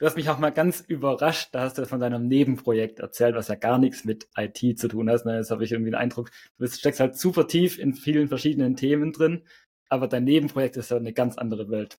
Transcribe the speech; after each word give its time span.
Du 0.00 0.06
hast 0.06 0.16
mich 0.16 0.28
auch 0.28 0.38
mal 0.38 0.50
ganz 0.50 0.80
überrascht, 0.80 1.50
da 1.52 1.60
hast 1.60 1.78
du 1.78 1.86
von 1.86 2.00
deinem 2.00 2.26
Nebenprojekt 2.26 2.98
erzählt, 2.98 3.36
was 3.36 3.46
ja 3.46 3.54
gar 3.54 3.78
nichts 3.78 4.04
mit 4.04 4.26
IT 4.36 4.76
zu 4.76 4.88
tun 4.88 5.08
hat. 5.08 5.24
Jetzt 5.24 5.52
habe 5.52 5.62
ich 5.62 5.70
irgendwie 5.70 5.92
den 5.92 6.00
Eindruck, 6.00 6.32
du 6.58 6.66
steckst 6.66 6.98
halt 6.98 7.16
super 7.16 7.46
tief 7.46 7.78
in 7.78 7.94
vielen 7.94 8.26
verschiedenen 8.26 8.74
Themen 8.74 9.12
drin, 9.12 9.42
aber 9.88 10.08
dein 10.08 10.24
Nebenprojekt 10.24 10.76
ist 10.76 10.90
ja 10.90 10.96
eine 10.96 11.12
ganz 11.12 11.38
andere 11.38 11.70
Welt. 11.70 11.96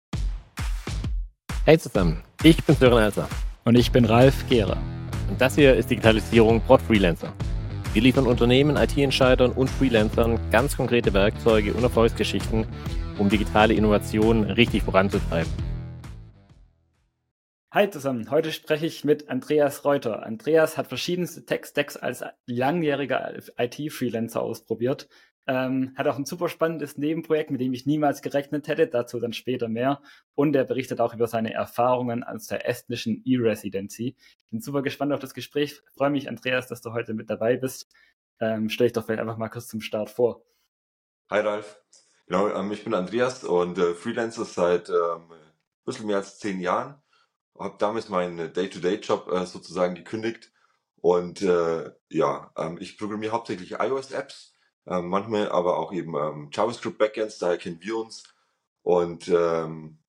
Hey 1.63 1.79
zusammen, 1.79 2.21
ich 2.43 2.61
bin 2.65 2.75
Sören 2.75 3.01
Elser. 3.01 3.29
Und 3.63 3.76
ich 3.76 3.94
bin 3.94 4.03
Ralf 4.03 4.46
Gehrer. 4.49 4.77
Und 5.29 5.39
das 5.39 5.55
hier 5.55 5.73
ist 5.73 5.89
Digitalisierung 5.89 6.59
Prod 6.59 6.81
Freelancer. 6.81 7.33
Wir 7.93 8.01
liefern 8.01 8.27
Unternehmen, 8.27 8.75
IT-Entscheidern 8.75 9.53
und 9.53 9.69
Freelancern 9.69 10.37
ganz 10.51 10.75
konkrete 10.75 11.13
Werkzeuge 11.13 11.73
und 11.73 11.81
Erfolgsgeschichten, 11.81 12.67
um 13.17 13.29
digitale 13.29 13.73
Innovationen 13.73 14.43
richtig 14.43 14.83
voranzutreiben. 14.83 15.74
Hi 17.76 17.89
zusammen, 17.89 18.31
heute 18.31 18.53
spreche 18.53 18.85
ich 18.85 19.03
mit 19.03 19.27
Andreas 19.27 19.84
Reuter. 19.84 20.23
Andreas 20.25 20.77
hat 20.77 20.88
verschiedenste 20.88 21.45
Tech-Stacks 21.45 21.98
als 21.98 22.23
langjähriger 22.45 23.38
IT-Freelancer 23.57 24.41
ausprobiert. 24.41 25.09
Ähm, 25.45 25.91
hat 25.98 26.07
auch 26.07 26.15
ein 26.15 26.23
super 26.23 26.48
spannendes 26.48 26.98
Nebenprojekt, 26.98 27.51
mit 27.51 27.59
dem 27.59 27.73
ich 27.73 27.85
niemals 27.85 28.21
gerechnet 28.21 28.70
hätte, 28.70 28.88
dazu 28.88 29.20
dann 29.20 29.34
später 29.34 29.67
mehr. 29.67 30.01
Und 30.35 30.55
er 30.55 30.63
berichtet 30.63 31.01
auch 31.01 31.13
über 31.13 31.27
seine 31.27 31.53
Erfahrungen 31.53 32.23
aus 32.23 32.48
der 32.48 32.65
estnischen 32.65 33.21
E-Residency. 33.25 34.15
Ich 34.17 34.49
bin 34.49 34.62
super 34.62 34.81
gespannt 34.81 35.12
auf 35.12 35.20
das 35.20 35.34
Gespräch. 35.34 35.81
freue 35.98 36.12
mich, 36.12 36.29
Andreas, 36.29 36.67
dass 36.67 36.79
du 36.79 36.93
heute 36.93 37.13
mit 37.13 37.29
dabei 37.29 37.57
bist. 37.57 37.91
Ähm, 38.39 38.70
stell 38.70 38.87
dich 38.87 38.93
doch 38.93 39.05
vielleicht 39.05 39.20
einfach 39.20 39.35
mal 39.35 39.49
kurz 39.49 39.67
zum 39.67 39.81
Start 39.81 40.09
vor. 40.09 40.45
Hi 41.29 41.41
Ralf. 41.41 41.81
Genau, 42.27 42.48
ähm, 42.48 42.71
ich 42.71 42.85
bin 42.85 42.93
Andreas 42.93 43.43
und 43.43 43.77
äh, 43.77 43.95
Freelancer 43.95 44.45
seit 44.45 44.87
ähm, 44.87 45.29
ein 45.29 45.84
bisschen 45.84 46.07
mehr 46.07 46.15
als 46.15 46.39
zehn 46.39 46.62
Jahren 46.62 47.01
habe 47.57 47.75
damals 47.79 48.09
meinen 48.09 48.53
Day-to-Day-Job 48.53 49.31
äh, 49.31 49.45
sozusagen 49.45 49.95
gekündigt. 49.95 50.51
Und 50.97 51.41
äh, 51.41 51.91
ja, 52.09 52.51
ähm, 52.57 52.77
ich 52.79 52.97
programmiere 52.97 53.34
hauptsächlich 53.34 53.73
iOS-Apps, 53.79 54.55
äh, 54.87 55.01
manchmal 55.01 55.49
aber 55.49 55.77
auch 55.77 55.93
eben 55.93 56.15
ähm, 56.15 56.49
JavaScript-Backends, 56.51 57.37
daher 57.39 57.57
kennen 57.57 57.81
wir 57.81 57.97
uns. 57.97 58.23
Und 58.81 59.27
ähm, 59.29 59.99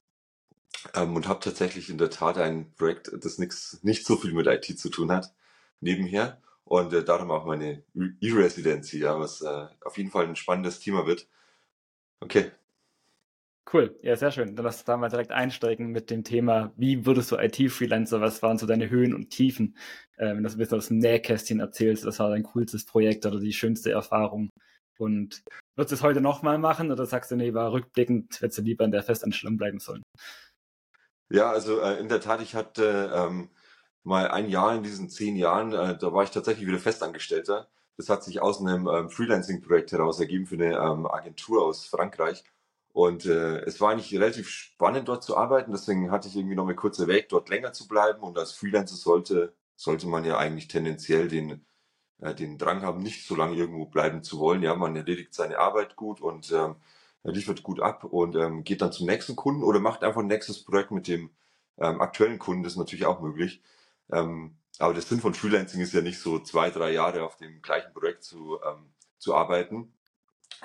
ähm, 0.95 1.17
und 1.17 1.29
habe 1.29 1.41
tatsächlich 1.41 1.91
in 1.91 1.99
der 1.99 2.11
Tat 2.11 2.39
ein 2.39 2.73
Projekt, 2.75 3.11
das 3.13 3.39
nix, 3.39 3.81
nicht 3.83 4.07
so 4.07 4.17
viel 4.17 4.33
mit 4.33 4.47
IT 4.47 4.79
zu 4.79 4.89
tun 4.89 5.13
hat, 5.13 5.35
nebenher. 5.81 6.41
Und 6.65 6.93
äh, 6.93 7.05
darum 7.05 7.31
auch 7.31 7.47
meine 7.47 7.85
E-Residency, 7.95 8.99
ja, 8.99 9.19
was 9.19 9.41
äh, 9.43 9.67
auf 9.85 9.99
jeden 9.99 10.11
Fall 10.11 10.27
ein 10.27 10.37
spannendes 10.37 10.81
Thema 10.81 11.07
wird. 11.07 11.29
Okay, 12.21 12.51
Cool, 13.73 13.99
ja, 14.03 14.15
sehr 14.15 14.31
schön. 14.31 14.55
Dann 14.55 14.65
lass 14.65 14.77
uns 14.77 14.85
da 14.85 14.97
mal 14.97 15.09
direkt 15.09 15.33
einsteigen 15.33 15.89
mit 15.89 16.11
dem 16.11 16.23
Thema, 16.23 16.73
wie 16.77 17.05
würdest 17.05 17.33
du 17.33 17.37
IT-Freelancer, 17.37 18.21
was 18.21 18.41
waren 18.41 18.59
so 18.59 18.67
deine 18.67 18.91
Höhen 18.91 19.13
und 19.13 19.31
Tiefen? 19.31 19.77
Äh, 20.17 20.37
wenn 20.37 20.45
du 20.45 20.49
ein 20.49 20.57
bisschen 20.57 20.79
aus 20.79 20.89
dem 20.89 20.99
Nähkästchen 20.99 21.59
erzählst, 21.59 22.07
was 22.07 22.21
war 22.21 22.31
dein 22.31 22.45
coolstes 22.45 22.85
Projekt 22.85 23.27
oder 23.27 23.41
die 23.41 23.53
schönste 23.53 23.91
Erfahrung? 23.91 24.51
Und 24.99 25.43
würdest 25.75 25.93
du 25.93 25.95
es 25.97 26.03
heute 26.03 26.21
nochmal 26.21 26.59
machen 26.59 26.93
oder 26.93 27.07
sagst 27.07 27.33
du, 27.33 27.37
nee, 27.37 27.55
war 27.55 27.73
rückblickend, 27.73 28.41
hättest 28.41 28.59
du 28.59 28.63
lieber 28.63 28.85
in 28.85 28.93
der 28.93 29.03
Festanstellung 29.03 29.57
bleiben 29.57 29.81
sollen? 29.81 30.03
Ja, 31.29 31.51
also 31.51 31.81
äh, 31.81 31.99
in 31.99 32.09
der 32.09 32.21
Tat, 32.21 32.41
ich 32.41 32.55
hatte 32.55 33.11
ähm, 33.13 33.51
mal 34.05 34.29
ein 34.29 34.49
Jahr 34.49 34.77
in 34.77 34.85
diesen 34.85 35.11
zehn 35.11 35.35
Jahren, 35.35 35.73
äh, 35.73 35.99
da 35.99 36.13
war 36.13 36.23
ich 36.23 36.31
tatsächlich 36.31 36.69
wieder 36.69 36.79
Festangestellter. 36.79 37.69
Das 37.97 38.09
hat 38.09 38.23
sich 38.23 38.41
aus 38.41 38.61
einem 38.61 38.87
ähm, 38.87 39.11
Freelancing-Projekt 39.11 39.91
heraus 39.91 40.21
ergeben 40.21 40.47
für 40.47 40.55
eine 40.55 40.77
ähm, 40.77 41.07
Agentur 41.07 41.65
aus 41.65 41.87
Frankreich. 41.87 42.45
Und 42.97 43.27
äh, 43.27 43.59
es 43.67 43.79
war 43.83 43.91
eigentlich 43.91 44.15
relativ 44.15 44.49
spannend, 44.49 45.09
dort 45.09 45.23
zu 45.23 45.37
arbeiten. 45.37 45.71
Deswegen 45.71 46.11
hatte 46.11 46.29
ich 46.29 46.37
irgendwie 46.37 46.55
noch 46.55 46.65
mal 46.65 46.75
kurz 46.75 46.99
erwägt, 46.99 47.31
dort 47.31 47.51
länger 47.51 47.75
zu 47.75 47.87
bleiben. 47.87 48.23
Und 48.23 48.39
als 48.39 48.53
Freelancer 48.53 48.97
sollte, 48.97 49.55
sollte 49.77 50.07
man 50.07 50.25
ja 50.25 50.39
eigentlich 50.39 50.69
tendenziell 50.69 51.29
den, 51.29 51.67
äh, 52.21 52.35
den 52.35 52.57
Drang 52.57 52.81
haben, 52.81 53.03
nicht 53.03 53.27
so 53.27 53.37
lange 53.37 53.55
irgendwo 53.55 53.85
bleiben 53.85 54.23
zu 54.23 54.39
wollen. 54.39 54.63
Ja, 54.63 54.75
man 54.75 54.97
erledigt 54.97 55.35
seine 55.35 55.59
Arbeit 55.59 55.97
gut 55.97 56.23
und 56.23 56.51
ähm, 56.53 56.77
liefert 57.23 57.63
gut 57.63 57.81
ab 57.81 58.05
und 58.05 58.35
ähm, 58.35 58.65
geht 58.65 58.81
dann 58.81 58.93
zum 58.93 59.07
nächsten 59.07 59.37
Kunden 59.37 59.63
oder 59.63 59.79
macht 59.79 60.03
einfach 60.03 60.23
ein 60.23 60.27
nächstes 60.27 60.65
Projekt 60.65 60.91
mit 60.91 61.07
dem 61.07 61.29
ähm, 61.77 62.01
aktuellen 62.01 62.39
Kunden. 62.39 62.63
Das 62.63 62.73
ist 62.73 62.79
natürlich 62.79 63.05
auch 63.05 63.21
möglich. 63.21 63.63
Ähm, 64.11 64.57
aber 64.79 64.95
der 64.95 65.03
Sinn 65.03 65.21
von 65.21 65.35
Freelancing 65.35 65.83
ist 65.83 65.93
ja 65.93 66.01
nicht 66.01 66.19
so 66.19 66.39
zwei, 66.39 66.71
drei 66.71 66.93
Jahre 66.93 67.25
auf 67.25 67.37
dem 67.37 67.61
gleichen 67.61 67.93
Projekt 67.93 68.25
zu, 68.25 68.59
ähm, 68.67 68.95
zu 69.19 69.35
arbeiten, 69.35 69.93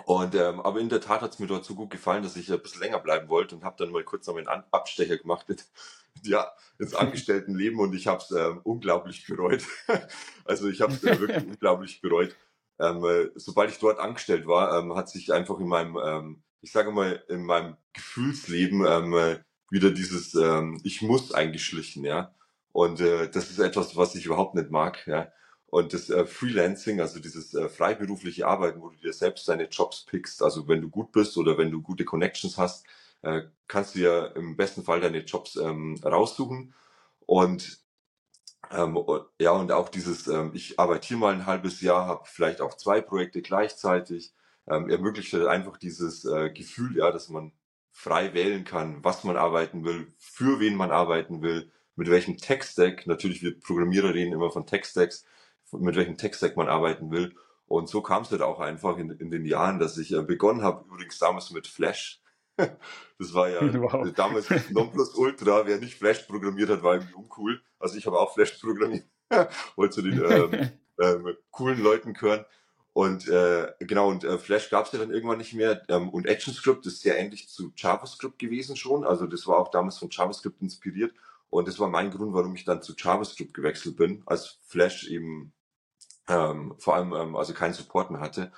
und 0.05 0.35
ähm, 0.35 0.59
aber 0.61 0.79
in 0.79 0.89
der 0.89 1.01
Tat 1.01 1.21
hat 1.21 1.33
es 1.33 1.39
mir 1.39 1.47
dort 1.47 1.65
so 1.65 1.75
gut 1.75 1.89
gefallen, 1.89 2.23
dass 2.23 2.35
ich 2.35 2.51
ein 2.51 2.61
bisschen 2.61 2.81
länger 2.81 2.99
bleiben 2.99 3.29
wollte 3.29 3.55
und 3.55 3.63
habe 3.63 3.75
dann 3.77 3.91
mal 3.91 4.03
kurz 4.03 4.27
noch 4.27 4.35
einen 4.35 4.47
Abstecher 4.47 5.17
gemacht 5.17 5.47
mit, 5.49 5.65
ja, 6.23 6.51
ins 6.79 6.95
Angestelltenleben 6.95 7.79
und 7.79 7.93
ich 7.93 8.07
habe 8.07 8.21
es 8.21 8.31
ähm, 8.31 8.61
unglaublich 8.63 9.25
bereut. 9.27 9.63
also 10.45 10.69
ich 10.69 10.81
habe 10.81 10.93
es 10.93 11.03
äh, 11.03 11.19
wirklich 11.19 11.43
unglaublich 11.47 12.01
bereut. 12.01 12.35
Ähm, 12.79 13.03
äh, 13.05 13.29
sobald 13.35 13.69
ich 13.71 13.79
dort 13.79 13.99
angestellt 13.99 14.47
war, 14.47 14.77
ähm, 14.77 14.95
hat 14.95 15.09
sich 15.09 15.31
einfach 15.31 15.59
in 15.59 15.67
meinem, 15.67 15.97
ähm, 16.03 16.43
ich 16.61 16.71
sage 16.71 16.91
mal, 16.91 17.23
in 17.27 17.43
meinem 17.43 17.77
Gefühlsleben 17.93 18.85
ähm, 18.85 19.13
äh, 19.13 19.39
wieder 19.69 19.91
dieses 19.91 20.33
ähm, 20.35 20.79
Ich 20.83 21.01
muss 21.01 21.31
eingeschlichen, 21.31 22.03
ja. 22.03 22.33
Und 22.71 23.01
äh, 23.01 23.29
das 23.29 23.51
ist 23.51 23.59
etwas, 23.59 23.95
was 23.95 24.15
ich 24.15 24.25
überhaupt 24.25 24.55
nicht 24.55 24.71
mag, 24.71 25.05
ja. 25.05 25.31
Und 25.71 25.93
das 25.93 26.09
äh, 26.09 26.25
Freelancing, 26.25 26.99
also 26.99 27.21
dieses 27.21 27.53
äh, 27.53 27.69
freiberufliche 27.69 28.45
Arbeiten, 28.45 28.81
wo 28.81 28.89
du 28.89 28.97
dir 28.97 29.13
selbst 29.13 29.47
deine 29.47 29.69
Jobs 29.69 30.05
pickst, 30.05 30.43
also 30.43 30.67
wenn 30.67 30.81
du 30.81 30.89
gut 30.89 31.13
bist 31.13 31.37
oder 31.37 31.57
wenn 31.57 31.71
du 31.71 31.81
gute 31.81 32.03
Connections 32.03 32.57
hast, 32.57 32.85
äh, 33.21 33.43
kannst 33.69 33.95
du 33.95 33.99
ja 33.99 34.25
im 34.27 34.57
besten 34.57 34.83
Fall 34.83 34.99
deine 34.99 35.19
Jobs 35.19 35.55
ähm, 35.55 35.97
raussuchen. 36.03 36.73
Und 37.25 37.79
ähm, 38.71 38.99
ja, 39.39 39.51
und 39.51 39.71
auch 39.71 39.87
dieses, 39.87 40.27
ähm, 40.27 40.51
ich 40.53 40.77
arbeite 40.77 41.07
hier 41.07 41.17
mal 41.17 41.33
ein 41.33 41.45
halbes 41.45 41.79
Jahr, 41.79 42.05
habe 42.05 42.23
vielleicht 42.25 42.59
auch 42.59 42.75
zwei 42.75 42.99
Projekte 42.99 43.41
gleichzeitig, 43.41 44.33
ähm, 44.67 44.89
ermöglicht 44.89 45.31
halt 45.31 45.47
einfach 45.47 45.77
dieses 45.77 46.25
äh, 46.25 46.49
Gefühl, 46.51 46.97
ja, 46.97 47.11
dass 47.11 47.29
man 47.29 47.53
frei 47.93 48.33
wählen 48.33 48.65
kann, 48.65 49.01
was 49.05 49.23
man 49.23 49.37
arbeiten 49.37 49.85
will, 49.85 50.13
für 50.17 50.59
wen 50.59 50.75
man 50.75 50.91
arbeiten 50.91 51.41
will, 51.41 51.71
mit 51.95 52.09
welchem 52.09 52.37
Tech-Stack. 52.37 53.07
Natürlich, 53.07 53.41
wir 53.41 53.57
Programmierer 53.57 54.13
reden 54.13 54.33
immer 54.33 54.51
von 54.51 54.65
Tech-Stacks 54.67 55.25
mit 55.71 55.95
welchem 55.95 56.17
Tech-Stack 56.17 56.57
man 56.57 56.67
arbeiten 56.67 57.11
will. 57.11 57.35
Und 57.67 57.87
so 57.87 58.01
kam 58.01 58.23
es 58.23 58.31
halt 58.31 58.41
auch 58.41 58.59
einfach 58.59 58.97
in, 58.97 59.11
in 59.11 59.31
den 59.31 59.45
Jahren, 59.45 59.79
dass 59.79 59.97
ich 59.97 60.11
äh, 60.11 60.21
begonnen 60.21 60.61
habe, 60.61 60.85
übrigens 60.87 61.19
damals 61.19 61.51
mit 61.51 61.67
Flash. 61.67 62.21
das 62.57 63.33
war 63.33 63.49
ja 63.49 63.61
wow. 63.81 64.11
damals 64.13 64.49
Nonplusultra. 64.69 65.65
Wer 65.65 65.77
nicht 65.77 65.97
Flash 65.97 66.23
programmiert 66.23 66.69
hat, 66.69 66.83
war 66.83 66.95
irgendwie 66.95 67.13
uncool. 67.13 67.61
Also 67.79 67.97
ich 67.97 68.05
habe 68.05 68.19
auch 68.19 68.33
Flash 68.33 68.57
programmiert. 68.59 69.05
Wollte 69.77 69.95
zu 69.95 70.01
den 70.01 70.21
ähm, 70.21 70.71
ähm, 71.01 71.37
coolen 71.51 71.81
Leuten 71.81 72.13
gehören. 72.13 72.45
Und 72.93 73.29
äh, 73.29 73.71
genau, 73.79 74.09
und 74.09 74.25
äh, 74.25 74.37
Flash 74.37 74.69
gab 74.69 74.85
es 74.85 74.91
ja 74.91 74.99
dann 74.99 75.11
irgendwann 75.11 75.37
nicht 75.37 75.53
mehr. 75.53 75.81
Ähm, 75.87 76.09
und 76.09 76.27
ActionScript 76.27 76.85
ist 76.85 77.01
sehr 77.01 77.17
ähnlich 77.17 77.47
zu 77.47 77.71
JavaScript 77.75 78.37
gewesen 78.37 78.75
schon. 78.75 79.05
Also 79.05 79.27
das 79.27 79.47
war 79.47 79.57
auch 79.57 79.71
damals 79.71 79.97
von 79.97 80.09
JavaScript 80.11 80.61
inspiriert. 80.61 81.13
Und 81.49 81.67
das 81.67 81.79
war 81.79 81.87
mein 81.89 82.11
Grund, 82.11 82.33
warum 82.33 82.53
ich 82.55 82.65
dann 82.65 82.81
zu 82.81 82.93
JavaScript 82.97 83.53
gewechselt 83.53 83.95
bin, 83.95 84.23
als 84.25 84.59
Flash 84.67 85.07
eben 85.07 85.53
ähm, 86.27 86.75
vor 86.79 86.95
allem 86.95 87.13
ähm, 87.13 87.35
also 87.35 87.53
keinen 87.53 87.73
Support 87.73 88.11
mehr 88.11 88.21
hatte. 88.21 88.51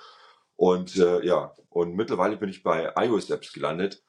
Und 0.56 0.96
äh, 0.96 1.24
ja, 1.24 1.54
und 1.70 1.94
mittlerweile 1.94 2.36
bin 2.36 2.48
ich 2.48 2.62
bei 2.62 2.92
iOS-Apps 2.96 3.52
gelandet. 3.52 4.04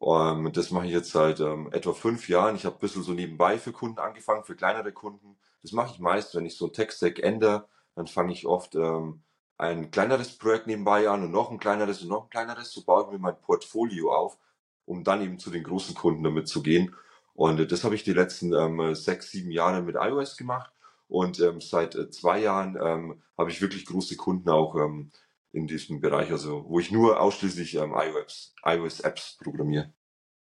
Ähm, 0.00 0.52
das 0.52 0.70
mache 0.70 0.86
ich 0.86 0.92
jetzt 0.92 1.10
seit 1.10 1.40
ähm, 1.40 1.70
etwa 1.72 1.92
fünf 1.92 2.28
Jahren. 2.28 2.56
Ich 2.56 2.64
habe 2.64 2.76
ein 2.76 2.80
bisschen 2.80 3.02
so 3.02 3.12
nebenbei 3.12 3.58
für 3.58 3.72
Kunden 3.72 3.98
angefangen, 3.98 4.44
für 4.44 4.56
kleinere 4.56 4.92
Kunden. 4.92 5.38
Das 5.62 5.72
mache 5.72 5.92
ich 5.92 5.98
meist, 5.98 6.34
wenn 6.34 6.46
ich 6.46 6.56
so 6.56 6.66
ein 6.66 6.72
Tech-Stack 6.72 7.18
ändere, 7.18 7.68
dann 7.96 8.06
fange 8.06 8.32
ich 8.32 8.46
oft 8.46 8.76
ähm, 8.76 9.24
ein 9.56 9.90
kleineres 9.90 10.38
Projekt 10.38 10.68
nebenbei 10.68 11.08
an 11.08 11.24
und 11.24 11.32
noch 11.32 11.50
ein 11.50 11.58
kleineres 11.58 12.02
und 12.02 12.08
noch 12.08 12.24
ein 12.24 12.30
kleineres. 12.30 12.70
So 12.72 12.84
baue 12.84 13.04
ich 13.04 13.10
mir 13.10 13.18
mein 13.18 13.40
Portfolio 13.40 14.14
auf, 14.14 14.38
um 14.84 15.02
dann 15.02 15.20
eben 15.20 15.38
zu 15.38 15.50
den 15.50 15.64
großen 15.64 15.96
Kunden 15.96 16.22
damit 16.22 16.48
zu 16.48 16.62
gehen. 16.62 16.94
Und 17.34 17.58
äh, 17.58 17.66
das 17.66 17.82
habe 17.82 17.96
ich 17.96 18.04
die 18.04 18.12
letzten 18.12 18.52
ähm, 18.54 18.94
sechs, 18.94 19.32
sieben 19.32 19.50
Jahre 19.50 19.82
mit 19.82 19.96
iOS 19.96 20.36
gemacht. 20.36 20.72
Und 21.08 21.40
ähm, 21.40 21.60
seit 21.60 21.94
äh, 21.94 22.10
zwei 22.10 22.40
Jahren 22.40 22.78
ähm, 22.80 23.22
habe 23.36 23.50
ich 23.50 23.60
wirklich 23.60 23.86
große 23.86 24.16
Kunden 24.16 24.48
auch 24.50 24.76
ähm, 24.76 25.10
in 25.52 25.66
diesem 25.66 26.00
Bereich, 26.00 26.30
also 26.30 26.64
wo 26.68 26.78
ich 26.78 26.90
nur 26.90 27.20
ausschließlich 27.20 27.76
ähm, 27.76 27.94
iOS, 27.94 28.54
iOS-Apps 28.64 29.38
programmiere. 29.42 29.92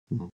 Mhm. 0.09 0.29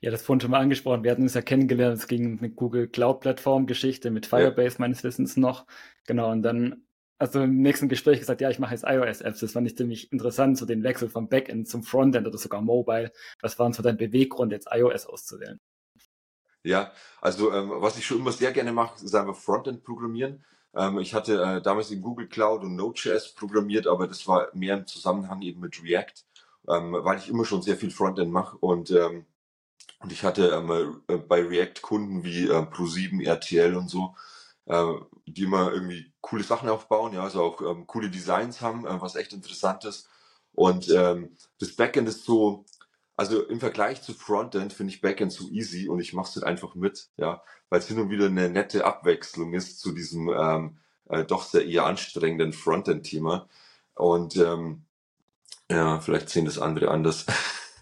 Ja, 0.00 0.10
das 0.10 0.22
vorhin 0.22 0.40
schon 0.40 0.50
mal 0.50 0.60
angesprochen. 0.60 1.04
Wir 1.04 1.12
hatten 1.12 1.22
uns 1.22 1.34
ja 1.34 1.42
kennengelernt. 1.42 1.96
Es 1.96 2.08
ging 2.08 2.38
eine 2.38 2.50
Google 2.50 2.88
Cloud-Plattform-Geschichte 2.88 4.10
mit 4.10 4.26
Firebase 4.26 4.76
ja. 4.76 4.80
meines 4.80 5.04
Wissens 5.04 5.36
noch. 5.36 5.64
Genau. 6.06 6.32
Und 6.32 6.42
dann 6.42 6.84
hast 7.20 7.36
du 7.36 7.38
im 7.38 7.62
nächsten 7.62 7.88
Gespräch 7.88 8.18
gesagt, 8.18 8.40
ja, 8.40 8.50
ich 8.50 8.58
mache 8.58 8.74
jetzt 8.74 8.84
iOS-Apps. 8.84 9.38
Das 9.38 9.52
fand 9.52 9.68
ich 9.68 9.76
ziemlich 9.76 10.10
interessant, 10.10 10.58
so 10.58 10.66
den 10.66 10.82
Wechsel 10.82 11.08
vom 11.08 11.28
Backend 11.28 11.68
zum 11.68 11.84
Frontend 11.84 12.26
oder 12.26 12.36
sogar 12.36 12.60
Mobile. 12.60 13.12
Was 13.40 13.60
waren 13.60 13.72
so 13.72 13.82
dein 13.82 13.96
Beweggrund, 13.96 14.50
jetzt 14.50 14.68
iOS 14.72 15.06
auszuwählen? 15.06 15.60
Ja, 16.64 16.92
also 17.20 17.52
ähm, 17.52 17.72
was 17.76 17.98
ich 17.98 18.06
schon 18.06 18.18
immer 18.18 18.32
sehr 18.32 18.52
gerne 18.52 18.72
mache, 18.72 19.04
ist 19.04 19.14
einfach 19.14 19.36
Frontend 19.36 19.82
programmieren. 19.84 20.44
Ähm, 20.74 20.98
ich 21.00 21.12
hatte 21.14 21.42
äh, 21.42 21.62
damals 21.62 21.90
in 21.90 22.02
Google 22.02 22.28
Cloud 22.28 22.62
und 22.62 22.76
Node.js 22.76 23.34
programmiert, 23.34 23.86
aber 23.88 24.06
das 24.06 24.26
war 24.28 24.48
mehr 24.54 24.76
im 24.78 24.86
Zusammenhang 24.86 25.42
eben 25.42 25.60
mit 25.60 25.82
React, 25.82 26.24
ähm, 26.68 26.92
weil 27.00 27.18
ich 27.18 27.28
immer 27.28 27.44
schon 27.44 27.62
sehr 27.62 27.76
viel 27.76 27.90
Frontend 27.90 28.30
mache 28.32 28.56
und 28.58 28.90
ähm, 28.92 29.26
Und 30.00 30.12
ich 30.12 30.24
hatte 30.24 30.48
ähm, 30.50 31.02
äh, 31.08 31.16
bei 31.18 31.42
React 31.42 31.82
Kunden 31.82 32.24
wie 32.24 32.48
äh, 32.48 32.52
Pro7, 32.72 33.24
RTL 33.24 33.76
und 33.76 33.88
so, 33.90 34.14
äh, 34.66 34.84
die 35.26 35.44
immer 35.44 35.72
irgendwie 35.72 36.12
coole 36.20 36.44
Sachen 36.44 36.68
aufbauen, 36.68 37.12
ja, 37.14 37.22
also 37.24 37.42
auch 37.42 37.62
ähm, 37.62 37.86
coole 37.86 38.10
Designs 38.10 38.60
haben, 38.60 38.86
äh, 38.86 39.00
was 39.00 39.16
echt 39.16 39.32
interessant 39.32 39.84
ist. 39.84 40.08
Und 40.54 40.90
ähm, 40.90 41.36
das 41.60 41.74
Backend 41.76 42.08
ist 42.08 42.24
so, 42.24 42.64
also 43.22 43.40
im 43.44 43.60
Vergleich 43.60 44.02
zu 44.02 44.14
Frontend 44.14 44.72
finde 44.72 44.92
ich 44.92 45.00
Backend 45.00 45.32
so 45.32 45.48
easy 45.50 45.88
und 45.88 46.00
ich 46.00 46.12
mache 46.12 46.28
es 46.28 46.34
halt 46.34 46.44
einfach 46.44 46.74
mit, 46.74 47.06
ja, 47.16 47.40
weil 47.68 47.78
es 47.78 47.86
hin 47.86 48.00
und 48.00 48.10
wieder 48.10 48.26
eine 48.26 48.50
nette 48.50 48.84
Abwechslung 48.84 49.54
ist 49.54 49.78
zu 49.78 49.92
diesem 49.92 50.28
ähm, 50.28 50.78
äh, 51.08 51.24
doch 51.24 51.44
sehr 51.44 51.64
eher 51.64 51.86
anstrengenden 51.86 52.52
Frontend-Thema. 52.52 53.48
Und 53.94 54.36
ähm, 54.38 54.82
ja, 55.70 56.00
vielleicht 56.00 56.30
sehen 56.30 56.46
das 56.46 56.58
andere 56.58 56.90
anders. 56.90 57.26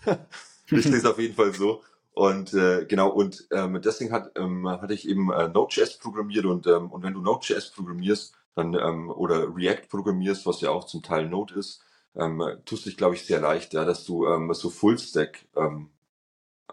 ich 0.70 0.84
sehe 0.84 0.96
es 0.96 1.06
auf 1.06 1.18
jeden 1.18 1.36
Fall 1.36 1.54
so. 1.54 1.82
Und 2.12 2.52
äh, 2.52 2.84
genau, 2.84 3.08
und 3.08 3.48
ähm, 3.50 3.80
deswegen 3.82 4.12
hat, 4.12 4.32
ähm, 4.36 4.68
hatte 4.68 4.92
ich 4.92 5.08
eben 5.08 5.32
äh, 5.32 5.48
Node.js 5.48 5.96
programmiert 5.96 6.44
und, 6.44 6.66
ähm, 6.66 6.90
und 6.90 7.02
wenn 7.02 7.14
du 7.14 7.22
Node.js 7.22 7.70
programmierst, 7.70 8.34
dann 8.56 8.74
ähm, 8.74 9.08
oder 9.08 9.56
React 9.56 9.88
programmierst, 9.88 10.44
was 10.44 10.60
ja 10.60 10.68
auch 10.68 10.84
zum 10.84 11.02
Teil 11.02 11.30
Node 11.30 11.54
ist, 11.54 11.82
ähm, 12.16 12.42
tust 12.64 12.86
dich, 12.86 12.96
glaube 12.96 13.14
ich, 13.14 13.24
sehr 13.24 13.40
leicht, 13.40 13.72
ja, 13.72 13.84
dass 13.84 14.04
du 14.04 14.26
ähm, 14.26 14.52
so 14.54 14.70
Fullstack, 14.70 15.46
ähm, 15.56 15.90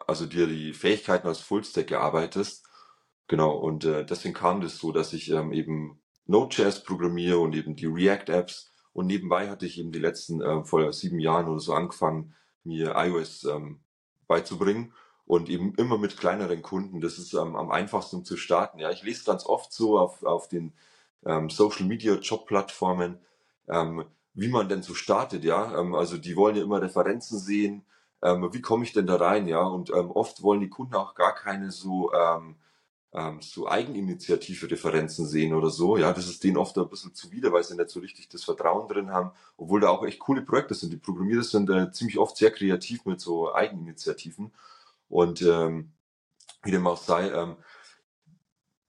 also 0.08 0.26
dir 0.26 0.48
die 0.48 0.74
Fähigkeiten 0.74 1.28
als 1.28 1.40
Fullstack 1.40 1.92
erarbeitest. 1.92 2.66
Genau, 3.28 3.56
und 3.58 3.86
äh, 3.86 4.06
deswegen 4.06 4.34
kam 4.34 4.62
das 4.62 4.78
so, 4.78 4.92
dass 4.92 5.14
ich 5.14 5.32
ähm, 5.32 5.52
eben 5.52 6.00
Node.js 6.26 6.84
programmiere 6.84 7.40
und 7.40 7.56
eben 7.56 7.76
die 7.76 7.86
React-Apps. 7.86 8.72
Und 8.94 9.08
nebenbei 9.08 9.50
hatte 9.50 9.66
ich 9.66 9.78
eben 9.78 9.92
die 9.92 10.00
letzten 10.00 10.42
äh, 10.42 10.64
vor 10.64 10.92
sieben 10.94 11.20
Jahren 11.20 11.48
oder 11.48 11.60
so 11.60 11.74
angefangen, 11.74 12.36
mir 12.64 12.96
iOS 12.96 13.44
ähm, 13.46 13.80
beizubringen 14.28 14.94
und 15.26 15.50
eben 15.50 15.76
immer 15.76 15.98
mit 15.98 16.18
kleineren 16.18 16.62
Kunden. 16.62 17.02
Das 17.02 17.20
ist 17.20 17.34
ähm, 17.34 17.56
am 17.56 17.70
einfachsten 17.70 18.26
zu 18.26 18.38
starten. 18.38 18.80
Ja, 18.80 18.92
ich 18.92 19.04
lese 19.04 19.26
ganz 19.26 19.46
oft 19.46 19.72
so 19.72 20.00
auf, 20.00 20.24
auf 20.24 20.48
den 20.48 20.74
ähm, 21.26 21.50
Social 21.50 21.86
Media 21.86 22.16
Job 22.16 22.48
Plattformen, 22.48 23.20
ähm, 23.68 24.06
wie 24.38 24.48
man 24.48 24.70
denn 24.70 24.84
so 24.84 24.94
startet. 24.94 25.44
Ja, 25.44 25.78
ähm, 25.80 25.96
also 25.96 26.18
die 26.18 26.36
wollen 26.36 26.56
ja 26.56 26.64
immer 26.64 26.82
Referenzen 26.82 27.40
sehen. 27.40 27.84
Ähm, 28.22 28.48
wie 28.54 28.62
komme 28.62 28.84
ich 28.86 28.94
denn 28.94 29.08
da 29.08 29.16
rein? 29.18 29.48
Ja, 29.48 29.62
und 29.64 29.90
ähm, 29.90 30.12
oft 30.12 30.44
wollen 30.44 30.62
die 30.62 30.70
Kunden 30.70 30.96
auch 30.96 31.16
gar 31.16 31.36
keine 31.36 31.72
so 31.72 32.14
ähm, 32.14 32.56
ähm, 33.14 33.42
so 33.42 33.68
Eigeninitiative 33.68 34.70
Referenzen 34.70 35.26
sehen 35.26 35.54
oder 35.54 35.70
so. 35.70 35.98
Ja, 35.98 36.14
das 36.14 36.28
ist 36.28 36.44
denen 36.44 36.58
oft 36.58 36.78
ein 36.78 36.90
bisschen 36.90 37.16
zuwider, 37.16 37.52
weil 37.52 37.64
sie 37.64 37.76
nicht 37.76 37.90
so 37.90 38.00
richtig 38.00 38.30
das 38.30 38.44
Vertrauen 38.44 38.88
drin 38.88 39.12
haben, 39.12 39.32
obwohl 39.58 39.82
da 39.82 39.90
auch 39.90 40.06
echt 40.06 40.20
coole 40.20 40.44
Projekte 40.44 40.76
sind. 40.76 40.94
Die 40.94 40.98
Programmierer 40.98 41.44
sind 41.44 41.70
äh, 41.70 41.92
ziemlich 41.92 42.20
oft 42.20 42.38
sehr 42.38 42.52
kreativ 42.52 43.06
mit 43.06 43.20
so 43.20 43.54
Eigeninitiativen. 43.54 44.52
Und 45.10 45.42
ähm, 45.42 45.94
wie 46.64 46.72
dem 46.72 46.86
auch 46.86 46.98
sei, 47.02 47.32
ähm, 47.32 47.56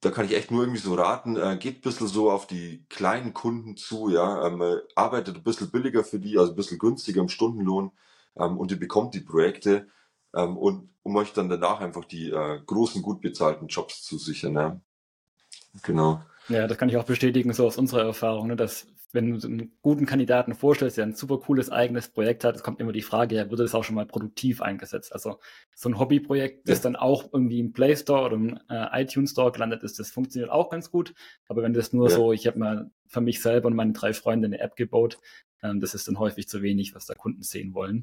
da 0.01 0.11
kann 0.11 0.27
ich 0.27 0.35
echt 0.35 0.51
nur 0.51 0.63
irgendwie 0.63 0.81
so 0.81 0.95
raten, 0.95 1.37
äh, 1.37 1.57
geht 1.59 1.79
ein 1.79 1.81
so 2.07 2.31
auf 2.31 2.47
die 2.47 2.85
kleinen 2.89 3.35
Kunden 3.35 3.77
zu, 3.77 4.11
ja, 4.11 4.47
ähm, 4.47 4.61
äh, 4.61 4.77
arbeitet 4.95 5.37
ein 5.37 5.43
bisschen 5.43 5.71
billiger 5.71 6.05
für 6.05 6.21
die, 6.21 6.39
also 6.39 6.53
ein 6.53 6.57
bisschen 6.57 6.79
günstiger 6.79 7.21
im 7.21 7.29
Stundenlohn 7.29 7.91
ähm, 8.37 8.59
und 8.59 8.71
ihr 8.71 8.79
bekommt 8.79 9.15
die 9.15 9.21
Projekte 9.21 9.89
ähm, 10.35 10.57
und 10.57 10.91
um 11.03 11.17
euch 11.17 11.33
dann 11.33 11.49
danach 11.49 11.81
einfach 11.81 12.05
die 12.05 12.31
äh, 12.31 12.61
großen, 12.65 13.03
gut 13.03 13.21
bezahlten 13.21 13.67
Jobs 13.67 14.03
zu 14.03 14.19
sichern. 14.19 14.55
Ja. 14.55 14.81
Genau. 15.83 16.23
Ja, 16.49 16.67
das 16.67 16.79
kann 16.79 16.89
ich 16.89 16.97
auch 16.97 17.05
bestätigen, 17.05 17.53
so 17.53 17.67
aus 17.67 17.77
unserer 17.77 18.05
Erfahrung, 18.05 18.49
ne, 18.49 18.57
dass 18.57 18.87
wenn 19.13 19.39
du 19.39 19.47
einen 19.47 19.73
guten 19.81 20.07
Kandidaten 20.07 20.55
vorstellst, 20.55 20.99
der 20.99 21.07
ein 21.07 21.15
super 21.15 21.39
cooles 21.39 21.71
eigenes 21.71 22.09
Projekt 22.09 22.45
hat, 22.45 22.57
es 22.57 22.63
kommt 22.63 22.81
immer 22.81 22.93
die 22.93 23.03
Frage, 23.03 23.37
ja, 23.37 23.51
wurde 23.51 23.63
das 23.63 23.75
auch 23.75 23.85
schon 23.85 23.95
mal 23.95 24.07
produktiv 24.07 24.61
eingesetzt? 24.61 25.13
Also 25.13 25.41
so 25.75 25.89
ein 25.89 25.99
Hobbyprojekt, 25.99 26.69
das 26.69 26.83
dann 26.83 26.97
auch 26.97 27.31
irgendwie 27.33 27.61
im 27.61 27.73
Play 27.73 27.97
Store 27.97 28.27
oder 28.27 28.35
im 28.37 28.59
äh, 28.69 29.03
iTunes 29.03 29.31
Store 29.31 29.51
gelandet 29.51 29.83
ist, 29.83 29.99
das 29.99 30.11
funktioniert 30.11 30.51
auch 30.51 30.69
ganz 30.69 30.91
gut. 30.91 31.15
Aber 31.49 31.63
wenn 31.63 31.73
das 31.73 31.93
nur 31.93 32.11
ja. 32.11 32.17
so, 32.17 32.33
ich 32.33 32.47
habe 32.47 32.59
mal 32.59 32.91
für 33.07 33.23
mich 33.23 33.41
selber 33.41 33.69
und 33.69 33.77
meine 33.77 33.93
drei 33.93 34.13
Freunde 34.13 34.47
eine 34.47 34.61
App 34.61 34.77
gebaut, 34.77 35.19
ähm, 35.63 35.81
das 35.81 35.95
ist 35.95 36.07
dann 36.09 36.19
häufig 36.19 36.49
zu 36.49 36.61
wenig, 36.61 36.95
was 36.95 37.07
da 37.07 37.15
Kunden 37.15 37.43
sehen 37.43 37.73
wollen. 37.75 38.03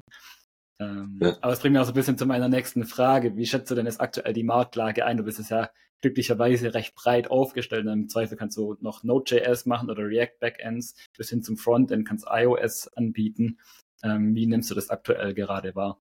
Ähm, 0.78 1.20
ja. 1.22 1.36
Aber 1.40 1.52
es 1.52 1.60
bringt 1.60 1.74
mich 1.74 1.80
auch 1.80 1.86
so 1.86 1.92
ein 1.92 1.94
bisschen 1.94 2.18
zu 2.18 2.26
meiner 2.26 2.48
nächsten 2.48 2.84
Frage. 2.84 3.36
Wie 3.36 3.46
schätzt 3.46 3.70
du 3.70 3.74
denn 3.74 3.86
jetzt 3.86 4.00
aktuell 4.00 4.32
die 4.32 4.42
Marktlage 4.42 5.06
ein? 5.06 5.16
Du 5.16 5.22
bist 5.22 5.38
es 5.38 5.48
ja 5.48 5.70
glücklicherweise 6.00 6.74
recht 6.74 6.94
breit 6.94 7.30
aufgestellt. 7.30 7.86
Im 7.86 8.08
Zweifel 8.08 8.36
kannst 8.36 8.56
du 8.56 8.76
noch 8.80 9.02
Node.js 9.02 9.66
machen 9.66 9.90
oder 9.90 10.04
React 10.04 10.38
Backends 10.40 10.94
bis 11.16 11.30
hin 11.30 11.42
zum 11.42 11.56
Frontend, 11.56 12.06
kannst 12.06 12.26
iOS 12.30 12.88
anbieten. 12.88 13.58
Ähm, 14.02 14.34
wie 14.34 14.46
nimmst 14.46 14.70
du 14.70 14.74
das 14.74 14.90
aktuell 14.90 15.34
gerade 15.34 15.74
wahr? 15.74 16.00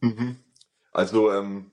Mhm. 0.00 0.36
Also 0.92 1.32
ähm, 1.32 1.70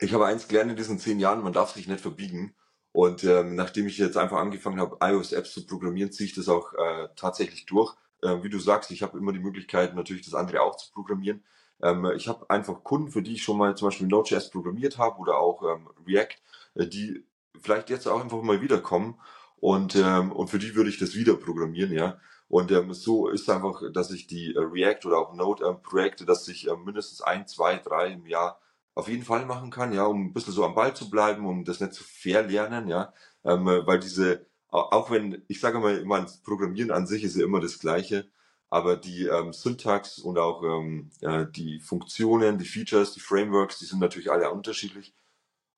ich 0.00 0.12
habe 0.12 0.26
eins 0.26 0.48
gelernt 0.48 0.70
in 0.70 0.76
diesen 0.76 0.98
zehn 0.98 1.20
Jahren, 1.20 1.42
man 1.42 1.52
darf 1.52 1.72
sich 1.72 1.88
nicht 1.88 2.00
verbiegen. 2.00 2.54
Und 2.92 3.24
ähm, 3.24 3.54
nachdem 3.54 3.86
ich 3.86 3.98
jetzt 3.98 4.16
einfach 4.16 4.38
angefangen 4.38 4.80
habe, 4.80 4.98
iOS-Apps 5.00 5.52
zu 5.52 5.66
programmieren, 5.66 6.12
ziehe 6.12 6.28
ich 6.28 6.34
das 6.34 6.48
auch 6.48 6.72
äh, 6.72 7.08
tatsächlich 7.14 7.66
durch 7.66 7.94
äh, 8.22 8.42
wie 8.42 8.48
du 8.48 8.58
sagst, 8.58 8.90
ich 8.90 9.02
habe 9.02 9.18
immer 9.18 9.32
die 9.32 9.38
Möglichkeit, 9.38 9.94
natürlich 9.94 10.24
das 10.24 10.34
andere 10.34 10.62
auch 10.62 10.76
zu 10.76 10.92
programmieren. 10.92 11.44
Ähm, 11.82 12.10
ich 12.16 12.28
habe 12.28 12.48
einfach 12.50 12.82
Kunden, 12.84 13.10
für 13.10 13.22
die 13.22 13.34
ich 13.34 13.42
schon 13.42 13.58
mal 13.58 13.76
zum 13.76 13.88
Beispiel 13.88 14.06
Node.js 14.06 14.50
programmiert 14.50 14.98
habe 14.98 15.18
oder 15.18 15.38
auch 15.38 15.62
ähm, 15.62 15.88
React, 16.06 16.36
äh, 16.74 16.86
die 16.86 17.24
vielleicht 17.60 17.90
jetzt 17.90 18.06
auch 18.06 18.20
einfach 18.20 18.42
mal 18.42 18.60
wiederkommen 18.60 19.20
und, 19.56 19.96
ähm, 19.96 20.32
und 20.32 20.48
für 20.48 20.58
die 20.58 20.74
würde 20.74 20.90
ich 20.90 20.98
das 20.98 21.14
wieder 21.14 21.34
programmieren, 21.34 21.92
ja. 21.92 22.18
Und 22.48 22.70
ähm, 22.70 22.92
so 22.94 23.28
ist 23.28 23.50
einfach, 23.50 23.82
dass 23.92 24.12
ich 24.12 24.26
die 24.28 24.54
äh, 24.54 24.60
React 24.60 25.06
oder 25.06 25.18
auch 25.18 25.34
Node-Projekte, 25.34 26.24
ähm, 26.24 26.28
dass 26.28 26.46
ich 26.48 26.68
äh, 26.68 26.76
mindestens 26.76 27.20
ein, 27.22 27.46
zwei, 27.46 27.78
drei 27.78 28.08
im 28.12 28.26
Jahr 28.26 28.60
auf 28.94 29.08
jeden 29.08 29.24
Fall 29.24 29.46
machen 29.46 29.70
kann, 29.70 29.92
ja, 29.92 30.04
um 30.06 30.26
ein 30.26 30.32
bisschen 30.32 30.52
so 30.52 30.64
am 30.64 30.74
Ball 30.74 30.94
zu 30.94 31.10
bleiben, 31.10 31.46
um 31.46 31.64
das 31.64 31.80
nicht 31.80 31.92
zu 31.94 32.04
verlernen, 32.04 32.88
ja, 32.88 33.12
ähm, 33.44 33.66
weil 33.66 33.98
diese 34.00 34.46
auch 34.68 35.10
wenn, 35.10 35.42
ich 35.48 35.60
sage 35.60 35.78
mal, 35.78 35.96
immer, 35.98 36.26
Programmieren 36.44 36.90
an 36.90 37.06
sich 37.06 37.24
ist 37.24 37.36
ja 37.36 37.44
immer 37.44 37.60
das 37.60 37.78
Gleiche, 37.78 38.28
aber 38.70 38.96
die 38.96 39.26
ähm, 39.26 39.52
Syntax 39.52 40.18
und 40.18 40.38
auch 40.38 40.62
ähm, 40.62 41.10
äh, 41.20 41.46
die 41.48 41.80
Funktionen, 41.80 42.58
die 42.58 42.64
Features, 42.64 43.12
die 43.12 43.20
Frameworks, 43.20 43.78
die 43.78 43.84
sind 43.84 44.00
natürlich 44.00 44.30
alle 44.30 44.50
unterschiedlich. 44.50 45.14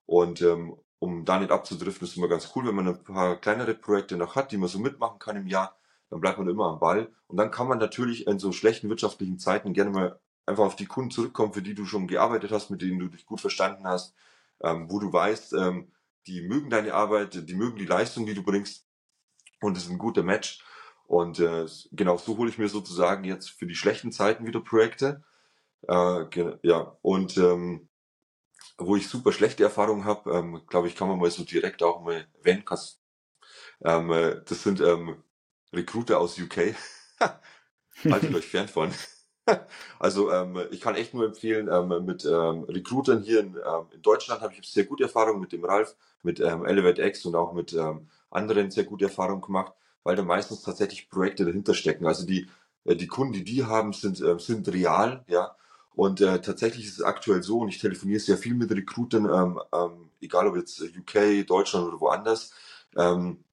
Und 0.05 0.41
ähm, 0.41 0.75
um 0.97 1.23
da 1.23 1.39
nicht 1.39 1.51
abzudriften, 1.51 2.07
ist 2.07 2.17
immer 2.17 2.27
ganz 2.27 2.51
cool, 2.55 2.67
wenn 2.67 2.75
man 2.75 2.87
ein 2.87 3.03
paar 3.03 3.37
kleinere 3.37 3.75
Projekte 3.75 4.17
noch 4.17 4.35
hat, 4.35 4.51
die 4.51 4.57
man 4.57 4.69
so 4.69 4.79
mitmachen 4.79 5.19
kann 5.19 5.37
im 5.37 5.47
Jahr, 5.47 5.77
dann 6.09 6.19
bleibt 6.19 6.39
man 6.39 6.49
immer 6.49 6.65
am 6.65 6.79
Ball. 6.79 7.11
Und 7.27 7.37
dann 7.37 7.51
kann 7.51 7.67
man 7.67 7.77
natürlich 7.77 8.27
in 8.27 8.39
so 8.39 8.51
schlechten 8.51 8.89
wirtschaftlichen 8.89 9.39
Zeiten 9.39 9.73
gerne 9.73 9.91
mal 9.91 10.19
einfach 10.45 10.65
auf 10.65 10.75
die 10.75 10.87
Kunden 10.87 11.11
zurückkommen, 11.11 11.53
für 11.53 11.61
die 11.61 11.75
du 11.75 11.85
schon 11.85 12.07
gearbeitet 12.07 12.51
hast, 12.51 12.69
mit 12.69 12.81
denen 12.81 12.99
du 12.99 13.07
dich 13.07 13.25
gut 13.25 13.39
verstanden 13.39 13.85
hast, 13.87 14.15
ähm, 14.61 14.89
wo 14.89 14.99
du 14.99 15.13
weißt, 15.13 15.53
ähm, 15.53 15.91
die 16.27 16.41
mögen 16.41 16.69
deine 16.69 16.93
Arbeit, 16.93 17.47
die 17.47 17.55
mögen 17.55 17.77
die 17.77 17.85
Leistung, 17.85 18.25
die 18.25 18.33
du 18.33 18.43
bringst 18.43 18.87
und 19.61 19.77
es 19.77 19.85
ist 19.85 19.91
ein 19.91 19.97
guter 19.97 20.23
Match. 20.23 20.63
Und 21.09 21.39
äh, 21.39 21.65
genau 21.91 22.17
so 22.17 22.37
hole 22.37 22.51
ich 22.51 22.59
mir 22.59 22.69
sozusagen 22.69 23.23
jetzt 23.23 23.49
für 23.49 23.65
die 23.65 23.73
schlechten 23.73 24.11
Zeiten 24.11 24.45
wieder 24.45 24.61
Projekte. 24.61 25.23
Äh, 25.87 26.25
ja, 26.61 26.97
und 27.01 27.35
ähm, 27.37 27.89
wo 28.77 28.95
ich 28.95 29.07
super 29.09 29.31
schlechte 29.31 29.63
Erfahrungen 29.63 30.05
habe, 30.05 30.31
ähm, 30.31 30.61
glaube 30.67 30.87
ich, 30.87 30.95
kann 30.95 31.07
man 31.07 31.17
mal 31.17 31.31
so 31.31 31.43
direkt 31.43 31.81
auch 31.81 32.03
mal 32.03 32.27
erwähnen. 32.37 32.63
Ähm, 33.83 34.11
äh, 34.11 34.41
das 34.45 34.61
sind 34.61 34.81
ähm, 34.81 35.23
Recruiter 35.73 36.19
aus 36.19 36.37
UK. 36.37 36.75
Haltet 38.05 38.35
euch 38.35 38.47
fern 38.47 38.67
von. 38.67 38.91
Also 39.97 40.31
ähm, 40.31 40.59
ich 40.69 40.79
kann 40.79 40.93
echt 40.93 41.15
nur 41.15 41.25
empfehlen, 41.25 41.69
ähm, 41.71 42.05
mit 42.05 42.23
ähm, 42.23 42.65
Recruitern 42.65 43.23
hier 43.23 43.39
in, 43.39 43.55
ähm, 43.55 43.87
in 43.91 44.01
Deutschland 44.03 44.41
habe 44.41 44.53
ich 44.53 44.71
sehr 44.71 44.83
gute 44.83 45.05
Erfahrungen 45.05 45.39
mit 45.39 45.51
dem 45.51 45.65
Ralf, 45.65 45.95
mit 46.21 46.39
ähm, 46.39 46.65
Elevate 46.65 47.01
X 47.01 47.25
und 47.25 47.33
auch 47.33 47.51
mit 47.53 47.73
ähm, 47.73 48.07
anderen 48.29 48.69
sehr 48.69 48.83
gute 48.83 49.05
Erfahrungen 49.05 49.41
gemacht, 49.41 49.73
weil 50.09 50.15
da 50.15 50.23
meistens 50.23 50.63
tatsächlich 50.63 51.07
Projekte 51.07 51.45
dahinter 51.45 51.75
stecken. 51.75 52.07
Also 52.07 52.25
die, 52.25 52.47
äh, 52.83 52.95
die 52.95 53.05
Kunden, 53.05 53.33
die 53.33 53.43
die 53.43 53.63
haben, 53.63 53.93
sind, 53.93 54.19
äh, 54.21 54.39
sind 54.39 54.67
real, 54.73 55.23
ja. 55.27 55.55
Und 55.93 56.19
äh, 56.21 56.41
tatsächlich 56.41 56.87
ist 56.87 56.93
es 56.97 57.03
aktuell 57.03 57.43
so, 57.43 57.59
und 57.59 57.69
ich 57.69 57.77
telefoniere 57.77 58.19
sehr 58.19 58.37
viel 58.39 58.55
mit 58.55 58.71
Recruitern, 58.71 59.25
ähm, 59.25 59.61
ähm, 59.71 60.09
egal 60.19 60.47
ob 60.47 60.55
jetzt 60.55 60.81
UK, 60.81 61.45
Deutschland 61.45 61.85
oder 61.87 62.01
woanders, 62.01 62.51
ähm, 62.97 63.43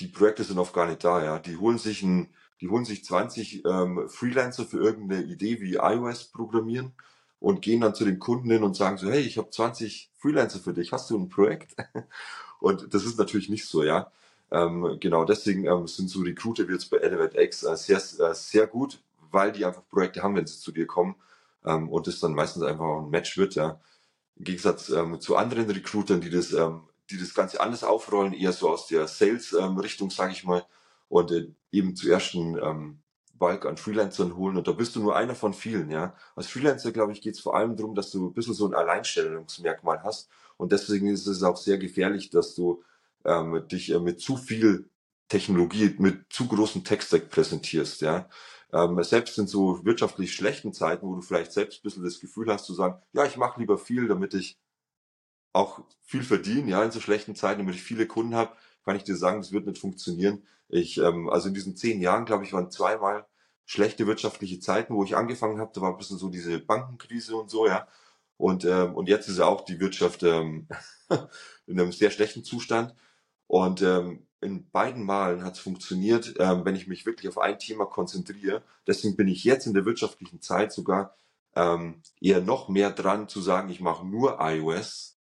die 0.00 0.06
Projekte 0.06 0.44
sind 0.44 0.58
oft 0.58 0.72
gar 0.72 0.86
nicht 0.86 1.04
da, 1.04 1.22
ja. 1.22 1.38
Die 1.38 1.58
holen 1.58 1.76
sich 1.76 2.02
ein, 2.02 2.28
die 2.62 2.70
holen 2.70 2.86
sich 2.86 3.04
20 3.04 3.66
ähm, 3.66 4.08
Freelancer 4.08 4.64
für 4.64 4.78
irgendeine 4.78 5.24
Idee 5.24 5.60
wie 5.60 5.74
iOS 5.74 6.24
programmieren 6.24 6.92
und 7.38 7.60
gehen 7.60 7.82
dann 7.82 7.94
zu 7.94 8.06
den 8.06 8.18
Kunden 8.18 8.50
hin 8.50 8.62
und 8.62 8.76
sagen 8.76 8.96
so, 8.96 9.10
hey, 9.10 9.20
ich 9.20 9.36
habe 9.36 9.50
20 9.50 10.10
Freelancer 10.16 10.58
für 10.58 10.72
dich, 10.72 10.92
hast 10.92 11.10
du 11.10 11.18
ein 11.18 11.28
Projekt? 11.28 11.76
Und 12.60 12.92
das 12.92 13.04
ist 13.04 13.18
natürlich 13.18 13.48
nicht 13.48 13.66
so, 13.66 13.84
ja. 13.84 14.10
Ähm, 14.50 14.98
genau 15.00 15.24
deswegen 15.24 15.66
ähm, 15.66 15.86
sind 15.86 16.08
so 16.08 16.20
Recruiter 16.20 16.68
wie 16.68 16.72
jetzt 16.72 16.90
bei 16.90 16.98
Elevate 16.98 17.40
X 17.40 17.62
äh, 17.64 17.76
sehr, 17.76 17.98
äh, 17.98 18.34
sehr 18.34 18.66
gut, 18.66 19.02
weil 19.30 19.52
die 19.52 19.64
einfach 19.64 19.86
Projekte 19.88 20.22
haben, 20.22 20.36
wenn 20.36 20.46
sie 20.46 20.58
zu 20.58 20.72
dir 20.72 20.86
kommen 20.86 21.16
ähm, 21.64 21.88
und 21.90 22.06
das 22.06 22.20
dann 22.20 22.34
meistens 22.34 22.62
einfach 22.62 23.00
ein 23.02 23.10
Match 23.10 23.36
wird, 23.36 23.54
ja. 23.54 23.80
Im 24.36 24.44
Gegensatz 24.44 24.88
ähm, 24.90 25.20
zu 25.20 25.36
anderen 25.36 25.68
Recruitern, 25.70 26.20
die 26.20 26.30
das, 26.30 26.52
ähm, 26.52 26.82
die 27.10 27.18
das 27.18 27.34
Ganze 27.34 27.60
anders 27.60 27.84
aufrollen, 27.84 28.32
eher 28.32 28.52
so 28.52 28.70
aus 28.70 28.86
der 28.86 29.08
Sales-Richtung, 29.08 30.08
ähm, 30.08 30.10
sage 30.10 30.32
ich 30.32 30.44
mal, 30.44 30.64
und 31.08 31.32
äh, 31.32 31.48
eben 31.72 31.96
zuerst 31.96 32.34
ein, 32.34 32.56
ähm, 32.62 33.00
Bulk 33.38 33.66
an 33.66 33.76
Freelancern 33.76 34.36
holen 34.36 34.56
und 34.56 34.66
da 34.68 34.72
bist 34.72 34.96
du 34.96 35.00
nur 35.00 35.16
einer 35.16 35.34
von 35.34 35.54
vielen, 35.54 35.90
ja. 35.90 36.14
Als 36.34 36.48
Freelancer, 36.48 36.92
glaube 36.92 37.12
ich, 37.12 37.20
geht 37.22 37.34
es 37.34 37.40
vor 37.40 37.56
allem 37.56 37.76
darum, 37.76 37.94
dass 37.94 38.10
du 38.10 38.28
ein 38.28 38.32
bisschen 38.34 38.54
so 38.54 38.66
ein 38.66 38.74
Alleinstellungsmerkmal 38.74 40.02
hast 40.02 40.28
und 40.56 40.72
deswegen 40.72 41.08
ist 41.08 41.26
es 41.26 41.42
auch 41.42 41.56
sehr 41.56 41.78
gefährlich, 41.78 42.30
dass 42.30 42.54
du 42.54 42.82
ähm, 43.24 43.66
dich 43.68 43.90
äh, 43.90 43.98
mit 44.00 44.20
zu 44.20 44.36
viel 44.36 44.90
Technologie, 45.28 45.94
mit 45.98 46.32
zu 46.32 46.48
großem 46.48 46.84
Tech-Stack 46.84 47.30
präsentierst, 47.30 48.00
ja. 48.02 48.28
Ähm, 48.72 49.02
selbst 49.02 49.38
in 49.38 49.46
so 49.46 49.84
wirtschaftlich 49.84 50.34
schlechten 50.34 50.72
Zeiten, 50.74 51.06
wo 51.06 51.14
du 51.14 51.22
vielleicht 51.22 51.52
selbst 51.52 51.80
ein 51.80 51.82
bisschen 51.82 52.04
das 52.04 52.20
Gefühl 52.20 52.52
hast 52.52 52.66
zu 52.66 52.74
sagen, 52.74 53.00
ja, 53.12 53.24
ich 53.24 53.36
mache 53.36 53.60
lieber 53.60 53.78
viel, 53.78 54.08
damit 54.08 54.34
ich 54.34 54.58
auch 55.52 55.80
viel 56.02 56.22
verdiene, 56.22 56.70
ja, 56.70 56.82
in 56.84 56.90
so 56.90 57.00
schlechten 57.00 57.34
Zeiten, 57.34 57.60
damit 57.60 57.74
ich 57.74 57.82
viele 57.82 58.06
Kunden 58.06 58.34
habe, 58.34 58.52
kann 58.84 58.96
ich 58.96 59.04
dir 59.04 59.16
sagen, 59.16 59.40
das 59.40 59.52
wird 59.52 59.66
nicht 59.66 59.80
funktionieren. 59.80 60.46
Ich, 60.68 60.98
ähm, 60.98 61.28
also 61.30 61.48
in 61.48 61.54
diesen 61.54 61.76
zehn 61.76 62.00
Jahren, 62.00 62.26
glaube 62.26 62.44
ich, 62.44 62.52
waren 62.52 62.70
zweimal 62.70 63.26
schlechte 63.64 64.06
wirtschaftliche 64.06 64.60
Zeiten, 64.60 64.94
wo 64.94 65.04
ich 65.04 65.16
angefangen 65.16 65.60
habe. 65.60 65.72
Da 65.74 65.80
war 65.80 65.90
ein 65.90 65.98
bisschen 65.98 66.18
so 66.18 66.28
diese 66.28 66.58
Bankenkrise 66.58 67.36
und 67.36 67.50
so, 67.50 67.66
ja. 67.66 67.86
Und, 68.36 68.64
ähm, 68.64 68.94
und 68.94 69.08
jetzt 69.08 69.28
ist 69.28 69.38
ja 69.38 69.46
auch 69.46 69.64
die 69.64 69.80
Wirtschaft 69.80 70.22
ähm, 70.22 70.68
in 71.66 71.78
einem 71.80 71.92
sehr 71.92 72.10
schlechten 72.10 72.44
Zustand. 72.44 72.94
Und 73.48 73.82
ähm, 73.82 74.26
in 74.40 74.70
beiden 74.70 75.04
Malen 75.04 75.42
hat 75.42 75.54
es 75.54 75.60
funktioniert, 75.60 76.34
ähm, 76.38 76.64
wenn 76.64 76.76
ich 76.76 76.86
mich 76.86 77.06
wirklich 77.06 77.28
auf 77.28 77.38
ein 77.38 77.58
Thema 77.58 77.86
konzentriere. 77.86 78.62
Deswegen 78.86 79.16
bin 79.16 79.26
ich 79.26 79.42
jetzt 79.42 79.66
in 79.66 79.74
der 79.74 79.84
wirtschaftlichen 79.84 80.40
Zeit 80.40 80.72
sogar 80.72 81.16
ähm, 81.56 82.02
eher 82.20 82.40
noch 82.40 82.68
mehr 82.68 82.92
dran 82.92 83.26
zu 83.28 83.40
sagen, 83.40 83.68
ich 83.68 83.80
mache 83.80 84.06
nur 84.06 84.38
iOS. 84.40 85.16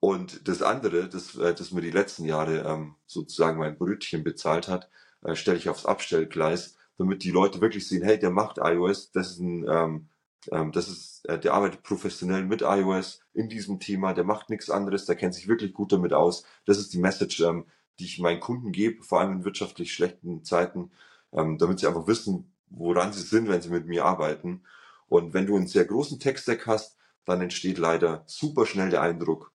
Und 0.00 0.46
das 0.48 0.60
andere, 0.60 1.08
das, 1.08 1.36
äh, 1.36 1.54
das 1.54 1.70
mir 1.70 1.80
die 1.80 1.90
letzten 1.90 2.26
Jahre 2.26 2.58
ähm, 2.58 2.96
sozusagen 3.06 3.58
mein 3.58 3.78
Brötchen 3.78 4.22
bezahlt 4.22 4.68
hat, 4.68 4.90
äh, 5.22 5.34
stelle 5.34 5.56
ich 5.56 5.70
aufs 5.70 5.86
Abstellgleis, 5.86 6.76
damit 6.98 7.24
die 7.24 7.30
Leute 7.30 7.60
wirklich 7.60 7.88
sehen, 7.88 8.02
hey, 8.02 8.18
der 8.18 8.30
macht 8.30 8.58
iOS, 8.58 9.12
das 9.12 9.30
ist 9.30 9.40
ein 9.40 9.66
ähm, 9.68 10.08
ähm, 10.52 10.72
das 10.72 10.88
ist, 10.88 11.24
äh, 11.28 11.38
der 11.38 11.54
arbeitet 11.54 11.82
professionell 11.82 12.44
mit 12.44 12.62
iOS 12.62 13.20
in 13.34 13.48
diesem 13.48 13.80
Thema, 13.80 14.12
der 14.14 14.24
macht 14.24 14.50
nichts 14.50 14.70
anderes, 14.70 15.06
der 15.06 15.16
kennt 15.16 15.34
sich 15.34 15.48
wirklich 15.48 15.72
gut 15.72 15.92
damit 15.92 16.12
aus. 16.12 16.44
Das 16.64 16.78
ist 16.78 16.92
die 16.92 16.98
Message, 16.98 17.40
ähm, 17.40 17.66
die 17.98 18.04
ich 18.04 18.18
meinen 18.18 18.40
Kunden 18.40 18.72
gebe, 18.72 19.02
vor 19.02 19.20
allem 19.20 19.32
in 19.32 19.44
wirtschaftlich 19.44 19.92
schlechten 19.92 20.44
Zeiten, 20.44 20.90
ähm, 21.32 21.58
damit 21.58 21.80
sie 21.80 21.86
einfach 21.86 22.06
wissen, 22.06 22.52
woran 22.68 23.12
sie 23.12 23.22
sind, 23.22 23.48
wenn 23.48 23.62
sie 23.62 23.70
mit 23.70 23.86
mir 23.86 24.04
arbeiten. 24.04 24.62
Und 25.08 25.34
wenn 25.34 25.46
du 25.46 25.56
einen 25.56 25.68
sehr 25.68 25.84
großen 25.84 26.18
Tech-Stack 26.18 26.66
hast, 26.66 26.96
dann 27.24 27.40
entsteht 27.40 27.78
leider 27.78 28.24
super 28.26 28.66
schnell 28.66 28.90
der 28.90 29.02
Eindruck, 29.02 29.52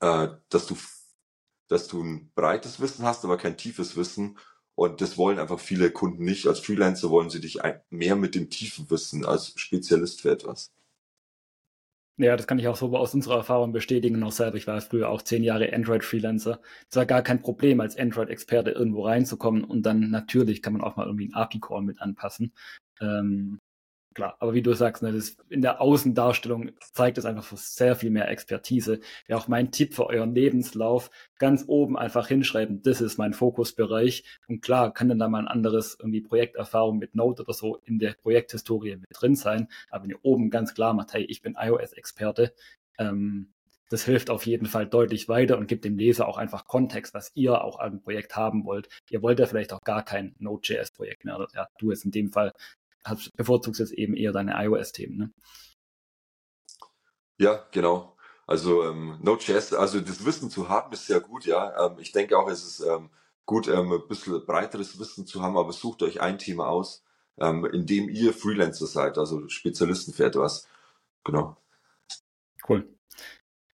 äh, 0.00 0.28
dass 0.48 0.66
du 0.66 0.76
dass 1.68 1.88
du 1.88 2.02
ein 2.02 2.30
breites 2.34 2.78
Wissen 2.80 3.04
hast, 3.04 3.24
aber 3.24 3.38
kein 3.38 3.56
tiefes 3.56 3.96
Wissen 3.96 4.38
und 4.74 5.00
das 5.00 5.16
wollen 5.16 5.38
einfach 5.38 5.60
viele 5.60 5.90
Kunden 5.90 6.24
nicht. 6.24 6.46
Als 6.46 6.60
Freelancer 6.60 7.10
wollen 7.10 7.30
sie 7.30 7.40
dich 7.40 7.58
mehr 7.90 8.16
mit 8.16 8.34
dem 8.34 8.50
tiefen 8.50 8.90
Wissen 8.90 9.24
als 9.24 9.52
Spezialist 9.56 10.22
für 10.22 10.30
etwas. 10.30 10.72
Ja, 12.16 12.36
das 12.36 12.46
kann 12.46 12.60
ich 12.60 12.68
auch 12.68 12.76
so 12.76 12.96
aus 12.96 13.12
unserer 13.12 13.38
Erfahrung 13.38 13.72
bestätigen. 13.72 14.20
Noch 14.20 14.30
selber, 14.30 14.56
ich 14.56 14.68
war 14.68 14.80
früher 14.80 15.08
auch 15.08 15.22
zehn 15.22 15.42
Jahre 15.42 15.72
Android-Freelancer. 15.72 16.60
Es 16.88 16.96
war 16.96 17.06
gar 17.06 17.22
kein 17.22 17.42
Problem, 17.42 17.80
als 17.80 17.96
Android-Experte 17.98 18.70
irgendwo 18.70 19.04
reinzukommen 19.04 19.64
und 19.64 19.82
dann 19.82 20.10
natürlich 20.10 20.62
kann 20.62 20.74
man 20.74 20.82
auch 20.82 20.94
mal 20.94 21.06
irgendwie 21.06 21.24
einen 21.24 21.34
API-Call 21.34 21.82
mit 21.82 22.00
anpassen. 22.00 22.52
Ähm, 23.00 23.60
klar. 24.14 24.36
Aber 24.40 24.54
wie 24.54 24.62
du 24.62 24.72
sagst, 24.74 25.02
ne, 25.02 25.12
das 25.12 25.36
in 25.48 25.62
der 25.62 25.80
Außendarstellung 25.80 26.72
zeigt 26.92 27.18
es 27.18 27.24
einfach 27.24 27.44
sehr 27.56 27.96
viel 27.96 28.10
mehr 28.10 28.28
Expertise. 28.30 29.00
Ja, 29.28 29.36
auch 29.36 29.48
mein 29.48 29.70
Tipp 29.72 29.94
für 29.94 30.06
euren 30.06 30.34
Lebenslauf, 30.34 31.10
ganz 31.38 31.64
oben 31.66 31.98
einfach 31.98 32.28
hinschreiben, 32.28 32.82
das 32.82 33.00
ist 33.00 33.18
mein 33.18 33.34
Fokusbereich. 33.34 34.24
Und 34.48 34.62
klar, 34.62 34.92
kann 34.92 35.08
dann 35.08 35.18
da 35.18 35.28
mal 35.28 35.40
ein 35.40 35.48
anderes 35.48 35.96
irgendwie 35.98 36.20
Projekterfahrung 36.20 36.98
mit 36.98 37.14
Node 37.14 37.42
oder 37.42 37.52
so 37.52 37.76
in 37.84 37.98
der 37.98 38.14
Projekthistorie 38.14 38.96
mit 38.96 39.08
drin 39.12 39.36
sein. 39.36 39.68
Aber 39.90 40.04
wenn 40.04 40.10
ihr 40.10 40.24
oben 40.24 40.50
ganz 40.50 40.74
klar 40.74 40.94
macht, 40.94 41.12
hey, 41.14 41.24
ich 41.24 41.42
bin 41.42 41.56
iOS-Experte, 41.58 42.54
ähm, 42.98 43.48
das 43.90 44.04
hilft 44.04 44.30
auf 44.30 44.46
jeden 44.46 44.66
Fall 44.66 44.86
deutlich 44.86 45.28
weiter 45.28 45.58
und 45.58 45.68
gibt 45.68 45.84
dem 45.84 45.98
Leser 45.98 46.26
auch 46.26 46.38
einfach 46.38 46.66
Kontext, 46.66 47.14
was 47.14 47.30
ihr 47.34 47.62
auch 47.62 47.78
an 47.78 48.00
Projekt 48.00 48.34
haben 48.34 48.64
wollt. 48.64 48.88
Ihr 49.10 49.22
wollt 49.22 49.38
ja 49.38 49.46
vielleicht 49.46 49.72
auch 49.72 49.82
gar 49.82 50.04
kein 50.04 50.34
Node.js-Projekt 50.38 51.24
mehr. 51.24 51.36
Oder, 51.36 51.48
ja, 51.54 51.68
du 51.78 51.90
jetzt 51.90 52.04
in 52.04 52.10
dem 52.10 52.32
Fall 52.32 52.52
hast, 53.04 53.30
bevorzugst 53.36 53.80
jetzt 53.80 53.92
eben 53.92 54.14
eher 54.14 54.32
deine 54.32 54.54
iOS-Themen, 54.64 55.16
ne? 55.16 55.32
Ja, 57.38 57.66
genau. 57.72 58.16
Also 58.46 58.84
ähm, 58.84 59.18
Node.js, 59.22 59.72
also 59.72 60.00
das 60.00 60.24
Wissen 60.24 60.50
zu 60.50 60.68
haben 60.68 60.92
ist 60.92 61.06
sehr 61.06 61.20
gut, 61.20 61.46
ja. 61.46 61.86
Ähm, 61.86 61.98
ich 61.98 62.12
denke 62.12 62.38
auch, 62.38 62.48
es 62.48 62.64
ist 62.64 62.80
ähm, 62.80 63.10
gut, 63.46 63.68
ähm, 63.68 63.92
ein 63.92 64.08
bisschen 64.08 64.44
breiteres 64.44 64.98
Wissen 64.98 65.26
zu 65.26 65.42
haben, 65.42 65.56
aber 65.56 65.72
sucht 65.72 66.02
euch 66.02 66.20
ein 66.20 66.38
Thema 66.38 66.68
aus, 66.68 67.02
ähm, 67.38 67.64
in 67.64 67.86
dem 67.86 68.08
ihr 68.08 68.32
Freelancer 68.32 68.86
seid, 68.86 69.18
also 69.18 69.48
Spezialisten 69.48 70.12
für 70.12 70.26
etwas. 70.26 70.68
Genau. 71.24 71.56
Cool. 72.68 72.88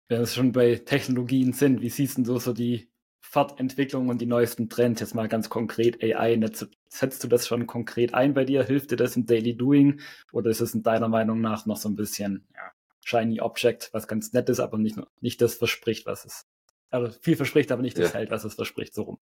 Wenn 0.10 0.20
wir 0.20 0.28
schon 0.28 0.52
bei 0.52 0.76
Technologien 0.76 1.54
sind, 1.54 1.82
wie 1.82 1.90
siehst 1.90 2.18
du 2.18 2.38
so 2.38 2.54
die 2.54 2.90
Fahrtentwicklung 3.30 4.08
und 4.08 4.20
die 4.20 4.26
neuesten 4.26 4.70
Trends, 4.70 5.02
jetzt 5.02 5.14
mal 5.14 5.28
ganz 5.28 5.50
konkret 5.50 6.02
AI, 6.02 6.40
setzt 6.88 7.24
du 7.24 7.28
das 7.28 7.46
schon 7.46 7.68
konkret 7.68 8.14
ein 8.14 8.34
bei 8.34 8.46
dir? 8.46 8.64
Hilft 8.64 8.92
dir 8.92 8.96
das 8.96 9.18
im 9.18 9.26
Daily 9.26 9.56
Doing? 9.56 10.00
Oder 10.32 10.50
ist 10.50 10.62
es 10.62 10.74
in 10.74 10.82
deiner 10.82 11.10
Meinung 11.10 11.42
nach 11.42 11.66
noch 11.66 11.76
so 11.76 11.90
ein 11.90 11.96
bisschen 11.96 12.48
ja, 12.54 12.72
Shiny 13.04 13.42
Object, 13.42 13.90
was 13.92 14.08
ganz 14.08 14.32
nett 14.32 14.48
ist, 14.48 14.62
aber 14.62 14.78
nicht, 14.78 14.98
nicht 15.20 15.42
das 15.42 15.56
verspricht, 15.56 16.06
was 16.06 16.24
es, 16.24 16.48
also 16.90 17.12
viel 17.20 17.36
verspricht, 17.36 17.72
aber 17.74 17.82
nicht 17.82 17.98
das 17.98 18.14
ja. 18.14 18.20
hält, 18.20 18.32
was 18.32 18.46
es 18.46 18.54
verspricht, 18.54 18.94
so 18.94 19.04
rum. 19.04 19.20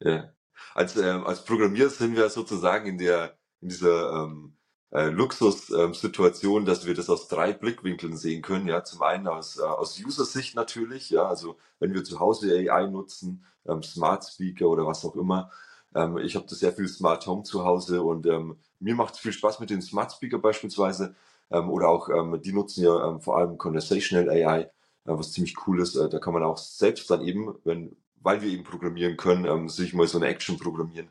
Ja. 0.00 0.32
Als, 0.74 0.96
äh, 0.96 1.04
als 1.04 1.44
Programmierer 1.44 1.90
sind 1.90 2.16
wir 2.16 2.28
sozusagen 2.30 2.86
in 2.86 2.96
der, 2.96 3.38
in 3.60 3.68
dieser, 3.68 4.24
ähm, 4.24 4.56
äh, 4.92 5.08
Luxussituation, 5.08 6.62
ähm, 6.62 6.66
dass 6.66 6.86
wir 6.86 6.94
das 6.94 7.08
aus 7.10 7.28
drei 7.28 7.52
Blickwinkeln 7.52 8.16
sehen 8.16 8.42
können. 8.42 8.68
Ja, 8.68 8.84
zum 8.84 9.02
einen 9.02 9.26
aus, 9.26 9.58
äh, 9.58 9.62
aus 9.62 9.98
User-Sicht 9.98 10.54
natürlich, 10.54 11.10
ja, 11.10 11.26
also 11.26 11.56
wenn 11.80 11.94
wir 11.94 12.04
zu 12.04 12.20
Hause 12.20 12.52
AI 12.52 12.86
nutzen, 12.88 13.44
ähm, 13.66 13.82
Smart 13.82 14.24
Speaker 14.24 14.68
oder 14.68 14.86
was 14.86 15.04
auch 15.04 15.16
immer. 15.16 15.50
Ähm, 15.94 16.18
ich 16.18 16.36
habe 16.36 16.46
da 16.48 16.54
sehr 16.54 16.72
viel 16.72 16.88
Smart 16.88 17.26
Home 17.26 17.42
zu 17.42 17.64
Hause 17.64 18.02
und 18.02 18.26
ähm, 18.26 18.56
mir 18.80 18.94
macht 18.94 19.14
es 19.14 19.20
viel 19.20 19.32
Spaß 19.32 19.60
mit 19.60 19.70
den 19.70 19.82
Smart 19.82 20.12
Speaker 20.12 20.38
beispielsweise. 20.38 21.14
Ähm, 21.50 21.70
oder 21.70 21.88
auch, 21.88 22.08
ähm, 22.10 22.40
die 22.42 22.52
nutzen 22.52 22.84
ja 22.84 23.08
ähm, 23.08 23.20
vor 23.20 23.38
allem 23.38 23.58
Conversational 23.58 24.28
AI, 24.30 24.60
äh, 24.62 24.68
was 25.04 25.32
ziemlich 25.32 25.56
cool 25.66 25.80
ist. 25.80 25.96
Äh, 25.96 26.08
da 26.08 26.18
kann 26.18 26.34
man 26.34 26.42
auch 26.42 26.58
selbst 26.58 27.10
dann 27.10 27.22
eben, 27.22 27.54
wenn, 27.64 27.96
weil 28.20 28.42
wir 28.42 28.48
eben 28.50 28.64
programmieren 28.64 29.16
können, 29.16 29.46
ähm, 29.46 29.68
sich 29.68 29.94
mal 29.94 30.06
so 30.06 30.18
eine 30.18 30.28
Action 30.28 30.58
programmieren 30.58 31.08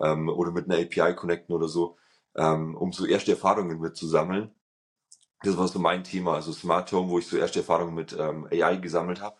ähm, 0.00 0.28
oder 0.28 0.50
mit 0.52 0.66
einer 0.70 0.80
API 0.80 1.14
connecten 1.14 1.54
oder 1.54 1.68
so 1.68 1.96
ähm, 2.36 2.76
um 2.76 2.92
so 2.92 3.06
erste 3.06 3.32
Erfahrungen 3.32 3.80
mitzusammeln. 3.80 4.54
Das 5.42 5.56
war 5.56 5.68
so 5.68 5.78
mein 5.78 6.04
Thema, 6.04 6.34
also 6.34 6.52
Smart 6.52 6.90
Home, 6.92 7.10
wo 7.10 7.18
ich 7.18 7.26
so 7.26 7.36
erste 7.36 7.60
Erfahrungen 7.60 7.94
mit 7.94 8.16
ähm, 8.18 8.48
AI 8.50 8.76
gesammelt 8.76 9.20
habe. 9.20 9.36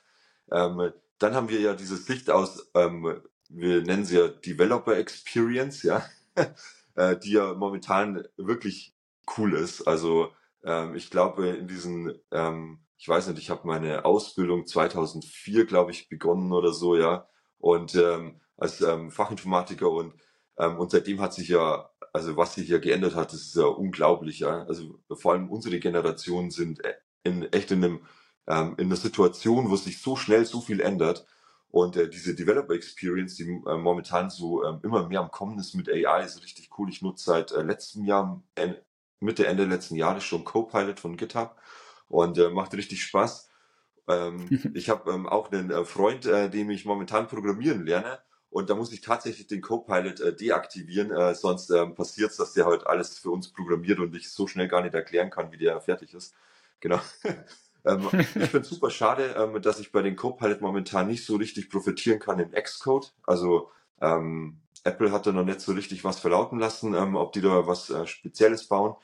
Ähm, 0.53 0.93
dann 1.19 1.35
haben 1.35 1.49
wir 1.49 1.61
ja 1.61 1.75
diese 1.75 1.97
Sicht 1.97 2.31
aus, 2.31 2.71
ähm, 2.75 3.21
wir 3.49 3.83
nennen 3.83 4.05
sie 4.05 4.19
ja 4.19 4.29
Developer 4.29 4.97
Experience, 4.97 5.83
ja, 5.83 6.05
äh, 6.97 7.17
die 7.17 7.33
ja 7.33 7.55
momentan 7.55 8.27
wirklich 8.37 8.95
cool 9.39 9.55
ist. 9.55 9.87
Also 9.87 10.31
ähm, 10.65 10.95
ich 10.95 11.11
glaube, 11.11 11.49
in 11.49 11.69
diesen, 11.69 12.15
ähm, 12.31 12.81
ich 12.97 13.09
weiß 13.09 13.29
nicht, 13.29 13.39
ich 13.39 13.51
habe 13.51 13.67
meine 13.67 14.05
Ausbildung 14.05 14.67
2004, 14.67 15.67
glaube 15.67 15.93
ich, 15.93 16.09
begonnen 16.09 16.53
oder 16.53 16.73
so, 16.73 16.97
ja, 16.97 17.29
und 17.59 17.95
ähm, 17.95 18.41
als 18.57 18.81
ähm, 18.81 19.11
Fachinformatiker 19.11 19.91
und 19.91 20.15
ähm, 20.59 20.79
und 20.79 20.91
seitdem 20.91 21.21
hat 21.21 21.35
sich 21.35 21.49
ja 21.49 21.91
also 22.15 22.37
was 22.37 22.55
sich 22.55 22.69
hier 22.69 22.79
geändert 22.79 23.17
hat, 23.17 23.33
das 23.33 23.41
ist 23.41 23.57
ja 23.57 23.65
unglaublich. 23.65 24.39
Ja? 24.39 24.65
Also 24.67 25.01
vor 25.11 25.33
allem 25.33 25.51
unsere 25.51 25.81
Generation 25.81 26.53
sind 26.53 26.79
e, 26.85 26.95
in, 27.25 27.53
echt 27.53 27.73
in, 27.73 27.85
einem, 27.85 28.01
ähm, 28.47 28.75
in 28.79 28.87
einer 28.87 28.97
Situation, 28.97 29.69
wo 29.69 29.75
sich 29.75 30.01
so 30.01 30.15
schnell 30.15 30.47
so 30.47 30.61
viel 30.61 30.81
ändert. 30.81 31.27
Und 31.71 31.97
äh, 31.97 32.09
diese 32.09 32.37
Developer 32.37 32.73
Experience, 32.73 33.35
die 33.35 33.43
äh, 33.43 33.77
momentan 33.77 34.31
so 34.31 34.65
ähm, 34.65 34.79
immer 34.85 35.09
mehr 35.09 35.21
am 35.21 35.33
Kommen 35.33 35.59
ist 35.59 35.75
mit 35.75 35.89
AI, 35.91 36.25
ist 36.25 36.41
richtig 36.45 36.71
cool. 36.79 36.89
Ich 36.89 37.03
nutze 37.03 37.25
seit 37.25 37.51
äh, 37.51 37.63
letztem 37.63 38.05
Jahr, 38.05 38.41
äh, 38.55 38.75
Mitte, 39.19 39.49
Ende 39.49 39.65
letzten 39.65 39.97
Jahres 39.97 40.23
schon 40.23 40.45
Copilot 40.45 41.01
von 41.01 41.17
GitHub 41.17 41.57
und 42.07 42.39
äh, 42.39 42.49
macht 42.49 42.75
richtig 42.75 43.03
Spaß. 43.03 43.51
Ähm, 44.07 44.49
ich 44.75 44.89
habe 44.89 45.11
ähm, 45.11 45.27
auch 45.29 45.51
einen 45.51 45.73
äh, 45.73 45.85
Freund, 45.85 46.27
äh, 46.27 46.49
dem 46.49 46.71
ich 46.71 46.85
momentan 46.85 47.27
programmieren 47.27 47.85
lerne 47.85 48.21
und 48.55 48.71
da 48.71 48.77
muss 48.77 48.93
ich 48.93 49.01
tatsächlich 49.01 49.49
den 49.49 49.61
Copilot 49.61 50.21
äh, 50.21 50.33
deaktivieren, 50.33 51.11
äh, 51.11 51.35
sonst 51.35 51.71
ähm, 51.71 51.97
passiert 51.97 52.31
es, 52.31 52.37
dass 52.37 52.53
der 52.53 52.67
halt 52.67 52.87
alles 52.87 53.19
für 53.19 53.33
uns 53.33 53.49
programmiert 53.49 53.99
und 53.99 54.15
ich 54.15 54.31
so 54.31 54.47
schnell 54.47 54.69
gar 54.69 54.81
nicht 54.81 54.95
erklären 54.95 55.29
kann, 55.29 55.51
wie 55.51 55.57
der 55.57 55.81
fertig 55.81 56.15
ist. 56.15 56.37
Genau. 56.79 57.01
ähm, 57.85 58.09
ich 58.13 58.29
finde 58.29 58.63
super 58.63 58.91
schade, 58.91 59.35
ähm, 59.37 59.61
dass 59.61 59.81
ich 59.81 59.91
bei 59.91 60.03
den 60.03 60.15
Copilot 60.15 60.61
momentan 60.61 61.09
nicht 61.09 61.27
so 61.27 61.35
richtig 61.35 61.69
profitieren 61.69 62.21
kann 62.21 62.39
in 62.39 62.53
Xcode. 62.53 63.13
Also 63.25 63.73
ähm, 64.01 64.61
Apple 64.85 65.11
hat 65.11 65.27
da 65.27 65.33
noch 65.33 65.45
nicht 65.45 65.61
so 65.61 65.73
richtig 65.73 66.05
was 66.05 66.21
verlauten 66.21 66.61
lassen, 66.61 66.95
ähm, 66.95 67.17
ob 67.17 67.33
die 67.33 67.41
da 67.41 67.67
was 67.67 67.91
äh, 67.91 68.07
Spezielles 68.07 68.69
bauen. 68.69 68.95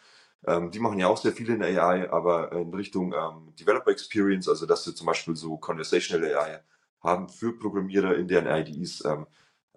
Ähm, 0.46 0.70
die 0.70 0.78
machen 0.78 1.00
ja 1.00 1.08
auch 1.08 1.18
sehr 1.18 1.32
viel 1.32 1.50
in 1.50 1.60
AI, 1.60 2.08
aber 2.12 2.52
in 2.52 2.72
Richtung 2.72 3.12
ähm, 3.14 3.52
Developer 3.58 3.90
Experience, 3.90 4.48
also 4.48 4.64
dass 4.64 4.84
sie 4.84 4.94
zum 4.94 5.08
Beispiel 5.08 5.34
so 5.34 5.56
Conversational 5.56 6.36
AI 6.36 6.60
haben 7.02 7.28
für 7.28 7.58
Programmierer 7.58 8.14
in 8.16 8.28
deren 8.28 8.46
IDEs, 8.46 9.04
ähm, 9.04 9.26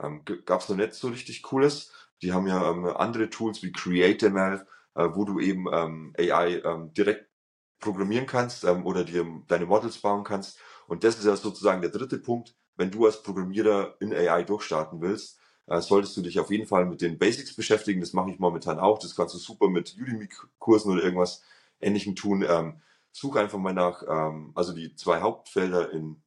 ähm, 0.04 0.24
gab 0.46 0.62
es 0.62 0.70
noch 0.70 0.78
nicht 0.78 0.94
so 0.94 1.10
richtig 1.10 1.42
Cooles. 1.44 1.92
die 2.22 2.34
haben 2.34 2.48
ja 2.48 2.70
ähm, 2.70 2.86
andere 2.86 3.30
Tools 3.30 3.64
wie 3.64 3.72
CreateML, 3.72 4.66
äh, 4.96 5.10
wo 5.14 5.26
du 5.26 5.40
eben 5.40 5.66
ähm, 5.72 6.14
AI 6.18 6.62
ähm, 6.64 6.94
direkt 6.94 7.28
programmieren 7.80 8.26
kannst 8.26 8.64
ähm, 8.64 8.86
oder 8.86 9.04
dir 9.04 9.26
deine 9.48 9.66
Models 9.66 9.98
bauen 9.98 10.24
kannst. 10.24 10.58
Und 10.88 11.04
das 11.04 11.18
ist 11.18 11.26
ja 11.26 11.36
sozusagen 11.36 11.82
der 11.82 11.92
dritte 11.92 12.18
Punkt. 12.18 12.56
Wenn 12.76 12.92
du 12.92 13.06
als 13.06 13.22
Programmierer 13.22 13.96
in 14.00 14.14
AI 14.14 14.44
durchstarten 14.44 15.02
willst, 15.02 15.40
äh, 15.68 15.82
solltest 15.82 16.16
du 16.18 16.22
dich 16.22 16.40
auf 16.40 16.52
jeden 16.52 16.68
Fall 16.68 16.86
mit 16.86 17.02
den 17.02 17.18
Basics 17.18 17.56
beschäftigen. 17.56 18.02
Das 18.02 18.14
mache 18.14 18.32
ich 18.32 18.40
momentan 18.40 18.80
auch. 18.80 19.00
Das 19.00 19.16
kannst 19.16 19.36
du 19.36 19.40
super 19.40 19.70
mit 19.70 19.96
Udemy-Kursen 20.00 20.92
oder 20.92 21.04
irgendwas 21.04 21.44
Ähnlichem 21.80 22.16
tun. 22.16 22.46
Ähm, 22.48 22.82
such 23.12 23.36
einfach 23.36 23.60
mal 23.60 23.74
nach, 23.74 24.04
ähm, 24.08 24.52
also 24.56 24.74
die 24.74 24.96
zwei 24.96 25.22
Hauptfelder 25.22 25.92
in 25.92 26.22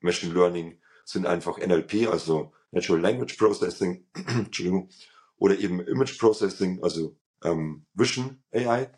Machine 0.00 0.34
Learning 0.34 0.78
sind 1.04 1.26
einfach 1.26 1.58
NLP, 1.58 2.08
also 2.10 2.52
Natural 2.76 3.00
Language 3.00 3.38
Processing, 3.38 4.04
Entschuldigung, 4.14 4.90
oder 5.38 5.58
eben 5.58 5.80
Image 5.80 6.18
Processing, 6.18 6.82
also 6.82 7.16
ähm, 7.42 7.86
Vision 7.94 8.42
AI. 8.52 8.90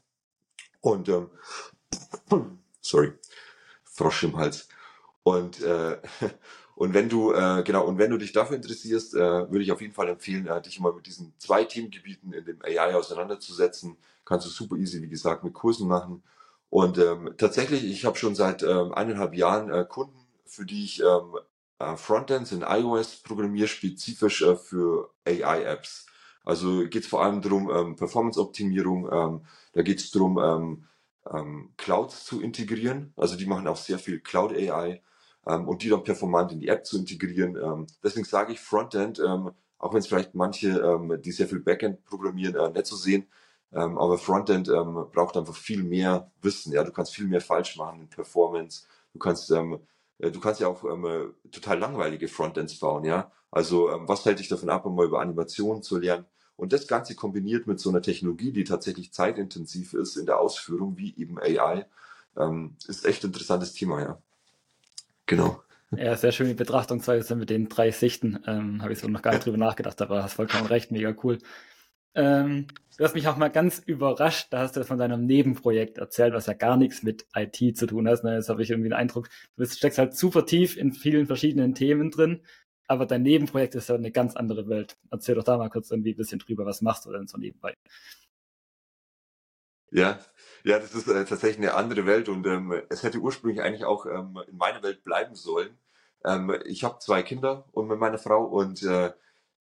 Und 0.80 1.08
ähm, 1.08 1.30
sorry, 2.80 3.12
Frosch 3.84 4.24
im 4.24 4.36
Hals. 4.36 4.68
Und 5.22 5.62
äh, 5.62 5.98
und 6.74 6.92
wenn 6.94 7.08
du 7.08 7.32
äh, 7.32 7.62
genau 7.64 7.86
und 7.86 7.98
wenn 7.98 8.10
du 8.10 8.18
dich 8.18 8.32
dafür 8.32 8.56
interessierst, 8.56 9.14
äh, 9.14 9.18
würde 9.50 9.62
ich 9.62 9.72
auf 9.72 9.80
jeden 9.80 9.94
Fall 9.94 10.08
empfehlen, 10.08 10.46
äh, 10.46 10.60
dich 10.60 10.80
mal 10.80 10.92
mit 10.92 11.06
diesen 11.06 11.32
zwei 11.38 11.64
Themengebieten 11.64 12.32
in 12.32 12.44
dem 12.44 12.62
AI 12.62 12.94
auseinanderzusetzen. 12.94 13.96
Kannst 14.24 14.46
du 14.46 14.50
super 14.50 14.76
easy, 14.76 15.00
wie 15.02 15.08
gesagt, 15.08 15.44
mit 15.44 15.54
Kursen 15.54 15.88
machen. 15.88 16.22
Und 16.70 16.98
ähm, 16.98 17.34
tatsächlich, 17.38 17.84
ich 17.84 18.04
habe 18.04 18.18
schon 18.18 18.34
seit 18.34 18.62
ähm, 18.62 18.92
eineinhalb 18.92 19.34
Jahren 19.34 19.70
äh, 19.70 19.86
Kunden, 19.88 20.18
für 20.44 20.66
die 20.66 20.84
ich 20.84 21.00
ähm, 21.00 21.34
äh, 21.34 21.40
Frontends 21.96 22.50
in 22.50 22.62
iOS 22.62 23.22
programmiere, 23.22 23.68
spezifisch 23.68 24.42
äh, 24.42 24.56
für 24.56 25.10
AI-Apps. 25.24 26.06
Also 26.44 26.88
geht 26.88 27.04
es 27.04 27.06
vor 27.06 27.22
allem 27.22 27.40
darum, 27.40 27.70
ähm, 27.70 27.96
Performance-Optimierung, 27.96 29.08
ähm, 29.12 29.46
da 29.74 29.82
geht 29.82 30.00
es 30.00 30.10
darum, 30.10 30.38
ähm, 30.38 31.72
Clouds 31.76 32.24
zu 32.24 32.40
integrieren. 32.40 33.12
Also 33.16 33.36
die 33.36 33.46
machen 33.46 33.68
auch 33.68 33.76
sehr 33.76 33.98
viel 33.98 34.18
Cloud-AI 34.20 35.02
ähm, 35.46 35.68
und 35.68 35.82
die 35.82 35.90
dann 35.90 36.02
performant 36.02 36.52
in 36.52 36.60
die 36.60 36.68
App 36.68 36.86
zu 36.86 36.98
integrieren. 36.98 37.86
Deswegen 38.02 38.24
sage 38.24 38.54
ich 38.54 38.60
Frontend, 38.60 39.20
auch 39.20 39.92
wenn 39.92 39.98
es 39.98 40.06
vielleicht 40.06 40.34
manche, 40.34 41.20
die 41.22 41.32
sehr 41.32 41.46
viel 41.46 41.60
Backend 41.60 42.02
programmieren, 42.06 42.54
äh, 42.54 42.70
nicht 42.70 42.86
so 42.86 42.96
sehen, 42.96 43.28
aber 43.70 44.16
Frontend 44.16 44.68
braucht 45.12 45.36
einfach 45.36 45.54
viel 45.54 45.82
mehr 45.82 46.32
Wissen. 46.40 46.72
Ja, 46.72 46.82
du 46.82 46.92
kannst 46.92 47.14
viel 47.14 47.26
mehr 47.26 47.42
falsch 47.42 47.76
machen 47.76 48.00
in 48.00 48.08
Performance. 48.08 48.86
Du 49.12 49.18
kannst, 49.18 49.50
äh, 49.50 49.78
du 50.18 50.40
kannst 50.40 50.60
ja 50.60 50.68
auch 50.68 50.84
ähm, 50.84 51.04
äh, 51.04 51.50
total 51.50 51.78
langweilige 51.78 52.28
Frontends 52.28 52.78
bauen. 52.78 53.04
Ja, 53.04 53.32
also 53.50 53.90
ähm, 53.90 54.08
was 54.08 54.24
hält 54.24 54.38
dich 54.38 54.48
davon 54.48 54.70
ab, 54.70 54.84
mal 54.86 55.06
über 55.06 55.20
Animationen 55.20 55.82
zu 55.82 55.98
lernen? 55.98 56.26
Und 56.56 56.72
das 56.72 56.88
Ganze 56.88 57.14
kombiniert 57.14 57.68
mit 57.68 57.78
so 57.78 57.88
einer 57.88 58.02
Technologie, 58.02 58.52
die 58.52 58.64
tatsächlich 58.64 59.12
zeitintensiv 59.12 59.94
ist 59.94 60.16
in 60.16 60.26
der 60.26 60.40
Ausführung, 60.40 60.96
wie 60.98 61.14
eben 61.16 61.38
AI, 61.38 61.86
ähm, 62.36 62.76
ist 62.88 63.04
echt 63.04 63.22
ein 63.22 63.28
interessantes 63.28 63.74
Thema. 63.74 64.00
Ja, 64.00 64.18
genau. 65.26 65.62
Ja, 65.96 66.16
sehr 66.16 66.32
schön 66.32 66.48
die 66.48 66.54
Betrachtungsweise 66.54 67.34
mit 67.36 67.48
den 67.48 67.68
drei 67.68 67.92
Sichten. 67.92 68.40
Ähm, 68.46 68.82
Habe 68.82 68.92
ich 68.92 68.98
so 68.98 69.08
noch 69.08 69.22
gar 69.22 69.32
nicht 69.32 69.44
drüber 69.46 69.56
nachgedacht, 69.56 70.02
aber 70.02 70.22
hast 70.22 70.34
vollkommen 70.34 70.66
recht, 70.66 70.90
mega 70.90 71.14
cool. 71.22 71.38
Ähm, 72.18 72.66
du 72.96 73.04
hast 73.04 73.14
mich 73.14 73.28
auch 73.28 73.36
mal 73.36 73.48
ganz 73.48 73.78
überrascht, 73.78 74.48
da 74.50 74.58
hast 74.58 74.76
du 74.76 74.84
von 74.84 74.98
deinem 74.98 75.24
Nebenprojekt 75.24 75.98
erzählt, 75.98 76.34
was 76.34 76.46
ja 76.46 76.52
gar 76.52 76.76
nichts 76.76 77.04
mit 77.04 77.26
IT 77.36 77.78
zu 77.78 77.86
tun 77.86 78.08
hat. 78.08 78.24
Ne? 78.24 78.34
Jetzt 78.34 78.48
habe 78.48 78.60
ich 78.60 78.70
irgendwie 78.70 78.88
den 78.88 78.98
Eindruck, 78.98 79.28
du 79.56 79.64
steckst 79.64 79.98
halt 79.98 80.16
super 80.16 80.44
tief 80.44 80.76
in 80.76 80.92
vielen 80.92 81.28
verschiedenen 81.28 81.76
Themen 81.76 82.10
drin, 82.10 82.42
aber 82.88 83.06
dein 83.06 83.22
Nebenprojekt 83.22 83.76
ist 83.76 83.88
ja 83.88 83.94
eine 83.94 84.10
ganz 84.10 84.34
andere 84.34 84.68
Welt. 84.68 84.98
Erzähl 85.12 85.36
doch 85.36 85.44
da 85.44 85.56
mal 85.58 85.70
kurz 85.70 85.92
irgendwie 85.92 86.12
ein 86.12 86.16
bisschen 86.16 86.40
drüber, 86.40 86.66
was 86.66 86.82
machst 86.82 87.06
du 87.06 87.12
denn 87.12 87.28
so 87.28 87.38
nebenbei? 87.38 87.74
Ja, 89.92 90.18
ja, 90.64 90.80
das 90.80 90.92
ist 90.94 91.06
äh, 91.06 91.24
tatsächlich 91.24 91.58
eine 91.58 91.74
andere 91.74 92.04
Welt 92.04 92.28
und 92.28 92.44
ähm, 92.48 92.82
es 92.90 93.04
hätte 93.04 93.20
ursprünglich 93.20 93.62
eigentlich 93.62 93.84
auch 93.84 94.06
ähm, 94.06 94.36
in 94.48 94.56
meiner 94.56 94.82
Welt 94.82 95.04
bleiben 95.04 95.36
sollen. 95.36 95.78
Ähm, 96.24 96.52
ich 96.64 96.82
habe 96.82 96.98
zwei 96.98 97.22
Kinder 97.22 97.64
und 97.70 97.86
mit 97.86 98.00
meiner 98.00 98.18
Frau 98.18 98.44
und 98.44 98.82
äh, 98.82 99.12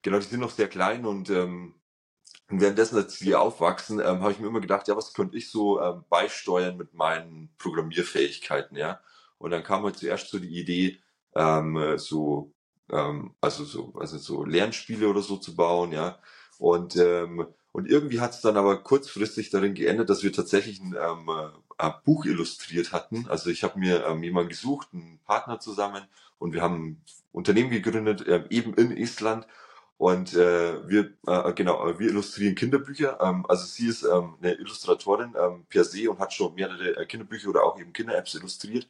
genau, 0.02 0.18
die 0.18 0.26
sind 0.26 0.40
noch 0.40 0.50
sehr 0.50 0.68
klein 0.68 1.06
und 1.06 1.30
ähm, 1.30 1.76
und 2.50 2.62
währenddessen, 2.62 2.98
als 2.98 3.18
die 3.20 3.36
aufwachsen, 3.36 4.00
ähm, 4.00 4.22
habe 4.22 4.32
ich 4.32 4.40
mir 4.40 4.48
immer 4.48 4.62
gedacht, 4.62 4.88
ja, 4.88 4.96
was 4.96 5.14
könnte 5.14 5.38
ich 5.38 5.52
so 5.52 5.82
ähm, 5.82 6.04
beisteuern 6.10 6.78
mit 6.78 6.94
meinen 6.94 7.50
Programmierfähigkeiten, 7.58 8.78
ja? 8.78 9.02
Und 9.38 9.52
dann 9.52 9.64
kam 9.64 9.84
halt 9.84 9.98
zuerst 9.98 10.30
so 10.30 10.40
die 10.40 10.60
Idee, 10.60 11.00
ähm, 11.36 11.98
so, 11.98 12.54
ähm, 12.92 13.36
also 13.42 13.64
so, 13.66 13.94
also 14.00 14.18
so 14.18 14.46
Lernspiele 14.46 15.08
oder 15.08 15.22
so 15.22 15.38
zu 15.38 15.56
bauen, 15.56 15.92
ja. 15.92 16.20
Und 16.58 16.96
ähm, 16.98 17.48
und 17.74 17.88
irgendwie 17.88 18.20
hat 18.22 18.34
es 18.34 18.42
dann 18.42 18.58
aber 18.58 18.82
kurzfristig 18.82 19.52
darin 19.52 19.76
geändert, 19.76 20.10
dass 20.10 20.24
wir 20.24 20.34
tatsächlich 20.34 20.80
ein, 20.82 20.96
ähm, 21.00 21.30
ein 21.78 21.94
Buch 22.04 22.26
illustriert 22.26 22.92
hatten. 22.92 23.28
Also 23.28 23.52
ich 23.52 23.64
habe 23.64 23.78
mir 23.78 24.04
ähm, 24.08 24.24
jemanden 24.24 24.50
gesucht, 24.50 24.88
einen 24.94 25.20
Partner 25.26 25.60
zusammen, 25.60 26.04
und 26.40 26.54
wir 26.54 26.62
haben 26.62 26.76
ein 26.76 27.02
Unternehmen 27.32 27.70
gegründet, 27.70 28.24
ähm, 28.28 28.46
eben 28.50 28.74
in 28.74 28.96
Estland 28.98 29.48
und 29.98 30.34
äh, 30.36 30.88
wir, 30.88 31.12
äh, 31.26 31.54
genau, 31.54 31.88
äh, 31.88 31.98
wir 32.00 32.10
illustrieren 32.10 32.56
Kinderbücher. 32.56 33.20
Ähm, 33.20 33.46
also 33.50 33.66
sie 33.66 33.88
ist 33.88 34.04
ähm, 34.04 34.36
eine 34.42 34.54
Illustratorin 34.54 35.34
ähm, 35.40 35.66
per 35.70 35.84
se 35.84 36.10
und 36.10 36.20
hat 36.20 36.34
schon 36.34 36.54
mehrere 36.54 36.98
äh, 36.98 37.06
Kinderbücher 37.06 37.50
oder 37.50 37.64
auch 37.64 37.80
eben 37.80 37.94
Kinder-Apps 37.94 38.36
illustriert. 38.36 38.88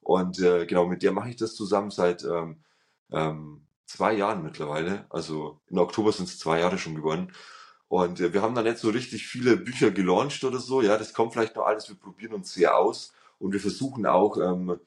Und 0.00 0.38
äh, 0.40 0.66
genau, 0.66 0.86
mit 0.86 1.02
der 1.02 1.12
mache 1.12 1.30
ich 1.30 1.36
das 1.36 1.54
zusammen 1.54 1.90
seit 1.90 2.24
ähm, 2.24 2.56
ähm, 3.12 3.66
zwei 3.86 4.14
Jahren 4.14 4.42
mittlerweile. 4.42 5.04
Also 5.10 5.60
im 5.68 5.78
Oktober 5.78 6.12
sind 6.12 6.28
es 6.28 6.38
zwei 6.38 6.60
Jahre 6.60 6.78
schon 6.78 6.94
geworden. 6.94 7.32
Und 7.88 8.20
äh, 8.20 8.32
wir 8.32 8.42
haben 8.42 8.54
da 8.54 8.62
nicht 8.62 8.78
so 8.78 8.90
richtig 8.90 9.26
viele 9.26 9.56
Bücher 9.58 9.90
gelauncht 9.90 10.42
oder 10.44 10.58
so. 10.58 10.80
Ja, 10.82 10.96
das 10.96 11.12
kommt 11.12 11.34
vielleicht 11.34 11.56
noch 11.56 11.66
alles. 11.66 11.88
Wir 11.88 11.96
probieren 11.96 12.34
uns 12.34 12.54
sehr 12.54 12.76
aus 12.78 13.12
und 13.38 13.52
wir 13.52 13.60
versuchen 13.60 14.06
auch 14.06 14.38
ähm, 14.38 14.80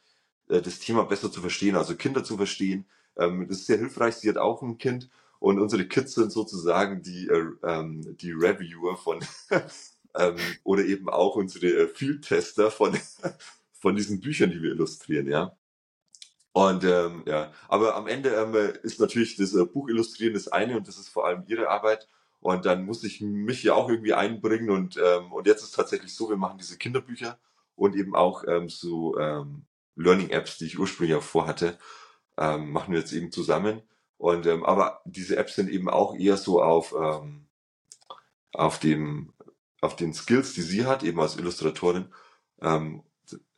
äh, 0.50 0.62
das 0.62 0.80
Thema 0.80 1.04
besser 1.06 1.32
zu 1.32 1.42
verstehen, 1.42 1.76
also 1.76 1.96
Kinder 1.96 2.24
zu 2.24 2.38
verstehen. 2.38 2.86
Ähm, 3.18 3.48
das 3.48 3.60
ist 3.60 3.68
sehr 3.68 3.78
hilfreich. 3.78 4.16
Sie 4.16 4.30
hat 4.30 4.38
auch 4.38 4.62
ein 4.64 4.78
Kind 4.80 5.10
und 5.40 5.60
unsere 5.60 5.88
Kids 5.88 6.16
sind 6.16 6.32
sozusagen 6.32 7.02
die, 7.02 7.28
äh, 7.28 7.46
ähm, 7.64 8.18
die 8.18 8.32
Reviewer 8.32 8.98
von 8.98 9.20
ähm, 10.16 10.38
oder 10.64 10.84
eben 10.84 11.10
auch 11.10 11.36
unsere 11.36 11.68
äh, 11.68 11.88
Field-Tester 11.88 12.72
von, 12.72 12.98
von 13.72 13.96
diesen 13.96 14.20
Büchern, 14.20 14.52
die 14.52 14.62
wir 14.62 14.72
illustrieren, 14.72 15.28
ja. 15.28 15.56
Und 16.52 16.84
ähm, 16.84 17.24
ja, 17.26 17.54
aber 17.68 17.96
am 17.96 18.08
Ende 18.08 18.32
ähm, 18.32 18.56
ist 18.84 19.00
natürlich 19.00 19.38
das 19.38 19.54
äh, 19.54 19.66
Buch 19.66 19.88
illustrieren 19.88 20.34
das 20.34 20.48
eine 20.48 20.76
und 20.78 20.88
das 20.88 20.98
ist 20.98 21.10
vor 21.10 21.26
allem 21.26 21.44
ihre 21.48 21.70
Arbeit. 21.70 22.08
Und 22.42 22.66
dann 22.66 22.86
muss 22.86 23.04
ich 23.04 23.22
mich 23.22 23.64
ja 23.64 23.74
auch 23.74 23.90
irgendwie 23.90 24.14
einbringen 24.14 24.70
und 24.70 24.98
ähm, 24.98 25.32
und 25.32 25.46
jetzt 25.48 25.64
ist 25.64 25.76
tatsächlich 25.76 26.14
so, 26.16 26.30
wir 26.30 26.38
machen 26.38 26.58
diese 26.58 26.78
Kinderbücher 26.78 27.38
und 27.76 27.96
eben 27.96 28.16
auch 28.16 28.44
ähm, 28.48 28.70
so 28.70 29.18
ähm, 29.20 29.66
Learning 29.96 30.30
Apps, 30.30 30.58
die 30.58 30.66
ich 30.66 30.80
ursprünglich 30.80 31.18
auch 31.18 31.24
vorhatte, 31.24 31.78
ähm, 32.38 32.72
machen 32.72 32.94
wir 32.94 33.00
jetzt 33.00 33.14
eben 33.14 33.32
zusammen. 33.32 33.82
Und 34.20 34.46
ähm, 34.48 34.66
aber 34.66 35.02
diese 35.06 35.38
Apps 35.38 35.56
sind 35.56 35.70
eben 35.70 35.90
auch 35.90 36.14
eher 36.14 36.36
so 36.36 36.62
auf 36.62 36.94
ähm, 36.94 37.48
auf 38.52 38.78
dem 38.78 39.34
auf 39.80 39.96
den 39.96 40.14
Skills, 40.14 40.54
die 40.54 40.62
sie 40.62 40.86
hat, 40.86 41.04
eben 41.04 41.22
als 41.22 41.38
Illustratorin. 41.38 42.14
Ähm, 42.62 43.04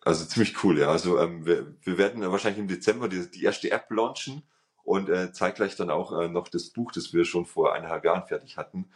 also 0.03 0.23
ziemlich 0.23 0.63
cool, 0.63 0.77
ja. 0.77 0.89
Also 0.89 1.17
ähm, 1.17 1.47
wir, 1.47 1.75
wir 1.81 1.97
werden 1.97 2.21
wahrscheinlich 2.31 2.59
im 2.59 2.67
Dezember 2.67 3.09
die, 3.09 3.29
die 3.31 3.43
erste 3.43 3.71
App 3.71 3.89
launchen 3.89 4.43
und 4.83 5.09
äh, 5.09 5.33
zeitgleich 5.33 5.75
dann 5.75 5.89
auch 5.89 6.11
äh, 6.19 6.27
noch 6.29 6.47
das 6.47 6.69
Buch, 6.69 6.91
das 6.91 7.11
wir 7.11 7.25
schon 7.25 7.47
vor 7.47 7.73
eineinhalb 7.73 8.05
Jahren 8.05 8.27
fertig 8.27 8.57
hatten. 8.57 8.91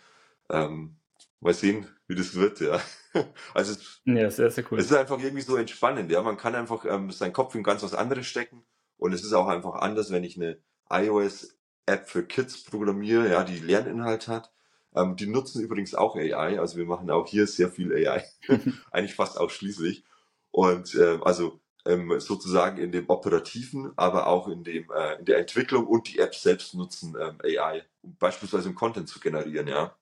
Ähm, 0.51 0.97
mal 1.39 1.55
sehen, 1.55 1.87
wie 2.07 2.15
das 2.15 2.35
wird, 2.35 2.59
ja. 2.59 2.79
Also 3.55 3.71
es, 3.71 4.01
ja, 4.05 4.29
sehr, 4.29 4.51
sehr 4.51 4.65
cool. 4.69 4.77
es 4.77 4.91
ist 4.91 4.93
einfach 4.95 5.19
irgendwie 5.19 5.41
so 5.41 5.55
entspannend, 5.55 6.11
ja. 6.11 6.21
Man 6.21 6.37
kann 6.37 6.53
einfach 6.53 6.85
ähm, 6.85 7.09
seinen 7.09 7.33
Kopf 7.33 7.55
in 7.55 7.63
ganz 7.63 7.81
was 7.81 7.95
anderes 7.95 8.27
stecken 8.27 8.63
und 8.97 9.13
es 9.13 9.23
ist 9.23 9.33
auch 9.33 9.47
einfach 9.47 9.73
anders, 9.75 10.11
wenn 10.11 10.23
ich 10.23 10.35
eine 10.35 10.59
iOS-App 10.89 12.09
für 12.09 12.25
Kids 12.25 12.63
programmiere, 12.63 13.29
ja, 13.29 13.43
die 13.43 13.59
Lerninhalt 13.59 14.27
hat. 14.27 14.51
Ähm, 14.95 15.15
die 15.15 15.27
nutzen 15.27 15.61
übrigens 15.61 15.93
auch 15.95 16.15
AI, 16.15 16.59
also 16.59 16.77
wir 16.77 16.85
machen 16.85 17.09
auch 17.11 17.27
hier 17.27 17.47
sehr 17.47 17.69
viel 17.69 17.93
AI, 17.93 18.23
eigentlich 18.91 19.15
fast 19.15 19.37
ausschließlich. 19.37 20.03
Und 20.51 20.95
äh, 20.95 21.19
also 21.23 21.59
ähm, 21.85 22.19
sozusagen 22.19 22.77
in 22.77 22.91
dem 22.91 23.09
Operativen, 23.09 23.91
aber 23.95 24.27
auch 24.27 24.47
in 24.47 24.63
dem 24.63 24.89
äh, 24.91 25.19
in 25.19 25.25
der 25.25 25.39
Entwicklung 25.39 25.85
und 25.85 26.07
die 26.07 26.19
Apps 26.19 26.41
selbst 26.43 26.73
nutzen 26.73 27.15
ähm, 27.19 27.37
AI, 27.43 27.83
um 28.01 28.15
beispielsweise 28.17 28.69
um 28.69 28.75
Content 28.75 29.07
zu 29.09 29.19
generieren, 29.19 29.67
ja. 29.67 29.95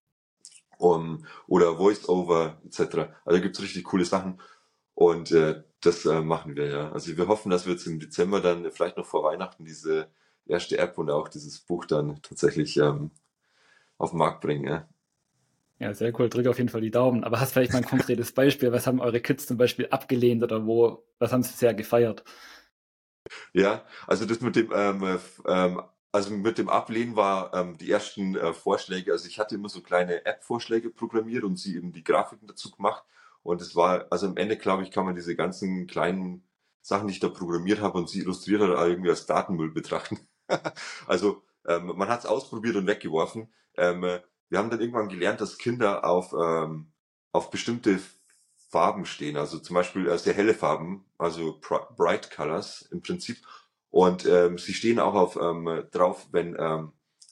Um, 0.77 1.25
oder 1.47 1.77
Voice-Over 1.77 2.61
etc. 2.65 3.13
Also 3.25 3.41
gibt's 3.41 3.61
richtig 3.61 3.85
coole 3.85 4.05
Sachen. 4.05 4.41
Und 4.95 5.31
äh, 5.31 5.63
das 5.81 6.05
äh, 6.05 6.21
machen 6.21 6.55
wir 6.55 6.67
ja. 6.67 6.91
Also 6.91 7.15
wir 7.17 7.27
hoffen, 7.27 7.49
dass 7.49 7.65
wir 7.65 7.73
jetzt 7.73 7.87
im 7.87 7.99
Dezember 7.99 8.41
dann 8.41 8.69
vielleicht 8.71 8.97
noch 8.97 9.05
vor 9.05 9.23
Weihnachten 9.23 9.65
diese 9.65 10.09
erste 10.45 10.77
App 10.77 10.97
und 10.97 11.09
auch 11.09 11.27
dieses 11.27 11.59
Buch 11.59 11.85
dann 11.85 12.21
tatsächlich 12.21 12.77
ähm, 12.77 13.11
auf 13.97 14.11
den 14.11 14.19
Markt 14.19 14.41
bringen. 14.41 14.65
Ja. 14.65 14.89
Ja, 15.79 15.93
sehr 15.93 16.17
cool. 16.19 16.29
Drück 16.29 16.47
auf 16.47 16.57
jeden 16.57 16.69
Fall 16.69 16.81
die 16.81 16.91
Daumen. 16.91 17.23
Aber 17.23 17.39
hast 17.39 17.53
vielleicht 17.53 17.73
mal 17.73 17.79
ein 17.79 17.85
konkretes 17.85 18.31
Beispiel? 18.31 18.71
Was 18.71 18.87
haben 18.87 19.01
eure 19.01 19.19
Kids 19.19 19.47
zum 19.47 19.57
Beispiel 19.57 19.87
abgelehnt 19.89 20.43
oder 20.43 20.65
wo, 20.65 21.03
was 21.19 21.33
haben 21.33 21.43
sie 21.43 21.53
sehr 21.53 21.73
gefeiert? 21.73 22.23
Ja, 23.53 23.85
also 24.07 24.25
das 24.25 24.41
mit 24.41 24.55
dem 24.55 24.71
ähm, 24.73 25.19
ähm, 25.47 25.81
also 26.13 26.29
mit 26.29 26.59
dem 26.59 26.69
Ablehnen 26.69 27.15
war 27.15 27.53
ähm, 27.55 27.75
die 27.77 27.89
ersten 27.89 28.35
äh, 28.35 28.53
Vorschläge, 28.53 29.11
also 29.11 29.27
ich 29.27 29.39
hatte 29.39 29.55
immer 29.55 29.67
so 29.67 29.81
kleine 29.81 30.25
App-Vorschläge 30.25 30.91
programmiert 30.91 31.43
und 31.43 31.57
sie 31.57 31.75
eben 31.75 31.91
die 31.91 32.03
Grafiken 32.03 32.47
dazu 32.47 32.69
gemacht. 32.69 33.03
Und 33.41 33.61
es 33.61 33.75
war, 33.75 34.05
also 34.11 34.27
am 34.27 34.37
Ende, 34.37 34.55
glaube 34.55 34.83
ich, 34.83 34.91
kann 34.91 35.05
man 35.05 35.15
diese 35.15 35.35
ganzen 35.35 35.87
kleinen 35.87 36.47
Sachen, 36.81 37.07
die 37.07 37.13
ich 37.13 37.19
da 37.19 37.29
programmiert 37.29 37.81
habe 37.81 37.97
und 37.97 38.09
sie 38.09 38.19
illustriert 38.19 38.61
hat, 38.61 38.69
irgendwie 38.69 39.09
als 39.09 39.25
Datenmüll 39.25 39.71
betrachten. 39.71 40.19
also 41.07 41.43
ähm, 41.67 41.93
man 41.95 42.09
hat 42.09 42.21
es 42.21 42.25
ausprobiert 42.25 42.75
und 42.75 42.87
weggeworfen. 42.87 43.51
Ähm, 43.77 44.01
wir 44.01 44.59
haben 44.59 44.69
dann 44.69 44.81
irgendwann 44.81 45.09
gelernt, 45.09 45.41
dass 45.41 45.57
Kinder 45.57 46.05
auf, 46.05 46.33
ähm, 46.33 46.91
auf 47.31 47.49
bestimmte 47.49 47.99
Farben 48.69 49.05
stehen, 49.05 49.37
also 49.37 49.59
zum 49.59 49.75
Beispiel 49.75 50.07
äh, 50.07 50.17
sehr 50.17 50.33
helle 50.33 50.53
Farben, 50.53 51.05
also 51.17 51.59
Bright 51.95 52.31
Colors 52.31 52.81
im 52.91 53.01
Prinzip. 53.01 53.37
Und 53.91 54.25
ähm, 54.25 54.57
sie 54.57 54.73
stehen 54.73 54.99
auch 54.99 55.13
auf 55.13 55.35
ähm, 55.35 55.83
drauf, 55.91 56.27
wenn, 56.31 56.55
ähm, 56.59 56.91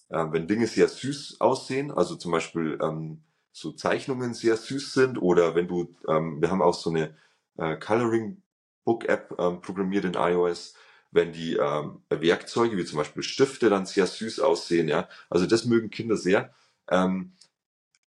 äh, 0.10 0.26
wenn 0.30 0.48
Dinge 0.48 0.68
sehr 0.68 0.88
süß 0.88 1.42
aussehen, 1.42 1.92
also 1.92 2.16
zum 2.16 2.32
Beispiel 2.32 2.78
ähm, 2.82 3.24
so 3.52 3.72
Zeichnungen 3.72 4.36
sehr 4.36 4.56
süß 4.56 4.94
sind 4.94 5.22
oder 5.22 5.56
wenn 5.56 5.68
du, 5.68 5.96
ähm, 6.08 6.42
wir 6.42 6.52
haben 6.52 6.62
auch 6.62 6.76
so 6.76 6.92
eine 6.92 7.16
äh, 7.58 7.76
Coloring 7.78 8.44
Book 8.86 9.06
App 9.06 9.36
ähm, 9.40 9.62
programmiert 9.62 10.06
in 10.06 10.14
iOS, 10.14 10.76
wenn 11.12 11.34
die 11.34 11.56
ähm, 11.56 12.02
Werkzeuge 12.10 12.78
wie 12.78 12.86
zum 12.86 12.98
Beispiel 12.98 13.24
Stifte 13.24 13.70
dann 13.70 13.86
sehr 13.86 14.08
süß 14.08 14.40
aussehen, 14.40 14.88
ja, 14.88 15.08
also 15.30 15.46
das 15.46 15.66
mögen 15.66 15.90
Kinder 15.90 16.18
sehr. 16.18 16.54
Ähm, 16.90 17.34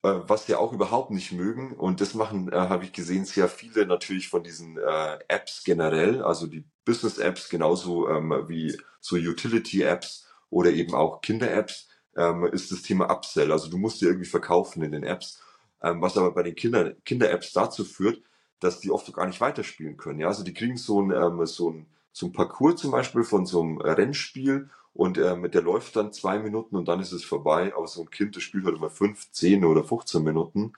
äh, 0.02 0.20
was 0.26 0.46
sie 0.46 0.56
auch 0.56 0.72
überhaupt 0.72 1.10
nicht 1.10 1.32
mögen. 1.32 1.72
Und 1.74 2.00
das 2.00 2.14
machen, 2.14 2.52
äh, 2.52 2.56
habe 2.56 2.84
ich 2.84 2.92
gesehen, 2.92 3.24
sehr 3.24 3.48
viele 3.48 3.86
natürlich 3.86 4.28
von 4.28 4.42
diesen 4.42 4.76
äh, 4.78 5.18
Apps 5.28 5.62
generell, 5.64 6.22
also 6.22 6.46
die 6.46 6.64
Business-Apps 6.84 7.48
genauso 7.48 8.08
ähm, 8.08 8.44
wie 8.48 8.76
so 9.00 9.16
Utility-Apps 9.16 10.26
oder 10.50 10.70
eben 10.70 10.94
auch 10.94 11.20
Kinder-Apps, 11.20 11.88
ähm, 12.16 12.46
ist 12.46 12.72
das 12.72 12.82
Thema 12.82 13.10
Upsell. 13.10 13.52
Also 13.52 13.70
du 13.70 13.78
musst 13.78 14.00
dir 14.00 14.06
irgendwie 14.06 14.28
verkaufen 14.28 14.82
in 14.82 14.92
den 14.92 15.04
Apps, 15.04 15.40
ähm, 15.82 16.02
was 16.02 16.16
aber 16.16 16.32
bei 16.32 16.42
den 16.42 16.56
Kinder, 16.56 16.94
Kinder-Apps 17.04 17.52
dazu 17.52 17.84
führt, 17.84 18.22
dass 18.58 18.80
die 18.80 18.90
oft 18.90 19.12
gar 19.12 19.26
nicht 19.26 19.40
weiterspielen 19.40 19.96
können. 19.96 20.20
Ja, 20.20 20.28
also 20.28 20.42
die 20.42 20.54
kriegen 20.54 20.76
so 20.76 21.00
ein, 21.00 21.12
ähm, 21.12 21.46
so 21.46 21.70
ein, 21.70 21.86
so 22.12 22.26
ein 22.26 22.32
Parcours 22.32 22.80
zum 22.80 22.90
Beispiel 22.90 23.24
von 23.24 23.46
so 23.46 23.62
einem 23.62 23.78
Rennspiel 23.78 24.70
und 24.94 25.16
äh, 25.18 25.48
der 25.48 25.62
läuft 25.62 25.96
dann 25.96 26.12
zwei 26.12 26.38
Minuten 26.38 26.76
und 26.76 26.86
dann 26.86 27.00
ist 27.00 27.12
es 27.12 27.24
vorbei. 27.24 27.72
Aber 27.74 27.86
so 27.86 28.02
ein 28.02 28.10
Kind, 28.10 28.36
das 28.36 28.42
spielt 28.42 28.64
halt 28.64 28.76
immer 28.76 28.90
fünf, 28.90 29.30
zehn 29.32 29.64
oder 29.64 29.84
15 29.84 30.22
Minuten. 30.22 30.74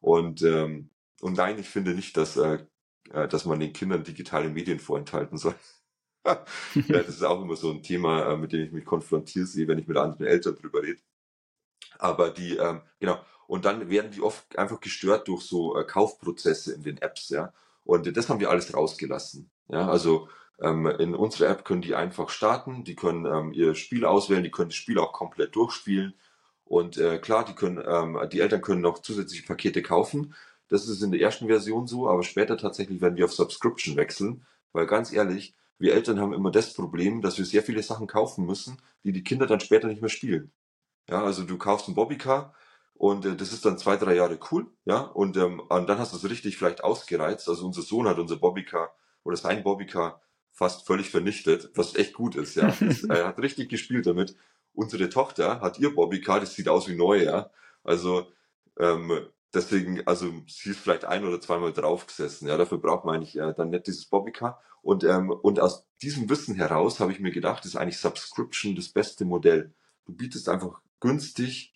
Und, 0.00 0.42
ähm, 0.42 0.90
und 1.20 1.36
nein, 1.36 1.58
ich 1.58 1.68
finde 1.68 1.94
nicht, 1.94 2.16
dass, 2.16 2.36
äh, 2.36 2.64
äh 3.12 3.28
dass 3.28 3.44
man 3.44 3.60
den 3.60 3.72
Kindern 3.72 4.04
digitale 4.04 4.48
Medien 4.48 4.78
vorenthalten 4.80 5.36
soll. 5.36 5.54
ja, 6.24 6.44
das 6.88 7.08
ist 7.08 7.24
auch 7.24 7.42
immer 7.42 7.56
so 7.56 7.70
ein 7.70 7.82
Thema, 7.82 8.32
äh, 8.32 8.36
mit 8.36 8.52
dem 8.52 8.64
ich 8.64 8.72
mich 8.72 8.84
konfrontiert 8.84 9.48
sehe, 9.48 9.68
wenn 9.68 9.78
ich 9.78 9.86
mit 9.86 9.96
anderen 9.96 10.26
Eltern 10.26 10.56
drüber 10.56 10.82
rede. 10.82 11.00
Aber 11.98 12.30
die, 12.30 12.56
ähm, 12.56 12.82
genau, 13.00 13.18
und 13.46 13.64
dann 13.64 13.90
werden 13.90 14.12
die 14.12 14.22
oft 14.22 14.58
einfach 14.58 14.80
gestört 14.80 15.28
durch 15.28 15.42
so 15.42 15.76
äh, 15.76 15.84
Kaufprozesse 15.84 16.74
in 16.74 16.82
den 16.82 16.98
Apps, 16.98 17.30
ja. 17.30 17.52
Und 17.84 18.14
das 18.16 18.28
haben 18.28 18.40
wir 18.40 18.50
alles 18.50 18.74
rausgelassen. 18.74 19.50
Ja, 19.68 19.88
also 19.88 20.28
ähm, 20.28 20.28
in 20.60 21.14
unserer 21.14 21.50
App 21.50 21.64
können 21.64 21.82
die 21.82 21.94
einfach 21.94 22.30
starten, 22.30 22.82
die 22.82 22.96
können 22.96 23.26
ähm, 23.26 23.52
ihr 23.52 23.76
Spiel 23.76 24.04
auswählen, 24.04 24.42
die 24.42 24.50
können 24.50 24.70
das 24.70 24.76
Spiel 24.76 24.98
auch 24.98 25.12
komplett 25.12 25.54
durchspielen. 25.54 26.14
Und 26.64 26.98
äh, 26.98 27.18
klar, 27.18 27.44
die 27.44 27.54
können, 27.54 27.82
ähm, 27.86 28.18
die 28.30 28.40
Eltern 28.40 28.60
können 28.60 28.80
noch 28.80 28.98
zusätzliche 29.00 29.46
Pakete 29.46 29.82
kaufen. 29.82 30.34
Das 30.68 30.88
ist 30.88 31.02
in 31.02 31.12
der 31.12 31.20
ersten 31.20 31.46
Version 31.46 31.86
so, 31.86 32.08
aber 32.08 32.24
später 32.24 32.58
tatsächlich 32.58 33.00
werden 33.00 33.16
wir 33.16 33.24
auf 33.24 33.32
Subscription 33.32 33.96
wechseln, 33.96 34.44
weil 34.72 34.86
ganz 34.86 35.12
ehrlich, 35.12 35.54
wir 35.78 35.94
Eltern 35.94 36.20
haben 36.20 36.32
immer 36.32 36.50
das 36.50 36.74
Problem, 36.74 37.22
dass 37.22 37.38
wir 37.38 37.44
sehr 37.44 37.62
viele 37.62 37.82
Sachen 37.82 38.06
kaufen 38.08 38.44
müssen, 38.44 38.78
die 39.04 39.12
die 39.12 39.22
Kinder 39.22 39.46
dann 39.46 39.60
später 39.60 39.86
nicht 39.86 40.02
mehr 40.02 40.10
spielen. 40.10 40.52
Ja, 41.08 41.22
also 41.22 41.44
du 41.44 41.56
kaufst 41.56 41.88
ein 41.88 41.94
Bobbycar 41.94 42.52
und 42.94 43.24
äh, 43.24 43.36
das 43.36 43.52
ist 43.52 43.64
dann 43.64 43.78
zwei, 43.78 43.96
drei 43.96 44.16
Jahre 44.16 44.38
cool, 44.50 44.66
ja, 44.84 45.00
und, 45.02 45.36
ähm, 45.36 45.60
und 45.60 45.88
dann 45.88 45.98
hast 45.98 46.12
du 46.12 46.16
es 46.16 46.28
richtig 46.28 46.58
vielleicht 46.58 46.82
ausgereizt. 46.84 47.48
Also 47.48 47.64
unser 47.64 47.82
Sohn 47.82 48.08
hat 48.08 48.18
unser 48.18 48.36
Bobbycar 48.36 48.90
oder 49.24 49.36
sein 49.36 49.62
Bobbycar 49.62 50.20
fast 50.58 50.88
völlig 50.88 51.10
vernichtet, 51.10 51.70
was 51.76 51.94
echt 51.94 52.14
gut 52.14 52.34
ist, 52.34 52.56
ja. 52.56 52.74
er 53.08 53.28
hat 53.28 53.38
richtig 53.38 53.68
gespielt 53.68 54.06
damit. 54.06 54.34
Unsere 54.74 55.08
Tochter 55.08 55.60
hat 55.60 55.78
ihr 55.78 55.94
Bobbycar, 55.94 56.40
das 56.40 56.54
sieht 56.54 56.68
aus 56.68 56.88
wie 56.88 56.96
neu, 56.96 57.22
ja. 57.22 57.50
Also 57.84 58.26
ähm, 58.76 59.20
deswegen, 59.54 60.04
also 60.04 60.32
sie 60.48 60.70
ist 60.70 60.80
vielleicht 60.80 61.04
ein 61.04 61.24
oder 61.24 61.40
zweimal 61.40 61.72
draufgesessen, 61.72 62.48
ja. 62.48 62.56
Dafür 62.56 62.78
braucht 62.78 63.04
man 63.04 63.14
eigentlich 63.14 63.38
äh, 63.38 63.54
dann 63.56 63.70
nicht 63.70 63.86
dieses 63.86 64.06
Bobbycar. 64.06 64.60
Und, 64.82 65.04
ähm, 65.04 65.30
und 65.30 65.60
aus 65.60 65.86
diesem 66.02 66.28
Wissen 66.28 66.56
heraus 66.56 66.98
habe 66.98 67.12
ich 67.12 67.20
mir 67.20 67.30
gedacht, 67.30 67.64
ist 67.64 67.76
eigentlich 67.76 67.98
Subscription 67.98 68.74
das 68.74 68.88
beste 68.88 69.24
Modell. 69.24 69.72
Du 70.06 70.12
bietest 70.12 70.48
einfach 70.48 70.80
günstig 70.98 71.72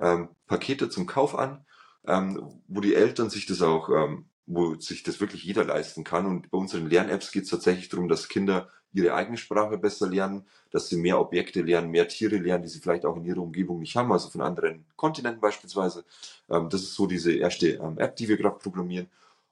ähm, 0.00 0.30
Pakete 0.46 0.88
zum 0.88 1.06
Kauf 1.06 1.38
an, 1.38 1.66
ähm, 2.06 2.62
wo 2.66 2.80
die 2.80 2.94
Eltern 2.94 3.28
sich 3.28 3.44
das 3.44 3.60
auch 3.60 3.90
ähm, 3.90 4.30
wo 4.46 4.74
sich 4.74 5.02
das 5.02 5.20
wirklich 5.20 5.44
jeder 5.44 5.64
leisten 5.64 6.04
kann. 6.04 6.26
Und 6.26 6.50
bei 6.50 6.58
unseren 6.58 6.88
Lern-Apps 6.88 7.32
geht 7.32 7.44
es 7.44 7.50
tatsächlich 7.50 7.88
darum, 7.88 8.08
dass 8.08 8.28
Kinder 8.28 8.68
ihre 8.92 9.14
eigene 9.14 9.38
Sprache 9.38 9.78
besser 9.78 10.08
lernen, 10.08 10.44
dass 10.70 10.88
sie 10.88 10.96
mehr 10.96 11.18
Objekte 11.18 11.62
lernen, 11.62 11.90
mehr 11.90 12.08
Tiere 12.08 12.36
lernen, 12.36 12.62
die 12.64 12.68
sie 12.68 12.80
vielleicht 12.80 13.04
auch 13.04 13.16
in 13.16 13.24
ihrer 13.24 13.40
Umgebung 13.40 13.80
nicht 13.80 13.96
haben, 13.96 14.12
also 14.12 14.28
von 14.28 14.42
anderen 14.42 14.84
Kontinenten 14.96 15.40
beispielsweise. 15.40 16.04
Ähm, 16.50 16.68
das 16.68 16.82
ist 16.82 16.94
so 16.94 17.06
diese 17.06 17.32
erste 17.32 17.68
ähm, 17.68 17.98
App, 17.98 18.16
die 18.16 18.28
wir 18.28 18.36
gerade 18.36 18.58
programmieren. 18.58 19.08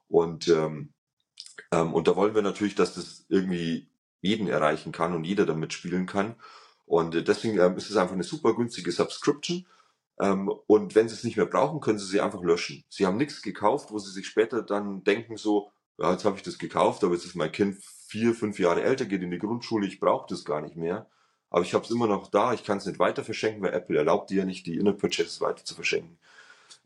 Und, 0.09 0.47
ähm, 0.47 0.89
ähm, 1.71 1.93
und 1.93 2.07
da 2.07 2.15
wollen 2.15 2.35
wir 2.35 2.41
natürlich, 2.41 2.75
dass 2.75 2.95
das 2.95 3.25
irgendwie 3.29 3.87
jeden 4.21 4.47
erreichen 4.47 4.91
kann 4.91 5.15
und 5.15 5.23
jeder 5.23 5.45
damit 5.45 5.73
spielen 5.73 6.05
kann. 6.05 6.35
Und 6.85 7.15
äh, 7.15 7.23
deswegen 7.23 7.57
ist 7.77 7.89
es 7.89 7.97
einfach 7.97 8.13
eine 8.13 8.23
super 8.23 8.53
günstige 8.53 8.91
Subscription. 8.91 9.65
Ähm, 10.21 10.49
und 10.67 10.93
wenn 10.93 11.09
sie 11.09 11.15
es 11.15 11.23
nicht 11.23 11.35
mehr 11.35 11.47
brauchen, 11.47 11.81
können 11.81 11.97
sie 11.97 12.05
sie 12.05 12.21
einfach 12.21 12.43
löschen. 12.43 12.83
Sie 12.89 13.07
haben 13.07 13.17
nichts 13.17 13.41
gekauft, 13.41 13.91
wo 13.91 13.97
sie 13.97 14.11
sich 14.11 14.27
später 14.27 14.61
dann 14.61 15.03
denken 15.03 15.35
so, 15.35 15.71
ja, 15.97 16.11
jetzt 16.11 16.25
habe 16.25 16.37
ich 16.37 16.43
das 16.43 16.59
gekauft, 16.59 17.03
aber 17.03 17.15
jetzt 17.15 17.25
ist 17.25 17.35
mein 17.35 17.51
Kind 17.51 17.83
vier, 18.07 18.35
fünf 18.35 18.59
Jahre 18.59 18.83
älter, 18.83 19.05
geht 19.05 19.23
in 19.23 19.31
die 19.31 19.39
Grundschule, 19.39 19.87
ich 19.87 19.99
brauche 19.99 20.27
das 20.29 20.45
gar 20.45 20.61
nicht 20.61 20.75
mehr. 20.75 21.09
Aber 21.49 21.63
ich 21.63 21.73
habe 21.73 21.83
es 21.83 21.91
immer 21.91 22.07
noch 22.07 22.27
da, 22.29 22.53
ich 22.53 22.63
kann 22.63 22.77
es 22.77 22.85
nicht 22.85 22.99
weiter 22.99 23.23
verschenken, 23.23 23.63
weil 23.63 23.73
Apple 23.73 23.97
erlaubt 23.97 24.29
dir 24.29 24.39
ja 24.39 24.45
nicht, 24.45 24.67
die 24.67 24.75
Inner 24.75 24.93
Purchases 24.93 25.41
weiter 25.41 25.65
zu 25.65 25.73
verschenken. 25.73 26.19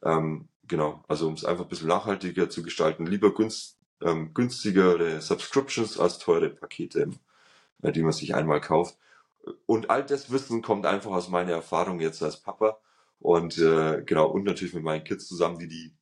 Ähm, 0.01 0.47
genau, 0.67 1.03
also 1.09 1.27
um 1.27 1.33
es 1.33 1.43
einfach 1.43 1.65
ein 1.65 1.69
bisschen 1.69 1.89
nachhaltiger 1.89 2.49
zu 2.49 2.63
gestalten, 2.63 3.05
lieber 3.05 3.33
günst, 3.33 3.77
ähm, 4.01 4.33
günstigere 4.33 5.21
Subscriptions 5.21 5.99
als 5.99 6.19
teure 6.19 6.49
Pakete, 6.49 7.09
äh, 7.83 7.91
die 7.91 8.01
man 8.01 8.13
sich 8.13 8.33
einmal 8.33 8.61
kauft. 8.61 8.97
Und 9.65 9.89
all 9.89 10.05
das 10.05 10.31
Wissen 10.31 10.61
kommt 10.61 10.85
einfach 10.85 11.11
aus 11.11 11.29
meiner 11.29 11.51
Erfahrung 11.51 11.99
jetzt 11.99 12.23
als 12.23 12.37
Papa 12.37 12.79
und 13.19 13.57
äh, 13.57 14.03
genau, 14.05 14.27
und 14.27 14.43
natürlich 14.43 14.73
mit 14.73 14.83
meinen 14.83 15.03
Kids 15.03 15.27
zusammen, 15.27 15.59
die 15.59 15.67
die 15.67 15.95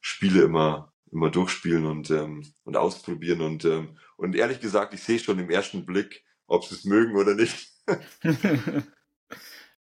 Spiele 0.00 0.42
immer, 0.42 0.92
immer 1.10 1.30
durchspielen 1.30 1.86
und, 1.86 2.10
ähm, 2.10 2.44
und 2.64 2.76
ausprobieren. 2.76 3.40
Und, 3.40 3.64
ähm, 3.64 3.98
und 4.16 4.36
ehrlich 4.36 4.60
gesagt, 4.60 4.94
ich 4.94 5.02
sehe 5.02 5.18
schon 5.18 5.38
im 5.38 5.50
ersten 5.50 5.84
Blick, 5.84 6.24
ob 6.46 6.64
sie 6.64 6.74
es 6.74 6.84
mögen 6.84 7.16
oder 7.16 7.34
nicht. 7.34 7.72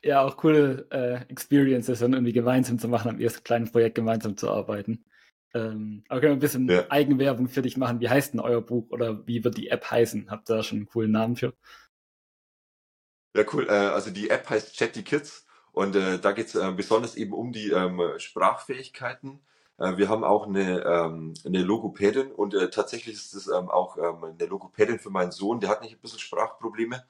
ja, 0.03 0.23
auch 0.23 0.37
coole 0.37 0.87
äh, 0.91 1.31
Experiences 1.31 2.01
dann 2.01 2.13
irgendwie 2.13 2.33
gemeinsam 2.33 2.79
zu 2.79 2.89
machen, 2.89 3.11
am 3.11 3.21
ersten 3.21 3.45
kleinen 3.45 3.71
Projekt 3.71 3.97
gemeinsam 3.97 4.37
zu 4.37 4.51
arbeiten. 4.51 5.05
Ähm, 5.55 6.05
aber 6.09 6.21
können 6.21 6.33
wir 6.33 6.37
ein 6.37 6.41
bisschen 6.41 6.69
ja. 6.69 6.91
Eigenwerbung 6.91 7.49
für 7.49 7.63
dich 7.63 7.77
machen? 7.77 8.01
Wie 8.01 8.09
heißt 8.09 8.35
denn 8.35 8.41
euer 8.41 8.61
Buch 8.61 8.91
oder 8.91 9.27
wie 9.27 9.45
wird 9.45 9.57
die 9.57 9.69
App 9.69 9.89
heißen? 9.91 10.31
Habt 10.31 10.51
ihr 10.51 10.57
da 10.57 10.63
schon 10.63 10.79
einen 10.79 10.87
coolen 10.87 11.13
Namen 11.13 11.37
für? 11.37 11.55
Ja, 13.37 13.45
cool. 13.53 13.67
Äh, 13.69 13.73
also 13.73 14.11
die 14.11 14.31
App 14.31 14.51
heißt 14.51 14.77
Chatty 14.77 15.03
Kids 15.03 15.44
und 15.75 15.97
äh, 15.97 16.21
da 16.21 16.33
geht 16.33 16.47
es 16.47 16.55
äh, 16.55 16.73
besonders 16.73 17.17
eben 17.17 17.33
um 17.33 17.53
die 17.53 17.71
ähm, 17.71 18.01
Sprachfähigkeiten. 18.19 19.41
Äh, 19.79 19.97
wir 19.97 20.09
haben 20.09 20.23
auch 20.23 20.47
eine, 20.47 20.85
ähm, 20.85 21.35
eine 21.45 21.63
Logopädin 21.63 22.31
und 22.31 22.55
äh, 22.55 22.71
tatsächlich 22.71 23.17
ist 23.17 23.35
das 23.35 23.49
ähm, 23.49 23.69
auch 23.71 23.99
ähm, 23.99 24.23
eine 24.23 24.47
Logopädin 24.47 25.01
für 25.01 25.11
meinen 25.11 25.33
Sohn, 25.33 25.59
der 25.59 25.71
hat 25.71 25.83
nicht 25.83 25.97
ein 25.97 26.01
bisschen 26.01 26.21
Sprachprobleme. 26.21 27.05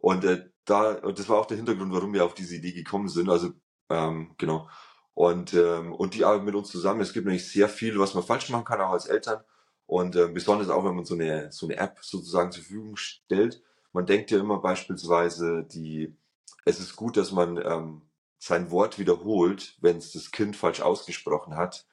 Und 0.00 0.24
äh, 0.24 0.50
da, 0.64 0.94
und 0.94 1.18
das 1.18 1.28
war 1.28 1.38
auch 1.38 1.46
der 1.46 1.56
Hintergrund, 1.58 1.92
warum 1.92 2.12
wir 2.12 2.24
auf 2.24 2.34
diese 2.34 2.56
Idee 2.56 2.72
gekommen 2.72 3.08
sind. 3.08 3.30
Also 3.30 3.50
ähm, 3.88 4.34
genau. 4.36 4.68
Und, 5.14 5.54
ähm, 5.54 5.92
und 5.92 6.14
die 6.14 6.24
arbeiten 6.24 6.44
mit 6.44 6.54
uns 6.56 6.70
zusammen. 6.70 7.00
Es 7.00 7.12
gibt 7.12 7.26
nämlich 7.26 7.50
sehr 7.50 7.68
viel, 7.68 7.98
was 7.98 8.14
man 8.14 8.24
falsch 8.24 8.50
machen 8.50 8.64
kann, 8.64 8.80
auch 8.80 8.92
als 8.92 9.06
Eltern. 9.06 9.42
Und 9.86 10.16
äh, 10.16 10.28
besonders 10.28 10.70
auch, 10.70 10.84
wenn 10.84 10.94
man 10.96 11.04
so 11.04 11.14
eine, 11.14 11.52
so 11.52 11.66
eine 11.66 11.76
App 11.76 11.98
sozusagen 12.02 12.50
zur 12.52 12.64
Verfügung 12.64 12.96
stellt. 12.96 13.62
Man 13.92 14.06
denkt 14.06 14.30
ja 14.32 14.38
immer 14.38 14.58
beispielsweise, 14.58 15.64
die, 15.64 16.16
es 16.64 16.80
ist 16.80 16.96
gut, 16.96 17.16
dass 17.16 17.32
man 17.32 17.56
ähm, 17.56 18.07
sein 18.38 18.70
Wort 18.70 18.98
wiederholt, 18.98 19.76
wenn 19.80 19.98
es 19.98 20.12
das 20.12 20.30
Kind 20.30 20.56
falsch 20.56 20.80
ausgesprochen 20.80 21.56
hat. 21.56 21.86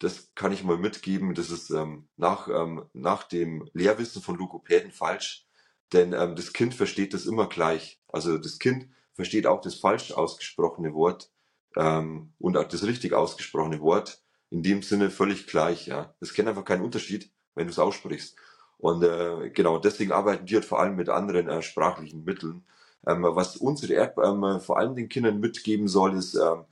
Das 0.00 0.34
kann 0.34 0.52
ich 0.52 0.64
mal 0.64 0.76
mitgeben. 0.76 1.34
Das 1.34 1.50
ist 1.50 1.70
ähm, 1.70 2.08
nach, 2.16 2.48
ähm, 2.48 2.86
nach 2.92 3.22
dem 3.22 3.68
Lehrwissen 3.72 4.20
von 4.20 4.36
Logopäden 4.36 4.90
falsch, 4.90 5.46
denn 5.92 6.12
ähm, 6.12 6.34
das 6.34 6.52
Kind 6.52 6.74
versteht 6.74 7.14
das 7.14 7.26
immer 7.26 7.48
gleich. 7.48 8.00
Also 8.08 8.38
das 8.38 8.58
Kind 8.58 8.88
versteht 9.14 9.46
auch 9.46 9.60
das 9.60 9.76
falsch 9.76 10.12
ausgesprochene 10.12 10.94
Wort 10.94 11.30
ähm, 11.76 12.34
und 12.38 12.56
auch 12.56 12.64
das 12.64 12.84
richtig 12.84 13.12
ausgesprochene 13.12 13.80
Wort 13.80 14.20
in 14.50 14.62
dem 14.62 14.82
Sinne 14.82 15.10
völlig 15.10 15.46
gleich. 15.46 15.86
Ja, 15.86 16.14
es 16.20 16.34
kennt 16.34 16.48
einfach 16.48 16.64
keinen 16.64 16.82
Unterschied, 16.82 17.32
wenn 17.54 17.66
du 17.66 17.72
es 17.72 17.78
aussprichst. 17.78 18.36
Und 18.78 19.02
äh, 19.04 19.50
genau 19.50 19.78
deswegen 19.78 20.12
arbeiten 20.12 20.46
die 20.46 20.54
halt 20.54 20.64
vor 20.64 20.80
allem 20.80 20.96
mit 20.96 21.08
anderen 21.08 21.48
äh, 21.48 21.62
sprachlichen 21.62 22.24
Mitteln 22.24 22.66
was 23.06 23.56
unsere 23.56 23.96
App 23.96 24.18
ähm, 24.18 24.60
vor 24.60 24.78
allem 24.78 24.94
den 24.94 25.08
Kindern 25.08 25.40
mitgeben 25.40 25.88
soll, 25.88 26.16
ist 26.16 26.34
ähm, 26.34 26.64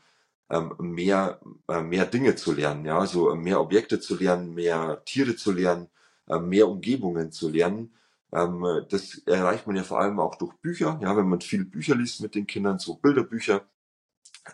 ähm, 0.53 0.75
mehr, 0.79 1.41
äh, 1.69 1.81
mehr 1.81 2.07
Dinge 2.07 2.37
zu 2.37 2.53
lernen, 2.53 2.85
ja, 2.85 2.99
also 2.99 3.31
äh, 3.31 3.37
mehr 3.37 3.61
Objekte 3.61 4.01
zu 4.01 4.17
lernen, 4.17 4.55
mehr 4.55 5.03
Tiere 5.05 5.35
zu 5.35 5.51
lernen, 5.53 5.89
äh, 6.29 6.39
mehr 6.39 6.69
Umgebungen 6.69 7.33
zu 7.33 7.49
lernen. 7.49 7.95
Ähm, 8.33 8.65
das 8.91 9.19
erreicht 9.27 9.67
man 9.67 9.77
ja 9.77 9.83
vor 9.83 10.01
allem 10.01 10.21
auch 10.21 10.37
durch 10.37 10.55
Bücher, 10.57 10.99
ja, 11.03 11.17
wenn 11.17 11.29
man 11.29 11.41
viel 11.41 11.65
Bücher 11.65 11.95
liest 11.95 12.21
mit 12.21 12.35
den 12.35 12.47
Kindern, 12.47 12.79
so 12.79 12.97
Bilderbücher. 12.97 13.63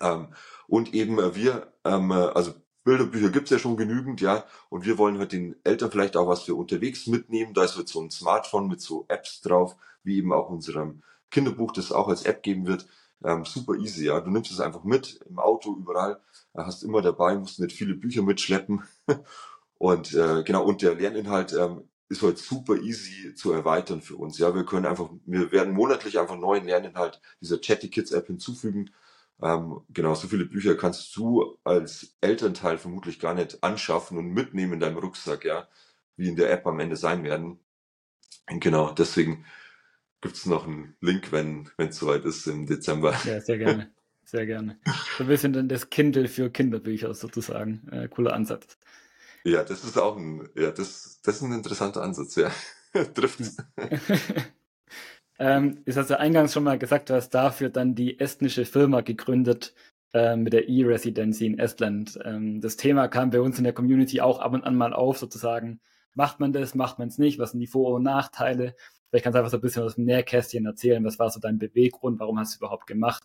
Ähm, 0.01 0.29
und 0.69 0.95
eben 0.95 1.17
wir, 1.35 1.73
ähm, 1.85 2.12
also 2.12 2.55
Bilderbücher 2.85 3.31
gibt's 3.31 3.51
ja 3.51 3.59
schon 3.59 3.77
genügend, 3.77 4.21
ja, 4.21 4.45
und 4.71 4.87
wir 4.87 4.99
wollen 4.99 5.19
halt 5.19 5.33
den 5.33 5.57
Eltern 5.64 5.91
vielleicht 5.91 6.17
auch 6.17 6.29
was 6.29 6.43
für 6.43 6.55
unterwegs 6.55 7.07
mitnehmen. 7.07 7.55
Da 7.55 7.64
ist 7.64 7.77
halt 7.77 7.88
so 7.88 8.01
ein 8.01 8.11
Smartphone 8.11 8.69
mit 8.69 8.81
so 8.81 9.05
Apps 9.09 9.41
drauf, 9.41 9.77
wie 10.05 10.19
eben 10.19 10.33
auch 10.33 10.49
unserem 10.49 11.03
Kinderbuch, 11.31 11.73
das 11.73 11.93
auch 11.93 12.09
als 12.09 12.23
App 12.25 12.43
geben 12.43 12.67
wird. 12.67 12.87
Ähm, 13.25 13.45
super 13.45 13.75
easy, 13.75 14.07
ja. 14.07 14.21
Du 14.21 14.31
nimmst 14.31 14.51
es 14.51 14.61
einfach 14.61 14.85
mit 14.85 15.21
im 15.29 15.38
Auto, 15.38 15.77
überall, 15.77 16.21
hast 16.55 16.83
immer 16.83 17.03
dabei, 17.03 17.37
musst 17.37 17.61
nicht 17.61 17.77
viele 17.77 17.95
Bücher 17.95 18.23
mitschleppen. 18.23 18.83
und 19.79 20.14
äh, 20.14 20.43
genau, 20.45 20.64
und 20.64 20.83
der 20.83 20.95
Lerninhalt 20.95 21.53
ähm, 21.53 21.88
ist 22.09 22.23
halt 22.23 22.38
super 22.38 22.77
easy 22.77 23.35
zu 23.35 23.53
erweitern 23.53 24.01
für 24.01 24.17
uns. 24.17 24.38
Ja, 24.38 24.55
wir 24.55 24.64
können 24.64 24.87
einfach, 24.87 25.11
wir 25.27 25.53
werden 25.53 25.75
monatlich 25.75 26.19
einfach 26.19 26.37
neuen 26.37 26.64
Lerninhalt 26.64 27.21
dieser 27.41 27.59
Chatty 27.61 27.91
Kids 27.91 28.12
App 28.12 28.29
hinzufügen. 28.29 28.91
Ähm, 29.43 29.81
genau, 29.91 30.14
so 30.14 30.29
viele 30.29 30.47
Bücher 30.47 30.75
kannst 30.77 31.14
du 31.17 31.59
als 31.64 32.17
Elternteil 32.21 32.79
vermutlich 32.79 33.21
gar 33.21 33.35
nicht 33.35 33.62
anschaffen 33.62 34.19
und 34.19 34.33
mitnehmen 34.33 34.75
in 34.75 34.81
deinem 34.81 34.99
Rucksack, 34.99 35.45
ja, 35.45 35.69
wie 36.17 36.29
in 36.29 36.37
der 36.37 36.51
App 36.51 36.67
am 36.67 36.81
Ende 36.81 36.97
sein 36.97 37.25
werden. 37.25 37.61
Und 38.51 38.61
genau, 38.61 38.93
deswegen 38.93 39.45
gibt's 40.20 40.46
noch 40.46 40.66
einen 40.66 40.96
Link, 41.00 41.33
wenn 41.33 41.68
es 41.76 41.98
soweit 41.98 42.24
ist 42.24 42.46
im 42.46 42.66
Dezember. 42.66 43.14
Ja, 43.24 43.40
sehr 43.40 43.59
gerne. 43.59 43.92
Sehr 44.24 44.44
gerne. 44.44 44.78
So 45.16 45.24
ein 45.24 45.28
bisschen 45.28 45.54
dann 45.54 45.68
das 45.68 45.88
Kindle 45.88 46.28
für 46.28 46.50
Kinderbücher 46.50 47.14
sozusagen. 47.14 47.88
Äh, 47.90 48.09
cooler 48.09 48.35
Ansatz. 48.35 48.76
Ja, 49.44 49.64
das 49.64 49.85
ist 49.85 49.96
auch 49.96 50.18
ein, 50.18 50.46
ja, 50.54 50.70
das, 50.70 51.20
das 51.22 51.37
ist 51.37 51.42
ein 51.42 51.52
interessanter 51.52 52.02
Ansatz, 52.02 52.37
ja. 52.37 52.50
Trifft's. 53.14 53.57
ähm, 55.38 55.81
ist 55.87 55.96
also 55.96 56.16
eingangs 56.16 56.52
schon 56.52 56.64
mal 56.64 56.78
gesagt, 56.78 57.09
du 57.09 57.14
hast 57.14 57.31
dafür 57.31 57.70
dann 57.70 57.94
die 57.94 58.20
estnische 58.20 58.66
Firma 58.66 59.00
gegründet 59.00 59.74
äh, 60.12 60.37
mit 60.37 60.52
der 60.52 60.68
E-Residency 60.68 61.46
in 61.46 61.59
Estland. 61.59 62.18
Ähm, 62.22 62.61
das 62.61 62.76
Thema 62.76 63.09
kam 63.09 63.31
bei 63.31 63.40
uns 63.40 63.57
in 63.57 63.64
der 63.64 63.72
Community 63.72 64.20
auch 64.20 64.40
ab 64.40 64.52
und 64.52 64.64
an 64.64 64.76
mal 64.76 64.92
auf, 64.92 65.18
sozusagen. 65.18 65.81
Macht 66.14 66.40
man 66.40 66.52
das, 66.52 66.74
macht 66.74 66.98
man 66.98 67.09
es 67.09 67.16
nicht? 67.16 67.38
Was 67.38 67.52
sind 67.52 67.61
die 67.61 67.66
Vor- 67.66 67.94
und 67.94 68.02
Nachteile? 68.02 68.74
Vielleicht 69.09 69.25
kannst 69.25 69.35
du 69.35 69.38
einfach 69.38 69.51
so 69.51 69.57
ein 69.57 69.62
bisschen 69.62 69.83
aus 69.83 69.94
dem 69.94 70.05
Nährkästchen 70.05 70.66
erzählen. 70.66 71.05
Was 71.05 71.18
war 71.18 71.31
so 71.31 71.40
dein 71.40 71.59
Beweggrund? 71.59 72.21
Warum 72.21 72.38
hast 72.38 72.53
du 72.53 72.55
es 72.55 72.59
überhaupt 72.59 72.87
gemacht? 72.87 73.23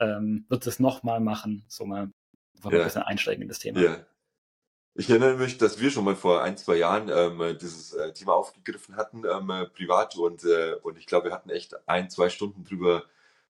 Ähm, 0.00 0.46
wird 0.48 0.66
es 0.66 0.80
nochmal 0.80 1.20
machen? 1.20 1.64
So 1.68 1.84
mal 1.84 2.10
ja. 2.64 2.70
ein 2.70 2.84
bisschen 2.84 3.02
einsteigen 3.02 3.42
in 3.42 3.48
das 3.48 3.58
Thema. 3.58 3.80
Ja. 3.80 4.06
Ich 4.94 5.08
erinnere 5.08 5.36
mich, 5.36 5.58
dass 5.58 5.80
wir 5.80 5.90
schon 5.90 6.04
mal 6.04 6.16
vor 6.16 6.42
ein, 6.42 6.56
zwei 6.56 6.76
Jahren 6.76 7.08
ähm, 7.08 7.56
dieses 7.60 7.92
äh, 7.92 8.12
Thema 8.12 8.32
aufgegriffen 8.34 8.96
hatten, 8.96 9.22
ähm, 9.24 9.48
äh, 9.50 9.66
privat, 9.66 10.16
und, 10.16 10.42
äh, 10.44 10.74
und 10.82 10.98
ich 10.98 11.06
glaube, 11.06 11.26
wir 11.28 11.32
hatten 11.32 11.50
echt 11.50 11.88
ein, 11.88 12.10
zwei 12.10 12.30
Stunden 12.30 12.64
drüber 12.64 13.04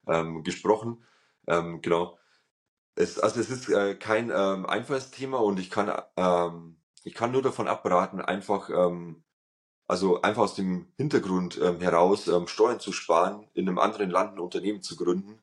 ähm, 0.07 0.43
gesprochen. 0.43 1.03
Ähm, 1.47 1.81
genau. 1.81 2.19
Es, 2.97 3.19
also 3.19 3.41
es 3.41 3.49
ist 3.49 3.71
äh, 3.71 3.95
kein 3.95 4.31
ähm, 4.31 4.67
einfaches 4.67 5.11
Thema 5.11 5.39
und 5.39 5.59
ich 5.59 5.71
kann, 5.71 5.91
ähm, 6.17 6.77
ich 7.05 7.15
kann 7.15 7.33
nur 7.33 7.41
davon 7.41 7.67
abraten, 7.67 8.21
einfach 8.21 8.69
also 9.89 10.21
einfach 10.21 10.43
aus 10.43 10.55
dem 10.55 10.87
Hintergrund 10.97 11.59
ähm, 11.61 11.81
heraus 11.81 12.29
ähm, 12.29 12.47
Steuern 12.47 12.79
zu 12.79 12.93
sparen, 12.93 13.49
in 13.55 13.67
einem 13.67 13.79
anderen 13.79 14.11
Land 14.11 14.35
ein 14.35 14.39
Unternehmen 14.39 14.83
zu 14.83 14.97
gründen. 14.97 15.41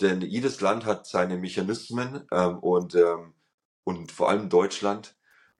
Denn 0.00 0.22
jedes 0.22 0.62
Land 0.62 0.86
hat 0.86 1.06
seine 1.06 1.36
Mechanismen 1.36 2.26
ähm, 2.32 2.58
und, 2.58 2.94
ähm, 2.94 3.34
und 3.84 4.10
vor 4.10 4.30
allem 4.30 4.48
Deutschland 4.48 5.14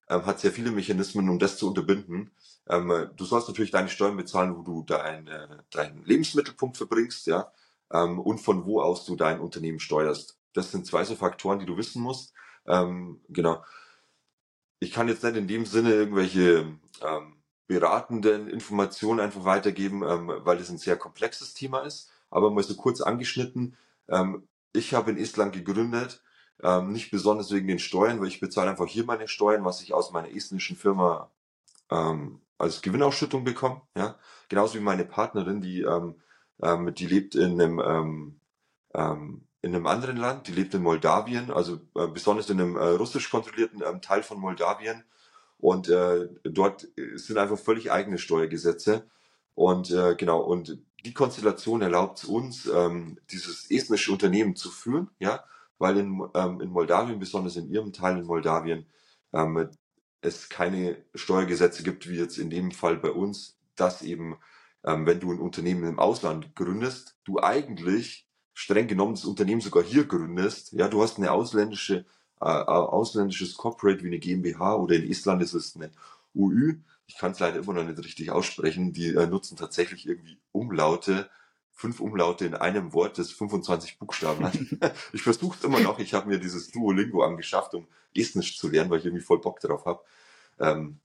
ähm, 0.09 0.25
hat 0.25 0.39
sehr 0.39 0.51
viele 0.51 0.71
Mechanismen, 0.71 1.29
um 1.29 1.37
das 1.37 1.57
zu 1.57 1.67
unterbinden. 1.67 2.31
Ähm, 2.67 3.09
du 3.15 3.23
sollst 3.23 3.47
natürlich 3.47 3.71
deine 3.71 3.89
Steuern 3.89 4.17
bezahlen, 4.17 4.57
wo 4.57 4.63
du 4.63 4.83
dein, 4.83 5.27
äh, 5.27 5.47
deinen 5.69 6.03
Lebensmittelpunkt 6.03 6.77
verbringst, 6.77 7.27
ja, 7.27 7.51
ähm, 7.91 8.19
und 8.19 8.39
von 8.39 8.65
wo 8.65 8.81
aus 8.81 9.05
du 9.05 9.15
dein 9.15 9.39
Unternehmen 9.41 9.79
steuerst. 9.79 10.39
Das 10.53 10.71
sind 10.71 10.87
zwei 10.87 11.03
so 11.03 11.15
Faktoren, 11.15 11.59
die 11.59 11.67
du 11.67 11.77
wissen 11.77 12.01
musst. 12.01 12.33
Ähm, 12.65 13.21
genau. 13.29 13.63
Ich 14.79 14.91
kann 14.91 15.07
jetzt 15.07 15.23
nicht 15.23 15.35
in 15.35 15.47
dem 15.47 15.65
Sinne 15.65 15.93
irgendwelche 15.93 16.79
ähm, 17.01 17.42
beratenden 17.73 18.47
Informationen 18.47 19.19
einfach 19.19 19.45
weitergeben, 19.45 20.03
ähm, 20.03 20.31
weil 20.43 20.57
es 20.57 20.69
ein 20.69 20.77
sehr 20.77 20.95
komplexes 20.95 21.53
Thema 21.53 21.79
ist. 21.79 22.11
Aber 22.29 22.51
mal 22.51 22.63
so 22.63 22.75
kurz 22.75 23.01
angeschnitten. 23.01 23.75
Ähm, 24.07 24.47
ich 24.73 24.93
habe 24.93 25.11
in 25.11 25.17
Estland 25.17 25.53
gegründet, 25.53 26.21
ähm, 26.61 26.91
nicht 26.91 27.11
besonders 27.11 27.51
wegen 27.51 27.67
den 27.67 27.79
Steuern, 27.79 28.19
weil 28.19 28.27
ich 28.27 28.39
bezahle 28.39 28.69
einfach 28.69 28.87
hier 28.87 29.05
meine 29.05 29.27
Steuern, 29.27 29.65
was 29.65 29.81
ich 29.81 29.93
aus 29.93 30.11
meiner 30.11 30.31
estnischen 30.33 30.75
Firma 30.77 31.31
ähm, 31.89 32.41
als 32.57 32.81
Gewinnausschüttung 32.81 33.43
bekomme. 33.43 33.81
Ja? 33.97 34.15
Genauso 34.49 34.75
wie 34.75 34.83
meine 34.83 35.05
Partnerin, 35.05 35.61
die, 35.61 35.81
ähm, 35.81 36.15
ähm, 36.61 36.93
die 36.93 37.07
lebt 37.07 37.35
in 37.35 37.59
einem, 37.59 37.79
ähm, 37.79 38.39
ähm, 38.93 39.47
in 39.61 39.75
einem 39.75 39.87
anderen 39.87 40.17
Land, 40.17 40.47
die 40.47 40.51
lebt 40.51 40.73
in 40.73 40.83
Moldawien, 40.83 41.51
also 41.51 41.79
äh, 41.95 42.07
besonders 42.07 42.49
in 42.49 42.61
einem 42.61 42.77
äh, 42.77 42.89
russisch 42.89 43.29
kontrollierten 43.29 43.81
ähm, 43.83 44.01
Teil 44.01 44.21
von 44.21 44.39
Moldawien. 44.39 45.03
Und 45.63 45.87
äh, 45.87 46.27
dort 46.43 46.89
sind 47.13 47.37
einfach 47.37 47.57
völlig 47.57 47.89
eigene 47.89 48.17
Steuergesetze. 48.17 49.09
Und 49.55 49.91
äh, 49.91 50.13
genau, 50.15 50.41
und 50.41 50.77
die 51.05 51.13
Konstellation 51.13 51.81
erlaubt 51.81 52.25
uns, 52.25 52.65
ähm, 52.65 53.17
dieses 53.31 53.71
estnische 53.71 54.11
Unternehmen 54.11 54.57
zu 54.57 54.69
führen, 54.69 55.09
ja, 55.19 55.45
weil 55.77 55.99
in, 55.99 56.21
ähm, 56.33 56.59
in 56.59 56.69
Moldawien, 56.69 57.17
besonders 57.17 57.55
in 57.55 57.69
ihrem 57.69 57.93
Teil 57.93 58.17
in 58.17 58.25
Moldawien, 58.25 58.87
ähm, 59.31 59.69
es 60.19 60.49
keine 60.49 60.97
Steuergesetze 61.15 61.83
gibt, 61.83 62.09
wie 62.09 62.17
jetzt 62.17 62.37
in 62.37 62.49
dem 62.49 62.71
Fall 62.71 62.97
bei 62.97 63.11
uns, 63.11 63.57
dass 63.77 64.01
eben, 64.01 64.35
ähm, 64.83 65.05
wenn 65.05 65.21
du 65.21 65.31
ein 65.31 65.39
Unternehmen 65.39 65.85
im 65.85 65.99
Ausland 65.99 66.57
gründest, 66.57 67.17
du 67.23 67.39
eigentlich 67.39 68.27
streng 68.53 68.87
genommen 68.87 69.15
das 69.15 69.23
Unternehmen 69.23 69.61
sogar 69.61 69.83
hier 69.83 70.03
gründest, 70.03 70.73
ja, 70.73 70.89
du 70.89 71.01
hast 71.01 71.19
eine 71.19 71.31
ausländische 71.31 71.99
äh, 71.99 72.03
ausländisches 72.43 73.55
Corporate 73.55 74.03
wie 74.03 74.07
eine 74.07 74.19
GmbH 74.19 74.75
oder 74.75 74.95
in 74.95 75.03
Island 75.03 75.41
ist 75.41 75.53
es 75.53 75.75
eine 75.75 75.91
UÜ. 76.35 76.75
Ich 77.07 77.17
kann 77.17 77.31
es 77.31 77.39
leider 77.39 77.59
immer 77.59 77.73
noch 77.73 77.83
nicht 77.83 77.99
richtig 77.99 78.31
aussprechen. 78.31 78.93
Die 78.93 79.09
äh, 79.09 79.27
nutzen 79.27 79.57
tatsächlich 79.57 80.07
irgendwie 80.07 80.39
Umlaute, 80.51 81.29
fünf 81.71 81.99
Umlaute 81.99 82.45
in 82.45 82.55
einem 82.55 82.93
Wort, 82.93 83.17
das 83.17 83.31
25 83.31 83.99
Buchstaben 83.99 84.45
hat. 84.45 84.57
ich 85.13 85.21
versuche 85.21 85.57
es 85.57 85.63
immer 85.63 85.79
noch. 85.79 85.99
Ich 85.99 86.13
habe 86.13 86.29
mir 86.29 86.39
dieses 86.39 86.71
Duolingo 86.71 87.23
angeschafft, 87.23 87.73
um 87.73 87.87
Estnisch 88.15 88.57
zu 88.57 88.69
lernen, 88.69 88.89
weil 88.89 88.99
ich 88.99 89.05
irgendwie 89.05 89.23
voll 89.23 89.39
Bock 89.39 89.59
drauf 89.59 89.85
habe. 89.85 90.01
Ähm, 90.59 90.99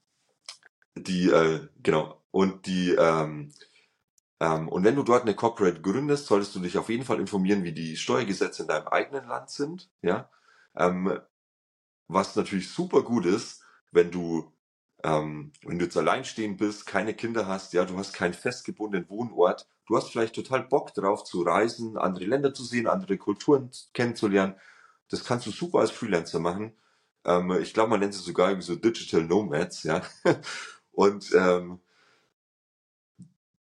die, 0.96 1.30
äh, 1.30 1.66
genau. 1.82 2.20
Und 2.30 2.66
die, 2.66 2.92
ähm, 2.92 3.50
ähm, 4.40 4.68
und 4.68 4.84
wenn 4.84 4.96
du 4.96 5.02
dort 5.02 5.22
eine 5.22 5.34
Corporate 5.34 5.80
gründest, 5.80 6.26
solltest 6.26 6.54
du 6.54 6.60
dich 6.60 6.78
auf 6.78 6.88
jeden 6.88 7.04
Fall 7.04 7.20
informieren, 7.20 7.64
wie 7.64 7.72
die 7.72 7.96
Steuergesetze 7.96 8.62
in 8.62 8.68
deinem 8.68 8.88
eigenen 8.88 9.26
Land 9.26 9.50
sind. 9.50 9.90
Ja, 10.02 10.30
ähm, 10.76 11.18
was 12.08 12.36
natürlich 12.36 12.70
super 12.70 13.02
gut 13.02 13.26
ist, 13.26 13.62
wenn 13.92 14.10
du, 14.10 14.52
ähm, 15.04 15.52
wenn 15.64 15.78
du 15.78 15.84
jetzt 15.84 15.96
alleinstehend 15.96 16.58
bist, 16.58 16.86
keine 16.86 17.14
Kinder 17.14 17.46
hast, 17.46 17.72
ja, 17.74 17.84
du 17.84 17.96
hast 17.98 18.12
keinen 18.12 18.34
festgebundenen 18.34 19.08
Wohnort, 19.08 19.68
du 19.86 19.96
hast 19.96 20.10
vielleicht 20.10 20.34
total 20.34 20.64
Bock 20.64 20.94
drauf 20.94 21.24
zu 21.24 21.42
reisen, 21.42 21.96
andere 21.98 22.24
Länder 22.24 22.54
zu 22.54 22.64
sehen, 22.64 22.86
andere 22.86 23.18
Kulturen 23.18 23.70
kennenzulernen. 23.94 24.54
Das 25.08 25.24
kannst 25.24 25.46
du 25.46 25.50
super 25.50 25.80
als 25.80 25.90
Freelancer 25.90 26.40
machen. 26.40 26.74
Ähm, 27.24 27.50
ich 27.62 27.74
glaube, 27.74 27.90
man 27.90 28.00
nennt 28.00 28.14
es 28.14 28.24
sogar 28.24 28.50
irgendwie 28.50 28.66
so 28.66 28.76
Digital 28.76 29.22
Nomads, 29.24 29.84
ja. 29.84 30.02
Und 30.92 31.32
ähm, 31.34 31.80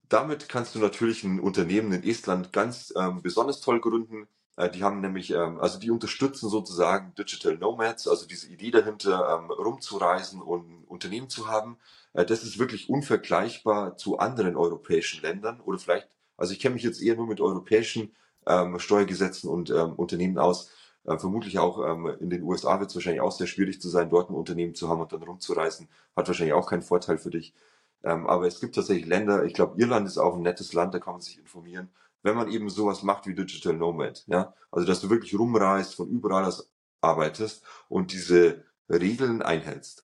damit 0.09 0.49
kannst 0.49 0.75
du 0.75 0.79
natürlich 0.79 1.23
ein 1.23 1.39
Unternehmen 1.39 1.91
in 1.91 2.03
Estland 2.03 2.53
ganz 2.53 2.93
ähm, 2.95 3.21
besonders 3.21 3.61
toll 3.61 3.79
gründen. 3.81 4.27
Äh, 4.57 4.69
die 4.69 4.83
haben 4.83 5.01
nämlich, 5.01 5.31
ähm, 5.31 5.59
also 5.59 5.79
die 5.79 5.91
unterstützen 5.91 6.49
sozusagen 6.49 7.13
Digital 7.15 7.57
Nomads, 7.57 8.07
also 8.07 8.27
diese 8.27 8.47
Idee 8.47 8.71
dahinter, 8.71 9.37
ähm, 9.37 9.51
rumzureisen 9.51 10.41
und 10.41 10.69
ein 10.69 10.83
Unternehmen 10.87 11.29
zu 11.29 11.47
haben. 11.47 11.77
Äh, 12.13 12.25
das 12.25 12.43
ist 12.43 12.59
wirklich 12.59 12.89
unvergleichbar 12.89 13.97
zu 13.97 14.19
anderen 14.19 14.55
europäischen 14.55 15.21
Ländern 15.21 15.59
oder 15.61 15.79
vielleicht, 15.79 16.07
also 16.37 16.53
ich 16.53 16.59
kenne 16.59 16.75
mich 16.75 16.83
jetzt 16.83 17.01
eher 17.01 17.15
nur 17.15 17.27
mit 17.27 17.41
europäischen 17.41 18.15
ähm, 18.47 18.79
Steuergesetzen 18.79 19.49
und 19.49 19.71
Unternehmen 19.71 20.37
aus. 20.37 20.69
Äh, 21.05 21.17
vermutlich 21.17 21.59
auch 21.59 21.79
in 22.19 22.29
den 22.29 22.43
USA 22.43 22.79
wird 22.79 22.89
es 22.89 22.95
wahrscheinlich 22.95 23.21
auch 23.21 23.31
sehr 23.31 23.47
schwierig 23.47 23.81
zu 23.81 23.89
sein, 23.89 24.09
dort 24.09 24.29
ein 24.29 24.35
Unternehmen 24.35 24.75
zu 24.75 24.89
haben 24.89 25.01
und 25.01 25.11
dann 25.13 25.23
rumzureisen. 25.23 25.87
Hat 26.15 26.27
wahrscheinlich 26.27 26.53
auch 26.53 26.69
keinen 26.69 26.81
Vorteil 26.81 27.17
für 27.17 27.29
dich. 27.31 27.53
aber 28.03 28.47
es 28.47 28.59
gibt 28.59 28.75
tatsächlich 28.75 29.07
Länder, 29.07 29.45
ich 29.45 29.53
glaube, 29.53 29.79
Irland 29.81 30.07
ist 30.07 30.17
auch 30.19 30.35
ein 30.35 30.43
nettes 30.43 30.73
Land, 30.73 30.93
da 30.93 30.99
kann 30.99 31.13
man 31.13 31.21
sich 31.21 31.39
informieren 31.39 31.89
wenn 32.25 32.35
man 32.35 32.51
eben 32.51 32.69
sowas 32.69 33.03
macht 33.03 33.27
wie 33.27 33.35
Digital 33.35 33.73
Nomad. 33.73 34.23
Ja? 34.25 34.55
Also 34.71 34.87
dass 34.87 34.99
du 34.99 35.11
wirklich 35.11 35.37
rumreist, 35.37 35.93
von 35.93 36.09
überall 36.09 36.43
aus 36.43 36.71
arbeitest 36.99 37.63
und 37.87 38.11
diese 38.11 38.63
Regeln 38.89 39.43
einhältst. 39.43 40.07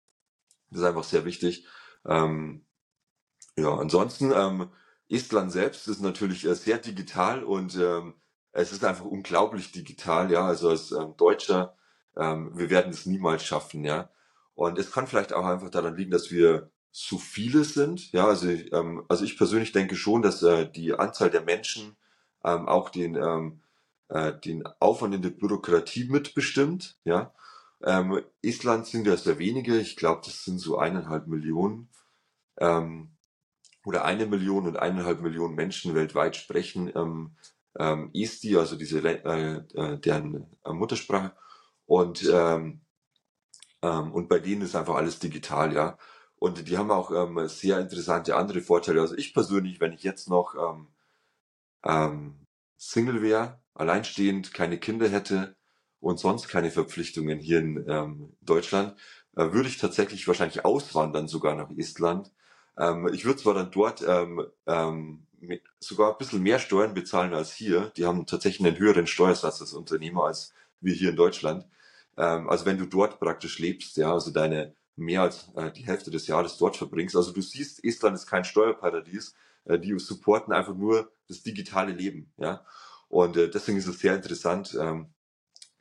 Das 0.70 0.82
ist 0.82 0.86
einfach 0.86 1.06
sehr 1.06 1.24
wichtig. 1.24 1.66
Ähm, 2.06 2.66
ja, 3.56 3.74
ansonsten, 3.74 4.34
ähm, 4.34 4.70
Estland 5.08 5.54
selbst 5.54 5.88
ist 5.88 6.02
natürlich 6.02 6.46
äh, 6.46 6.54
sehr 6.54 6.80
digital 6.80 7.46
und 7.46 7.76
ähm, 7.76 8.16
es 8.52 8.74
ist 8.74 8.84
einfach 8.84 9.06
unglaublich 9.06 9.72
digital, 9.72 10.32
ja. 10.32 10.46
Also 10.46 10.70
als 10.70 10.92
ähm, 10.92 11.16
Deutscher, 11.16 11.78
ähm, 12.18 12.52
wir 12.58 12.70
werden 12.70 12.92
es 12.92 13.06
niemals 13.06 13.44
schaffen, 13.46 13.86
ja. 13.86 14.10
Und 14.54 14.78
es 14.78 14.92
kann 14.92 15.08
vielleicht 15.08 15.32
auch 15.32 15.46
einfach 15.46 15.70
daran 15.70 15.96
liegen, 15.96 16.12
dass 16.12 16.30
wir 16.30 16.72
so 16.92 17.18
viele 17.18 17.64
sind. 17.64 18.12
Ja, 18.12 18.28
also, 18.28 18.50
ähm, 18.50 19.06
also 19.08 19.24
ich 19.24 19.38
persönlich 19.38 19.72
denke 19.72 19.96
schon, 19.96 20.22
dass 20.22 20.44
äh, 20.44 20.70
die 20.70 20.94
Anzahl 20.94 21.30
der 21.30 21.42
Menschen 21.42 21.96
ähm, 22.44 22.68
auch 22.68 22.90
den, 22.90 23.16
ähm, 23.16 23.62
äh, 24.10 24.34
den 24.34 24.66
Aufwand 24.80 25.16
in 25.16 25.22
der 25.22 25.30
Bürokratie 25.32 26.06
mitbestimmt. 26.06 26.98
Ja, 27.04 27.34
ähm, 27.84 28.22
Island 28.42 28.88
sind 28.88 29.08
ja 29.08 29.18
sehr 29.18 29.40
wenige. 29.40 29.78
Ich 29.78 29.96
glaube, 29.96 30.22
das 30.26 30.44
sind 30.44 30.60
so 30.60 30.78
eineinhalb 30.78 31.28
Millionen 31.28 31.90
ähm, 32.58 33.12
oder 33.86 34.06
eine 34.06 34.26
Million 34.28 34.68
und 34.68 34.78
eineinhalb 34.78 35.22
Millionen 35.22 35.56
Menschen 35.56 35.96
weltweit 35.96 36.36
sprechen 36.36 36.92
ähm, 36.96 37.36
ähm, 37.80 38.12
Esti, 38.14 38.58
also 38.58 38.76
diese 38.76 39.00
äh, 39.00 39.64
äh, 39.74 39.98
deren 40.00 40.46
äh, 40.66 40.74
Muttersprache. 40.74 41.34
Und 41.86 42.24
ähm, 42.32 42.82
ähm, 43.82 44.12
und 44.12 44.30
bei 44.30 44.40
denen 44.40 44.62
ist 44.62 44.76
einfach 44.76 44.96
alles 44.96 45.20
digital, 45.20 45.74
ja. 45.74 45.98
Und 46.36 46.68
die 46.68 46.78
haben 46.78 46.92
auch 46.92 47.12
ähm, 47.12 47.48
sehr 47.48 47.80
interessante 47.80 48.36
andere 48.36 48.62
Vorteile. 48.62 49.02
Also 49.02 49.16
ich 49.16 49.34
persönlich, 49.34 49.80
wenn 49.80 49.94
ich 49.94 50.04
jetzt 50.04 50.30
noch 50.30 50.56
ähm, 50.56 50.88
ähm, 51.86 52.46
Single 52.78 53.22
wäre, 53.22 53.60
alleinstehend, 53.74 54.54
keine 54.54 54.78
Kinder 54.78 55.10
hätte 55.10 55.56
und 56.00 56.20
sonst 56.20 56.48
keine 56.48 56.72
Verpflichtungen 56.72 57.40
hier 57.40 57.60
in 57.60 57.86
ähm, 57.88 58.34
Deutschland, 58.42 58.96
äh, 59.36 59.52
würde 59.52 59.70
ich 59.70 59.78
tatsächlich 59.78 60.28
wahrscheinlich 60.28 60.66
auswandern 60.66 61.28
sogar 61.28 61.56
nach 61.56 61.70
Estland. 61.78 62.32
Ähm, 62.78 63.10
ich 63.14 63.26
würde 63.26 63.42
zwar 63.42 63.54
dann 63.54 63.72
dort 63.72 64.04
ähm, 64.08 64.46
ähm, 64.66 65.28
sogar 65.80 66.12
ein 66.12 66.18
bisschen 66.18 66.44
mehr 66.44 66.60
Steuern 66.60 66.94
bezahlen 66.94 67.34
als 67.34 67.54
hier. 67.54 67.92
Die 67.98 68.06
haben 68.06 68.26
tatsächlich 68.26 68.66
einen 68.68 68.80
höheren 68.80 69.08
Steuersatz 69.08 69.62
als 69.62 69.74
Unternehmer 69.74 70.26
als 70.26 70.54
wir 70.80 70.94
hier 70.94 71.10
in 71.12 71.16
Deutschland. 71.16 71.66
Ähm, 72.18 72.50
also 72.50 72.66
wenn 72.66 72.78
du 72.78 72.86
dort 72.86 73.20
praktisch 73.20 73.60
lebst, 73.60 73.98
ja, 73.98 74.14
also 74.14 74.32
deine 74.32 74.76
mehr 74.96 75.22
als 75.22 75.50
äh, 75.56 75.72
die 75.72 75.86
Hälfte 75.86 76.12
des 76.12 76.28
Jahres 76.28 76.58
dort 76.58 76.78
verbringst. 76.78 77.16
Also 77.16 77.32
du 77.32 77.42
siehst, 77.42 77.84
Estland 77.84 78.16
ist 78.16 78.28
kein 78.28 78.44
Steuerparadies. 78.44 79.36
Äh, 79.66 79.80
die 79.80 79.98
supporten 80.00 80.54
einfach 80.54 80.76
nur 80.76 81.12
das 81.32 81.44
digitale 81.44 81.94
Leben, 81.94 82.32
ja. 82.38 82.66
Und 83.10 83.36
äh, 83.38 83.50
deswegen 83.50 83.78
ist 83.78 83.88
es 83.88 84.00
sehr 84.00 84.16
interessant 84.16 84.78
ähm, 84.80 85.08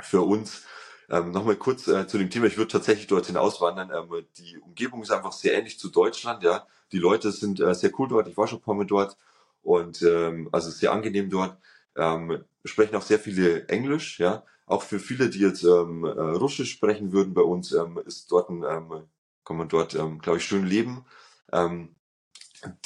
für 0.00 0.22
uns. 0.22 0.62
Ähm, 1.08 1.32
Nochmal 1.32 1.56
kurz 1.56 1.88
äh, 1.88 2.06
zu 2.06 2.18
dem 2.18 2.30
Thema. 2.30 2.46
Ich 2.46 2.56
würde 2.56 2.72
tatsächlich 2.72 3.06
dorthin 3.06 3.36
auswandern. 3.36 3.90
Ähm, 3.94 4.26
die 4.38 4.58
Umgebung 4.58 5.02
ist 5.02 5.10
einfach 5.10 5.32
sehr 5.32 5.54
ähnlich 5.54 5.78
zu 5.78 5.90
Deutschland, 5.90 6.42
ja. 6.42 6.66
Die 6.92 6.98
Leute 6.98 7.32
sind 7.32 7.60
äh, 7.60 7.74
sehr 7.74 7.90
cool 7.98 8.08
dort. 8.08 8.28
Ich 8.28 8.36
war 8.36 8.46
schon 8.46 8.58
ein 8.58 8.62
paar 8.62 8.74
Mal 8.74 8.86
dort 8.86 9.16
und 9.62 10.02
ähm, 10.02 10.48
also 10.52 10.70
sehr 10.70 10.92
angenehm 10.92 11.30
dort. 11.30 11.56
Ähm, 11.96 12.44
sprechen 12.64 12.96
auch 12.96 13.02
sehr 13.02 13.18
viele 13.18 13.68
Englisch, 13.68 14.20
ja. 14.20 14.44
Auch 14.66 14.82
für 14.82 15.00
viele, 15.00 15.30
die 15.30 15.40
jetzt 15.40 15.64
ähm, 15.64 16.04
äh, 16.04 16.08
Russisch 16.10 16.70
sprechen 16.70 17.12
würden 17.12 17.34
bei 17.34 17.42
uns, 17.42 17.72
ähm, 17.72 18.00
ist 18.06 18.30
dort 18.30 18.50
ein, 18.50 18.62
ähm, 18.62 19.04
kann 19.44 19.56
man 19.56 19.68
dort, 19.68 19.94
ähm, 19.96 20.20
glaube 20.20 20.38
ich, 20.38 20.44
schön 20.44 20.64
leben. 20.64 21.04
Ähm, 21.52 21.96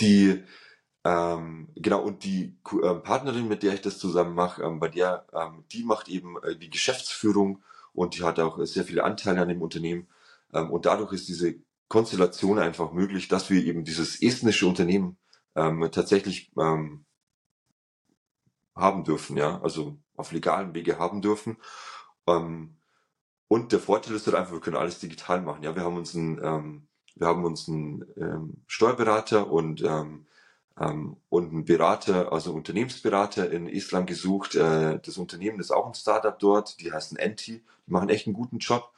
die 0.00 0.42
ähm, 1.06 1.68
genau, 1.76 2.02
und 2.02 2.24
die 2.24 2.56
ähm, 2.82 3.02
Partnerin, 3.02 3.46
mit 3.46 3.62
der 3.62 3.74
ich 3.74 3.82
das 3.82 3.98
zusammen 3.98 4.34
mache, 4.34 4.62
ähm, 4.62 4.80
bei 4.80 4.88
der, 4.88 5.26
ähm, 5.34 5.64
die 5.70 5.84
macht 5.84 6.08
eben 6.08 6.42
äh, 6.42 6.56
die 6.56 6.70
Geschäftsführung 6.70 7.62
und 7.92 8.16
die 8.16 8.22
hat 8.22 8.40
auch 8.40 8.58
sehr 8.64 8.84
viele 8.84 9.04
Anteile 9.04 9.42
an 9.42 9.48
dem 9.48 9.60
Unternehmen. 9.60 10.08
Ähm, 10.54 10.70
und 10.70 10.86
dadurch 10.86 11.12
ist 11.12 11.28
diese 11.28 11.56
Konstellation 11.88 12.58
einfach 12.58 12.92
möglich, 12.92 13.28
dass 13.28 13.50
wir 13.50 13.62
eben 13.62 13.84
dieses 13.84 14.20
estnische 14.22 14.66
Unternehmen 14.66 15.18
ähm, 15.54 15.88
tatsächlich 15.92 16.50
haben 18.74 19.04
dürfen, 19.04 19.36
ja, 19.36 19.60
also 19.62 19.96
auf 20.16 20.32
legalen 20.32 20.74
Wege 20.74 20.98
haben 20.98 21.22
dürfen. 21.22 21.58
Und 22.24 23.70
der 23.72 23.78
Vorteil 23.78 24.14
ist 24.14 24.26
halt 24.26 24.36
einfach, 24.36 24.54
wir 24.54 24.60
können 24.60 24.76
alles 24.76 24.98
digital 24.98 25.42
machen. 25.42 25.62
Ja, 25.62 25.76
wir 25.76 25.84
haben 25.84 25.96
uns 25.96 26.16
einen, 26.16 26.88
wir 27.14 27.26
haben 27.26 27.44
uns 27.44 27.68
einen 27.68 28.64
Steuerberater 28.66 29.48
und 29.48 29.82
ähm, 29.82 30.26
ähm, 30.80 31.16
und 31.28 31.50
einen 31.50 31.64
Berater, 31.64 32.32
also 32.32 32.52
Unternehmensberater 32.52 33.50
in 33.50 33.68
Island 33.68 34.06
gesucht. 34.06 34.54
Äh, 34.54 35.00
das 35.00 35.18
Unternehmen 35.18 35.60
ist 35.60 35.70
auch 35.70 35.86
ein 35.86 35.94
Startup 35.94 36.38
dort, 36.38 36.80
die 36.80 36.92
heißen 36.92 37.16
Enti, 37.16 37.62
die 37.86 37.92
machen 37.92 38.08
echt 38.08 38.26
einen 38.26 38.34
guten 38.34 38.58
Job 38.58 38.90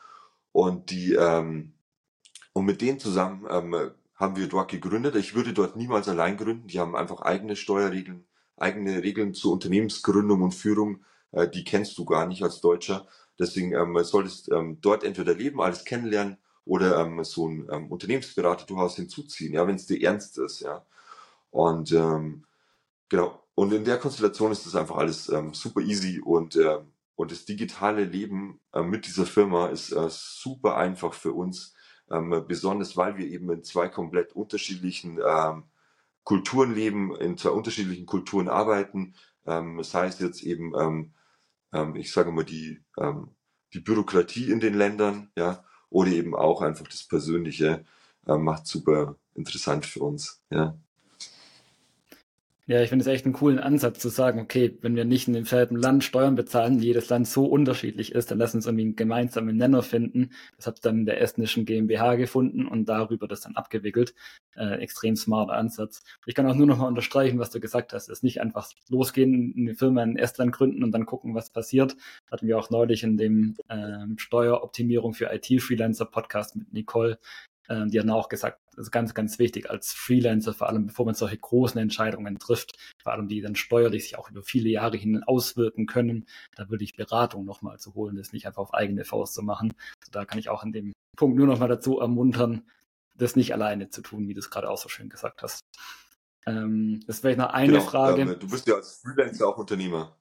und 0.52 0.90
die 0.90 1.14
ähm, 1.14 1.72
und 2.52 2.64
mit 2.64 2.80
denen 2.80 2.98
zusammen 2.98 3.46
ähm, 3.50 3.90
haben 4.14 4.36
wir 4.36 4.48
dort 4.48 4.70
gegründet. 4.70 5.14
Ich 5.14 5.34
würde 5.34 5.52
dort 5.52 5.76
niemals 5.76 6.08
allein 6.08 6.38
gründen. 6.38 6.68
Die 6.68 6.80
haben 6.80 6.96
einfach 6.96 7.20
eigene 7.20 7.54
Steuerregeln, 7.54 8.24
eigene 8.56 9.02
Regeln 9.02 9.34
zur 9.34 9.52
Unternehmensgründung 9.52 10.40
und 10.40 10.54
Führung. 10.54 11.04
Äh, 11.32 11.48
die 11.48 11.64
kennst 11.64 11.98
du 11.98 12.06
gar 12.06 12.26
nicht 12.26 12.42
als 12.42 12.62
Deutscher. 12.62 13.06
Deswegen 13.38 13.74
ähm, 13.74 14.02
solltest 14.02 14.50
ähm, 14.50 14.78
dort 14.80 15.04
entweder 15.04 15.34
leben, 15.34 15.60
alles 15.60 15.84
kennenlernen 15.84 16.38
oder 16.64 16.98
ähm, 16.98 17.22
so 17.24 17.46
ein 17.46 17.68
ähm, 17.70 17.92
Unternehmensberater 17.92 18.64
durchaus 18.64 18.96
hinzuziehen, 18.96 19.52
ja, 19.52 19.66
wenn 19.66 19.76
es 19.76 19.86
dir 19.86 20.02
ernst 20.02 20.38
ist, 20.38 20.60
ja. 20.60 20.84
Und 21.56 21.90
ähm, 21.92 22.44
genau. 23.08 23.42
Und 23.54 23.72
in 23.72 23.84
der 23.84 23.98
Konstellation 23.98 24.52
ist 24.52 24.66
das 24.66 24.76
einfach 24.76 24.96
alles 24.96 25.30
ähm, 25.30 25.54
super 25.54 25.80
easy 25.80 26.20
und 26.20 26.56
äh, 26.56 26.80
und 27.14 27.32
das 27.32 27.46
digitale 27.46 28.04
Leben 28.04 28.60
äh, 28.74 28.82
mit 28.82 29.06
dieser 29.06 29.24
Firma 29.24 29.68
ist 29.68 29.90
äh, 29.92 30.08
super 30.10 30.76
einfach 30.76 31.14
für 31.14 31.32
uns 31.32 31.74
ähm, 32.10 32.44
besonders 32.46 32.94
weil 32.98 33.16
wir 33.16 33.26
eben 33.26 33.50
in 33.50 33.64
zwei 33.64 33.88
komplett 33.88 34.34
unterschiedlichen 34.34 35.18
ähm, 35.26 35.64
Kulturen 36.24 36.74
leben, 36.74 37.16
in 37.16 37.38
zwei 37.38 37.50
unterschiedlichen 37.50 38.04
Kulturen 38.04 38.48
arbeiten. 38.48 39.14
Ähm, 39.46 39.78
das 39.78 39.94
heißt 39.94 40.20
jetzt 40.20 40.42
eben, 40.42 40.74
ähm, 40.78 41.14
ähm, 41.72 41.96
ich 41.96 42.12
sage 42.12 42.32
mal, 42.32 42.44
die, 42.44 42.82
ähm, 42.98 43.30
die 43.72 43.80
Bürokratie 43.80 44.50
in 44.50 44.60
den 44.60 44.74
Ländern, 44.74 45.30
ja, 45.38 45.64
oder 45.88 46.10
eben 46.10 46.34
auch 46.34 46.60
einfach 46.62 46.86
das 46.88 47.06
Persönliche 47.08 47.86
äh, 48.26 48.36
macht 48.36 48.66
super 48.66 49.16
interessant 49.34 49.86
für 49.86 50.00
uns, 50.00 50.42
ja. 50.50 50.76
Ja, 52.68 52.82
ich 52.82 52.88
finde 52.88 53.04
es 53.04 53.06
echt 53.06 53.24
einen 53.24 53.34
coolen 53.34 53.60
Ansatz 53.60 54.00
zu 54.00 54.08
sagen, 54.08 54.40
okay, 54.40 54.76
wenn 54.80 54.96
wir 54.96 55.04
nicht 55.04 55.28
in 55.28 55.34
demselben 55.34 55.76
Land 55.76 56.02
Steuern 56.02 56.34
bezahlen, 56.34 56.80
jedes 56.80 57.08
Land 57.08 57.28
so 57.28 57.46
unterschiedlich 57.46 58.10
ist, 58.10 58.32
dann 58.32 58.38
lass 58.38 58.56
uns 58.56 58.66
irgendwie 58.66 58.86
einen 58.86 58.96
gemeinsamen 58.96 59.56
Nenner 59.56 59.84
finden. 59.84 60.30
Das 60.56 60.66
hat 60.66 60.84
dann 60.84 60.98
in 60.98 61.06
der 61.06 61.20
estnischen 61.20 61.64
GmbH 61.64 62.16
gefunden 62.16 62.66
und 62.66 62.88
darüber 62.88 63.28
das 63.28 63.42
dann 63.42 63.54
abgewickelt. 63.54 64.14
Äh, 64.56 64.80
extrem 64.80 65.14
smarter 65.14 65.52
Ansatz. 65.52 66.02
Ich 66.26 66.34
kann 66.34 66.46
auch 66.48 66.56
nur 66.56 66.66
noch 66.66 66.78
mal 66.78 66.88
unterstreichen, 66.88 67.38
was 67.38 67.50
du 67.50 67.60
gesagt 67.60 67.92
hast. 67.92 68.08
Es 68.08 68.18
ist 68.18 68.24
nicht 68.24 68.40
einfach 68.40 68.68
losgehen, 68.88 69.54
eine 69.56 69.76
Firma 69.76 70.02
in 70.02 70.16
Estland 70.16 70.50
gründen 70.50 70.82
und 70.82 70.90
dann 70.90 71.06
gucken, 71.06 71.36
was 71.36 71.50
passiert. 71.50 71.96
Hatten 72.32 72.48
wir 72.48 72.58
auch 72.58 72.70
neulich 72.70 73.04
in 73.04 73.16
dem 73.16 73.54
ähm, 73.68 74.18
Steueroptimierung 74.18 75.14
für 75.14 75.32
IT-Freelancer-Podcast 75.32 76.56
mit 76.56 76.72
Nicole 76.72 77.18
ähm, 77.68 77.88
die 77.90 77.98
haben 77.98 78.10
auch 78.10 78.28
gesagt, 78.28 78.60
das 78.76 78.86
ist 78.86 78.90
ganz, 78.92 79.14
ganz 79.14 79.38
wichtig 79.38 79.70
als 79.70 79.92
Freelancer, 79.92 80.52
vor 80.52 80.68
allem 80.68 80.86
bevor 80.86 81.06
man 81.06 81.14
solche 81.14 81.38
großen 81.38 81.80
Entscheidungen 81.80 82.38
trifft, 82.38 82.76
vor 83.02 83.12
allem 83.12 83.26
die 83.26 83.40
dann 83.40 83.56
steuerlich 83.56 84.04
sich 84.04 84.18
auch 84.18 84.30
über 84.30 84.42
viele 84.42 84.68
Jahre 84.68 84.96
hin 84.96 85.22
auswirken 85.24 85.86
können, 85.86 86.26
da 86.54 86.68
würde 86.68 86.84
ich 86.84 86.94
Beratung 86.94 87.44
nochmal 87.44 87.78
zu 87.78 87.94
holen, 87.94 88.16
das 88.16 88.32
nicht 88.32 88.46
einfach 88.46 88.62
auf 88.62 88.74
eigene 88.74 89.04
Faust 89.04 89.34
zu 89.34 89.42
machen. 89.42 89.72
Also 90.00 90.12
da 90.12 90.24
kann 90.24 90.38
ich 90.38 90.50
auch 90.50 90.62
in 90.62 90.72
dem 90.72 90.92
Punkt 91.16 91.36
nur 91.36 91.46
nochmal 91.46 91.68
dazu 91.68 91.98
ermuntern, 91.98 92.66
das 93.14 93.34
nicht 93.34 93.52
alleine 93.54 93.88
zu 93.88 94.02
tun, 94.02 94.28
wie 94.28 94.34
du 94.34 94.40
es 94.40 94.50
gerade 94.50 94.68
auch 94.68 94.78
so 94.78 94.90
schön 94.90 95.08
gesagt 95.08 95.42
hast. 95.42 95.60
Ähm, 96.46 97.00
das 97.06 97.24
wäre 97.24 97.36
noch 97.36 97.50
eine 97.50 97.72
genau, 97.72 97.84
Frage. 97.84 98.22
Ähm, 98.22 98.36
du 98.38 98.48
bist 98.48 98.66
ja 98.66 98.74
als 98.74 99.00
Freelancer 99.02 99.48
auch 99.48 99.56
Unternehmer. 99.56 100.16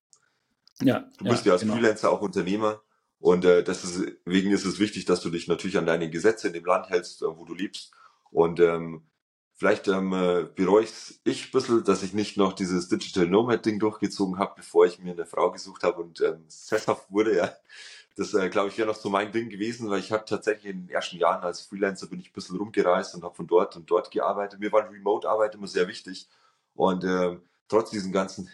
Ja. 0.82 1.10
Du 1.18 1.26
bist 1.26 1.46
ja, 1.46 1.50
ja 1.50 1.54
als 1.54 1.62
genau. 1.62 1.74
Freelancer 1.76 2.10
auch 2.10 2.22
Unternehmer. 2.22 2.82
Und 3.20 3.46
äh, 3.46 3.63
deswegen 3.63 4.52
ist 4.52 4.65
es 4.65 4.80
wichtig, 4.80 5.06
dass 5.06 5.22
du 5.22 5.30
dich 5.30 5.48
natürlich 5.48 5.78
an 5.78 5.86
deine 5.86 6.10
Gesetze 6.10 6.48
in 6.48 6.54
dem 6.54 6.65
Land 6.65 6.89
hältst, 6.89 7.22
äh, 7.22 7.26
wo 7.26 7.46
du 7.46 7.54
lebst. 7.54 7.91
Und 8.32 8.60
ähm, 8.60 9.08
vielleicht 9.54 9.88
ähm, 9.88 10.14
äh, 10.14 10.44
bereue 10.56 10.84
ich 10.84 11.20
ich 11.24 11.46
ein 11.46 11.52
bisschen, 11.52 11.84
dass 11.84 12.04
ich 12.04 12.14
nicht 12.14 12.38
noch 12.38 12.54
dieses 12.54 12.88
Digital 12.90 13.28
Nomad-Ding 13.28 13.80
durchgezogen 13.80 14.38
habe, 14.38 14.56
bevor 14.58 14.86
ich 14.86 15.00
mir 15.00 15.14
eine 15.14 15.26
Frau 15.26 15.52
gesucht 15.52 15.84
habe 15.84 16.02
und 16.02 16.22
ähm, 16.22 16.44
sesshaft 16.48 17.12
wurde. 17.12 17.38
Ja. 17.38 17.56
Das, 18.18 18.34
äh, 18.34 18.50
glaube 18.50 18.70
ich, 18.70 18.78
wäre 18.78 18.88
noch 18.88 18.96
so 18.96 19.10
mein 19.10 19.32
Ding 19.32 19.50
gewesen, 19.50 19.90
weil 19.90 20.00
ich 20.00 20.12
habe 20.12 20.24
tatsächlich 20.26 20.72
in 20.74 20.88
den 20.88 20.90
ersten 20.90 21.18
Jahren 21.18 21.44
als 21.44 21.62
Freelancer 21.62 22.08
bin 22.08 22.19
ich 22.19 22.30
ein 22.30 22.34
bisschen 22.34 22.58
rumgereist 22.58 23.13
und 23.15 23.23
habe 23.23 23.36
von 23.36 23.48
dort 23.48 23.76
und 23.76 23.90
dort 23.90 24.10
gearbeitet. 24.12 24.60
Mir 24.60 24.71
war 24.71 24.90
Remote-Arbeit 24.90 25.56
immer 25.56 25.67
sehr 25.67 25.88
wichtig. 25.88 26.30
Und 26.76 27.04
ähm, 27.04 27.42
trotz 27.67 27.90
diesem 27.92 28.12
ganzen 28.13 28.50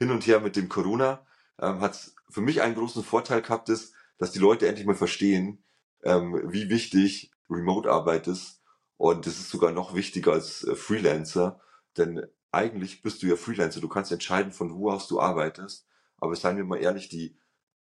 Hin 0.00 0.10
und 0.10 0.26
Her 0.26 0.40
mit 0.40 0.56
dem 0.56 0.68
Corona 0.68 1.24
ähm, 1.60 1.80
hat 1.80 1.92
es 1.92 2.14
für 2.28 2.40
mich 2.40 2.62
einen 2.62 2.74
großen 2.74 3.04
Vorteil 3.04 3.42
gehabt, 3.42 3.68
ist, 3.68 3.94
dass 4.18 4.32
die 4.32 4.38
Leute 4.38 4.66
endlich 4.66 4.86
mal 4.86 4.94
verstehen, 4.94 5.62
ähm, 6.02 6.40
wie 6.52 6.68
wichtig 6.68 7.30
Remote-Arbeit 7.48 8.26
ist. 8.26 8.55
Und 8.96 9.26
das 9.26 9.38
ist 9.38 9.50
sogar 9.50 9.72
noch 9.72 9.94
wichtiger 9.94 10.32
als 10.32 10.64
äh, 10.64 10.74
Freelancer, 10.74 11.60
denn 11.96 12.26
eigentlich 12.52 13.02
bist 13.02 13.22
du 13.22 13.26
ja 13.26 13.36
Freelancer. 13.36 13.80
Du 13.80 13.88
kannst 13.88 14.12
entscheiden, 14.12 14.52
von 14.52 14.74
wo 14.74 14.90
aus 14.90 15.08
du 15.08 15.20
arbeitest. 15.20 15.86
Aber 16.18 16.34
seien 16.36 16.56
wir 16.56 16.64
mal 16.64 16.78
ehrlich, 16.78 17.08
die, 17.08 17.36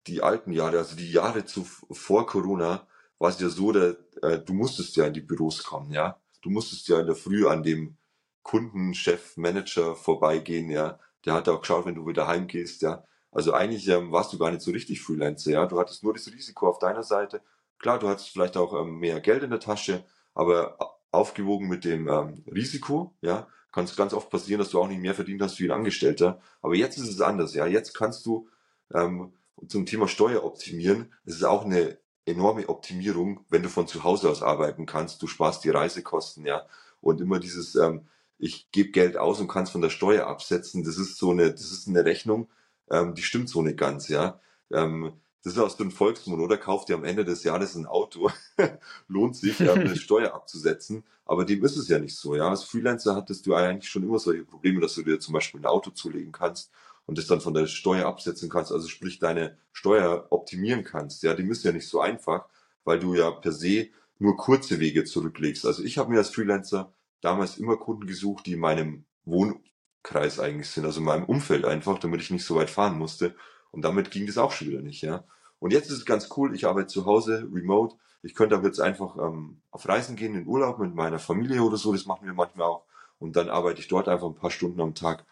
die 0.06 0.22
alten 0.22 0.52
Jahre, 0.52 0.78
also 0.78 0.96
die 0.96 1.10
Jahre 1.12 1.44
zu, 1.44 1.64
vor 1.64 2.26
Corona, 2.26 2.86
war 3.18 3.30
es 3.30 3.38
ja 3.38 3.48
so, 3.48 3.72
dass, 3.72 3.96
äh, 4.22 4.40
du 4.40 4.52
musstest 4.52 4.96
ja 4.96 5.06
in 5.06 5.14
die 5.14 5.20
Büros 5.20 5.62
kommen, 5.62 5.92
ja. 5.92 6.20
Du 6.42 6.50
musstest 6.50 6.88
ja 6.88 7.00
in 7.00 7.06
der 7.06 7.14
Früh 7.14 7.46
an 7.46 7.62
dem 7.62 7.96
Kundenchef, 8.42 9.36
Manager 9.36 9.94
vorbeigehen, 9.94 10.70
ja. 10.70 10.98
Der 11.24 11.34
hat 11.34 11.48
auch 11.48 11.60
geschaut, 11.60 11.86
wenn 11.86 11.94
du 11.94 12.06
wieder 12.06 12.26
heimgehst, 12.26 12.82
ja. 12.82 13.04
Also 13.30 13.52
eigentlich 13.52 13.88
ähm, 13.88 14.12
warst 14.12 14.32
du 14.32 14.38
gar 14.38 14.50
nicht 14.50 14.62
so 14.62 14.72
richtig 14.72 15.00
Freelancer, 15.00 15.52
ja. 15.52 15.66
Du 15.66 15.78
hattest 15.78 16.02
nur 16.02 16.12
das 16.12 16.26
Risiko 16.26 16.68
auf 16.68 16.80
deiner 16.80 17.04
Seite. 17.04 17.40
Klar, 17.78 17.98
du 17.98 18.08
hattest 18.08 18.30
vielleicht 18.30 18.56
auch 18.56 18.74
ähm, 18.80 18.98
mehr 18.98 19.20
Geld 19.20 19.42
in 19.44 19.50
der 19.50 19.60
Tasche, 19.60 20.04
aber 20.34 20.93
aufgewogen 21.14 21.68
mit 21.68 21.84
dem 21.84 22.08
ähm, 22.08 22.44
Risiko, 22.46 23.14
ja, 23.20 23.48
kann 23.72 23.84
es 23.84 23.96
ganz 23.96 24.14
oft 24.14 24.30
passieren, 24.30 24.60
dass 24.60 24.70
du 24.70 24.80
auch 24.80 24.88
nicht 24.88 25.00
mehr 25.00 25.14
verdient 25.14 25.42
hast 25.42 25.58
wie 25.58 25.64
ein 25.64 25.76
Angestellter. 25.76 26.40
Aber 26.62 26.74
jetzt 26.74 26.96
ist 26.96 27.08
es 27.08 27.20
anders, 27.20 27.54
ja. 27.54 27.66
Jetzt 27.66 27.94
kannst 27.94 28.24
du 28.24 28.48
ähm, 28.92 29.32
zum 29.68 29.86
Thema 29.86 30.06
Steuer 30.06 30.44
optimieren. 30.44 31.12
Es 31.24 31.36
ist 31.36 31.44
auch 31.44 31.64
eine 31.64 31.98
enorme 32.26 32.68
Optimierung, 32.68 33.44
wenn 33.48 33.62
du 33.62 33.68
von 33.68 33.86
zu 33.86 34.04
Hause 34.04 34.30
aus 34.30 34.42
arbeiten 34.42 34.86
kannst. 34.86 35.22
Du 35.22 35.26
sparst 35.26 35.64
die 35.64 35.70
Reisekosten, 35.70 36.46
ja. 36.46 36.66
Und 37.00 37.20
immer 37.20 37.38
dieses, 37.38 37.74
ähm, 37.74 38.06
ich 38.38 38.70
gebe 38.70 38.90
Geld 38.90 39.16
aus 39.16 39.40
und 39.40 39.48
kann 39.48 39.64
es 39.64 39.70
von 39.70 39.82
der 39.82 39.90
Steuer 39.90 40.26
absetzen, 40.26 40.84
das 40.84 40.96
ist 40.96 41.18
so 41.18 41.30
eine, 41.30 41.50
das 41.50 41.70
ist 41.70 41.88
eine 41.88 42.04
Rechnung, 42.04 42.48
ähm, 42.90 43.14
die 43.14 43.22
stimmt 43.22 43.48
so 43.48 43.62
nicht 43.62 43.76
ganz, 43.76 44.08
ja. 44.08 44.40
Ähm, 44.72 45.12
das 45.44 45.52
ist 45.52 45.58
aus 45.58 45.76
dem 45.76 45.90
Volksmund, 45.90 46.40
oder? 46.40 46.56
Kauft 46.56 46.88
ihr 46.88 46.96
am 46.96 47.04
Ende 47.04 47.22
des 47.22 47.44
Jahres 47.44 47.74
ein 47.74 47.84
Auto, 47.84 48.30
lohnt 49.08 49.36
sich, 49.36 49.60
ähm, 49.60 49.68
eine 49.68 49.96
Steuer 49.96 50.34
abzusetzen. 50.34 51.04
Aber 51.26 51.44
dem 51.44 51.62
ist 51.62 51.76
es 51.76 51.88
ja 51.88 51.98
nicht 51.98 52.16
so, 52.16 52.34
ja. 52.34 52.48
Als 52.48 52.64
Freelancer 52.64 53.14
hattest 53.14 53.46
du 53.46 53.54
eigentlich 53.54 53.90
schon 53.90 54.02
immer 54.04 54.18
solche 54.18 54.44
Probleme, 54.44 54.80
dass 54.80 54.94
du 54.94 55.02
dir 55.02 55.20
zum 55.20 55.34
Beispiel 55.34 55.60
ein 55.60 55.66
Auto 55.66 55.90
zulegen 55.90 56.32
kannst 56.32 56.70
und 57.04 57.18
das 57.18 57.26
dann 57.26 57.42
von 57.42 57.52
der 57.52 57.66
Steuer 57.66 58.06
absetzen 58.06 58.48
kannst, 58.48 58.72
also 58.72 58.88
sprich 58.88 59.18
deine 59.18 59.58
Steuer 59.72 60.26
optimieren 60.30 60.82
kannst. 60.82 61.22
Ja, 61.22 61.34
die 61.34 61.46
ist 61.46 61.62
ja 61.62 61.72
nicht 61.72 61.88
so 61.88 62.00
einfach, 62.00 62.46
weil 62.84 62.98
du 62.98 63.14
ja 63.14 63.30
per 63.30 63.52
se 63.52 63.88
nur 64.18 64.38
kurze 64.38 64.80
Wege 64.80 65.04
zurücklegst. 65.04 65.66
Also 65.66 65.82
ich 65.84 65.98
habe 65.98 66.10
mir 66.10 66.18
als 66.18 66.30
Freelancer 66.30 66.90
damals 67.20 67.58
immer 67.58 67.76
Kunden 67.76 68.06
gesucht, 68.06 68.46
die 68.46 68.54
in 68.54 68.60
meinem 68.60 69.04
Wohnkreis 69.26 70.40
eigentlich 70.40 70.70
sind, 70.70 70.86
also 70.86 71.00
in 71.00 71.06
meinem 71.06 71.24
Umfeld 71.24 71.66
einfach, 71.66 71.98
damit 71.98 72.22
ich 72.22 72.30
nicht 72.30 72.44
so 72.44 72.56
weit 72.56 72.70
fahren 72.70 72.96
musste. 72.96 73.34
Und 73.74 73.82
damit 73.82 74.12
ging 74.12 74.26
das 74.26 74.38
auch 74.38 74.52
schon 74.52 74.68
wieder 74.68 74.80
nicht, 74.80 75.02
ja. 75.02 75.24
Und 75.58 75.72
jetzt 75.72 75.90
ist 75.90 75.98
es 75.98 76.04
ganz 76.04 76.28
cool, 76.36 76.54
ich 76.54 76.66
arbeite 76.66 76.86
zu 76.86 77.06
Hause, 77.06 77.48
remote. 77.52 77.96
Ich 78.22 78.34
könnte 78.34 78.54
aber 78.54 78.66
jetzt 78.66 78.80
einfach 78.80 79.16
ähm, 79.18 79.60
auf 79.70 79.88
Reisen 79.88 80.14
gehen, 80.14 80.34
in 80.34 80.46
Urlaub 80.46 80.78
mit 80.78 80.94
meiner 80.94 81.18
Familie 81.18 81.62
oder 81.62 81.76
so, 81.76 81.92
das 81.92 82.06
machen 82.06 82.24
wir 82.24 82.34
manchmal 82.34 82.68
auch. 82.68 82.84
Und 83.18 83.34
dann 83.36 83.48
arbeite 83.48 83.80
ich 83.80 83.88
dort 83.88 84.08
einfach 84.08 84.28
ein 84.28 84.36
paar 84.36 84.50
Stunden 84.50 84.80
am 84.80 84.94
Tag. 84.94 85.24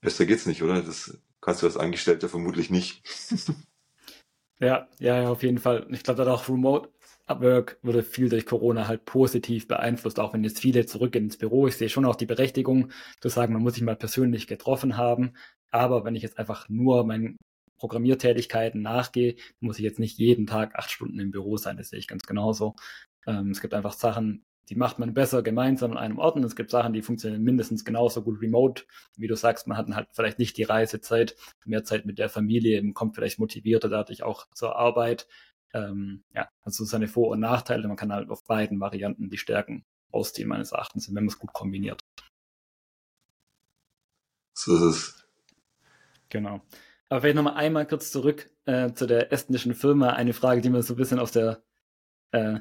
Besser 0.00 0.26
geht's 0.26 0.46
nicht, 0.46 0.62
oder? 0.62 0.80
Das 0.80 1.18
kannst 1.40 1.62
du 1.62 1.66
als 1.66 1.76
Angestellter 1.76 2.28
vermutlich 2.28 2.70
nicht. 2.70 3.02
ja, 4.60 4.86
ja, 4.98 5.28
auf 5.28 5.42
jeden 5.42 5.58
Fall. 5.58 5.86
Ich 5.90 6.04
glaube, 6.04 6.24
da 6.24 6.32
auch 6.32 6.48
Remote 6.48 6.88
Work 7.26 7.78
wurde 7.82 8.02
viel 8.02 8.28
durch 8.28 8.46
Corona 8.46 8.86
halt 8.86 9.04
positiv 9.04 9.66
beeinflusst, 9.66 10.20
auch 10.20 10.34
wenn 10.34 10.44
jetzt 10.44 10.60
viele 10.60 10.86
zurückgehen 10.86 11.24
ins 11.24 11.38
Büro. 11.38 11.66
Ich 11.66 11.76
sehe 11.76 11.88
schon 11.88 12.04
auch 12.04 12.16
die 12.16 12.26
Berechtigung 12.26 12.90
zu 13.20 13.28
sagen, 13.28 13.54
man 13.54 13.62
muss 13.62 13.74
sich 13.74 13.82
mal 13.82 13.96
persönlich 13.96 14.46
getroffen 14.46 14.96
haben. 14.96 15.32
Aber 15.74 16.04
wenn 16.04 16.14
ich 16.14 16.22
jetzt 16.22 16.38
einfach 16.38 16.68
nur 16.68 17.04
meinen 17.04 17.36
Programmiertätigkeiten 17.78 18.80
nachgehe, 18.80 19.34
muss 19.58 19.76
ich 19.78 19.84
jetzt 19.84 19.98
nicht 19.98 20.18
jeden 20.18 20.46
Tag 20.46 20.76
acht 20.76 20.88
Stunden 20.88 21.18
im 21.18 21.32
Büro 21.32 21.56
sein. 21.56 21.76
Das 21.76 21.88
sehe 21.88 21.98
ich 21.98 22.06
ganz 22.06 22.22
genauso. 22.22 22.76
Ähm, 23.26 23.50
es 23.50 23.60
gibt 23.60 23.74
einfach 23.74 23.92
Sachen, 23.92 24.44
die 24.68 24.76
macht 24.76 25.00
man 25.00 25.14
besser 25.14 25.42
gemeinsam 25.42 25.90
an 25.90 25.98
einem 25.98 26.18
Ort 26.20 26.36
und 26.36 26.44
es 26.44 26.54
gibt 26.54 26.70
Sachen, 26.70 26.92
die 26.92 27.02
funktionieren 27.02 27.42
mindestens 27.42 27.84
genauso 27.84 28.22
gut 28.22 28.40
remote. 28.40 28.84
Wie 29.16 29.26
du 29.26 29.34
sagst, 29.34 29.66
man 29.66 29.76
hat 29.76 29.88
halt 29.88 30.08
vielleicht 30.12 30.38
nicht 30.38 30.56
die 30.58 30.62
Reisezeit, 30.62 31.34
mehr 31.64 31.82
Zeit 31.82 32.06
mit 32.06 32.20
der 32.20 32.28
Familie, 32.28 32.92
kommt 32.92 33.16
vielleicht 33.16 33.40
motivierter 33.40 33.88
dadurch 33.88 34.22
auch 34.22 34.46
zur 34.54 34.76
Arbeit. 34.76 35.26
Ähm, 35.72 36.22
ja, 36.32 36.48
also 36.62 36.84
seine 36.84 37.08
Vor- 37.08 37.30
und 37.30 37.40
Nachteile. 37.40 37.88
Man 37.88 37.96
kann 37.96 38.12
halt 38.12 38.30
auf 38.30 38.44
beiden 38.44 38.78
Varianten 38.78 39.28
die 39.28 39.38
Stärken 39.38 39.84
ausziehen, 40.12 40.48
meines 40.48 40.70
Erachtens, 40.70 41.08
wenn 41.08 41.14
man 41.14 41.26
es 41.26 41.38
gut 41.40 41.52
kombiniert. 41.52 42.00
So 44.54 44.76
ist 44.76 44.82
es. 44.82 45.23
Genau. 46.34 46.60
Aber 47.08 47.20
vielleicht 47.20 47.36
nochmal 47.36 47.54
einmal 47.54 47.86
kurz 47.86 48.10
zurück 48.10 48.50
äh, 48.64 48.92
zu 48.92 49.06
der 49.06 49.32
estnischen 49.32 49.72
Firma. 49.72 50.10
Eine 50.10 50.32
Frage, 50.32 50.60
die 50.60 50.68
mir 50.68 50.82
so 50.82 50.94
ein 50.94 50.96
bisschen 50.96 51.20
aus 51.20 51.30
der 51.30 51.62
äh, 52.32 52.58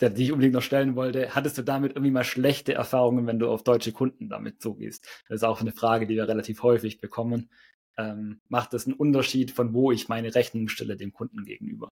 der, 0.00 0.10
die 0.10 0.24
ich 0.24 0.32
unbedingt 0.32 0.54
noch 0.54 0.62
stellen 0.62 0.94
wollte, 0.94 1.34
hattest 1.34 1.58
du 1.58 1.62
damit 1.62 1.92
irgendwie 1.92 2.12
mal 2.12 2.22
schlechte 2.22 2.74
Erfahrungen, 2.74 3.26
wenn 3.26 3.40
du 3.40 3.50
auf 3.50 3.64
deutsche 3.64 3.92
Kunden 3.92 4.28
damit 4.28 4.62
zugehst? 4.62 5.04
Das 5.28 5.36
ist 5.36 5.42
auch 5.42 5.60
eine 5.60 5.72
Frage, 5.72 6.06
die 6.06 6.14
wir 6.14 6.28
relativ 6.28 6.62
häufig 6.62 7.00
bekommen. 7.00 7.50
Ähm, 7.96 8.40
macht 8.48 8.72
das 8.72 8.86
einen 8.86 8.94
Unterschied, 8.94 9.50
von 9.50 9.74
wo 9.74 9.90
ich 9.90 10.08
meine 10.08 10.32
Rechnung 10.34 10.68
stelle 10.68 10.96
dem 10.96 11.12
Kunden 11.12 11.44
gegenüber? 11.44 11.88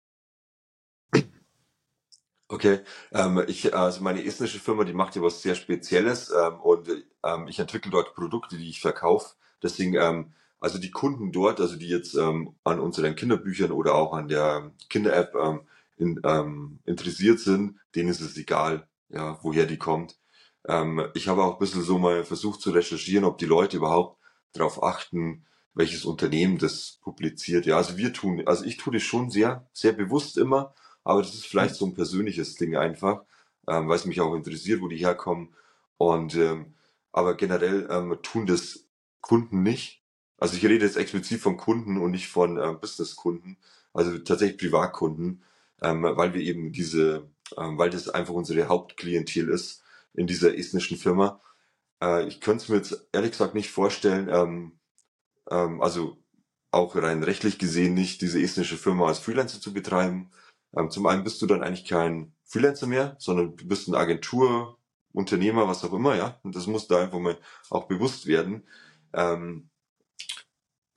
Okay, 2.48 2.80
ähm, 3.12 3.42
ich, 3.46 3.74
also 3.74 4.02
meine 4.02 4.22
estnische 4.24 4.58
Firma, 4.58 4.84
die 4.84 4.92
macht 4.92 5.16
ja 5.16 5.22
was 5.22 5.40
sehr 5.40 5.54
Spezielles 5.54 6.30
ähm, 6.30 6.60
und 6.60 6.88
ähm, 7.24 7.48
ich 7.48 7.58
entwickle 7.58 7.90
dort 7.90 8.14
Produkte, 8.14 8.58
die 8.58 8.68
ich 8.68 8.80
verkaufe. 8.80 9.36
Deswegen, 9.62 9.94
ähm, 9.94 10.32
also 10.60 10.78
die 10.78 10.90
Kunden 10.90 11.32
dort, 11.32 11.60
also 11.60 11.76
die 11.76 11.88
jetzt 11.88 12.14
ähm, 12.14 12.54
an 12.64 12.80
unseren 12.80 13.16
Kinderbüchern 13.16 13.72
oder 13.72 13.94
auch 13.94 14.12
an 14.12 14.28
der 14.28 14.72
Kinder-App 14.88 15.34
ähm, 15.34 15.60
in, 15.96 16.20
ähm, 16.24 16.78
interessiert 16.84 17.40
sind, 17.40 17.78
denen 17.94 18.10
ist 18.10 18.20
es 18.20 18.36
egal, 18.36 18.86
ja, 19.08 19.38
woher 19.42 19.66
die 19.66 19.78
kommt. 19.78 20.18
Ähm, 20.66 21.06
ich 21.14 21.28
habe 21.28 21.42
auch 21.42 21.54
ein 21.54 21.58
bisschen 21.58 21.82
so 21.82 21.98
mal 21.98 22.24
versucht 22.24 22.60
zu 22.60 22.70
recherchieren, 22.70 23.24
ob 23.24 23.38
die 23.38 23.46
Leute 23.46 23.78
überhaupt 23.78 24.18
darauf 24.52 24.82
achten, 24.82 25.46
welches 25.74 26.04
Unternehmen 26.04 26.58
das 26.58 26.98
publiziert. 27.02 27.66
Ja, 27.66 27.76
also 27.76 27.96
wir 27.96 28.12
tun, 28.12 28.42
also 28.46 28.64
ich 28.64 28.76
tue 28.76 28.92
das 28.92 29.02
schon 29.02 29.30
sehr, 29.30 29.66
sehr 29.72 29.92
bewusst 29.92 30.36
immer, 30.36 30.74
aber 31.04 31.22
das 31.22 31.34
ist 31.34 31.46
vielleicht 31.46 31.74
so 31.74 31.86
ein 31.86 31.94
persönliches 31.94 32.56
Ding 32.56 32.76
einfach, 32.76 33.22
ähm, 33.68 33.88
weil 33.88 33.96
es 33.96 34.04
mich 34.04 34.20
auch 34.20 34.34
interessiert, 34.34 34.80
wo 34.82 34.88
die 34.88 34.96
herkommen. 34.96 35.54
Und 35.96 36.34
ähm, 36.34 36.74
aber 37.12 37.34
generell 37.36 37.88
ähm, 37.90 38.18
tun 38.22 38.46
das 38.46 38.86
Kunden 39.20 39.62
nicht. 39.62 39.99
Also 40.40 40.56
ich 40.56 40.64
rede 40.64 40.84
jetzt 40.84 40.96
explizit 40.96 41.40
von 41.40 41.56
Kunden 41.56 41.98
und 41.98 42.10
nicht 42.12 42.28
von 42.28 42.58
ähm, 42.58 42.80
Businesskunden, 42.80 43.58
also 43.92 44.18
tatsächlich 44.18 44.58
Privatkunden 44.58 45.42
ähm, 45.82 46.02
weil 46.02 46.34
wir 46.34 46.42
eben 46.42 46.72
diese, 46.72 47.28
ähm, 47.56 47.78
weil 47.78 47.90
das 47.90 48.08
einfach 48.08 48.34
unsere 48.34 48.68
Hauptklientel 48.68 49.48
ist 49.48 49.82
in 50.14 50.26
dieser 50.26 50.56
estnischen 50.56 50.96
Firma. 50.96 51.40
Äh, 52.02 52.26
ich 52.28 52.40
könnte 52.40 52.64
es 52.64 52.68
mir 52.68 52.76
jetzt 52.76 53.08
ehrlich 53.12 53.32
gesagt 53.32 53.54
nicht 53.54 53.70
vorstellen, 53.70 54.28
ähm, 54.30 54.80
ähm, 55.50 55.82
also 55.82 56.18
auch 56.72 56.96
rein 56.96 57.24
rechtlich 57.24 57.58
gesehen 57.58 57.94
nicht, 57.94 58.22
diese 58.22 58.42
estnische 58.42 58.78
Firma 58.78 59.08
als 59.08 59.20
Freelancer 59.20 59.60
zu 59.60 59.72
betreiben. 59.74 60.32
Ähm, 60.76 60.90
zum 60.90 61.06
einen 61.06 61.24
bist 61.24 61.42
du 61.42 61.46
dann 61.46 61.62
eigentlich 61.64 61.86
kein 61.86 62.34
Freelancer 62.44 62.88
mehr, 62.88 63.16
sondern 63.20 63.56
du 63.56 63.66
bist 63.68 63.88
eine 63.88 63.98
Agentur, 63.98 64.78
Unternehmer, 65.12 65.68
was 65.68 65.84
auch 65.84 65.92
immer, 65.92 66.16
ja. 66.16 66.40
Und 66.44 66.56
das 66.56 66.68
muss 66.68 66.88
da 66.88 67.02
einfach 67.02 67.18
mal 67.20 67.38
auch 67.70 67.86
bewusst 67.88 68.26
werden. 68.26 68.64
Ähm, 69.12 69.69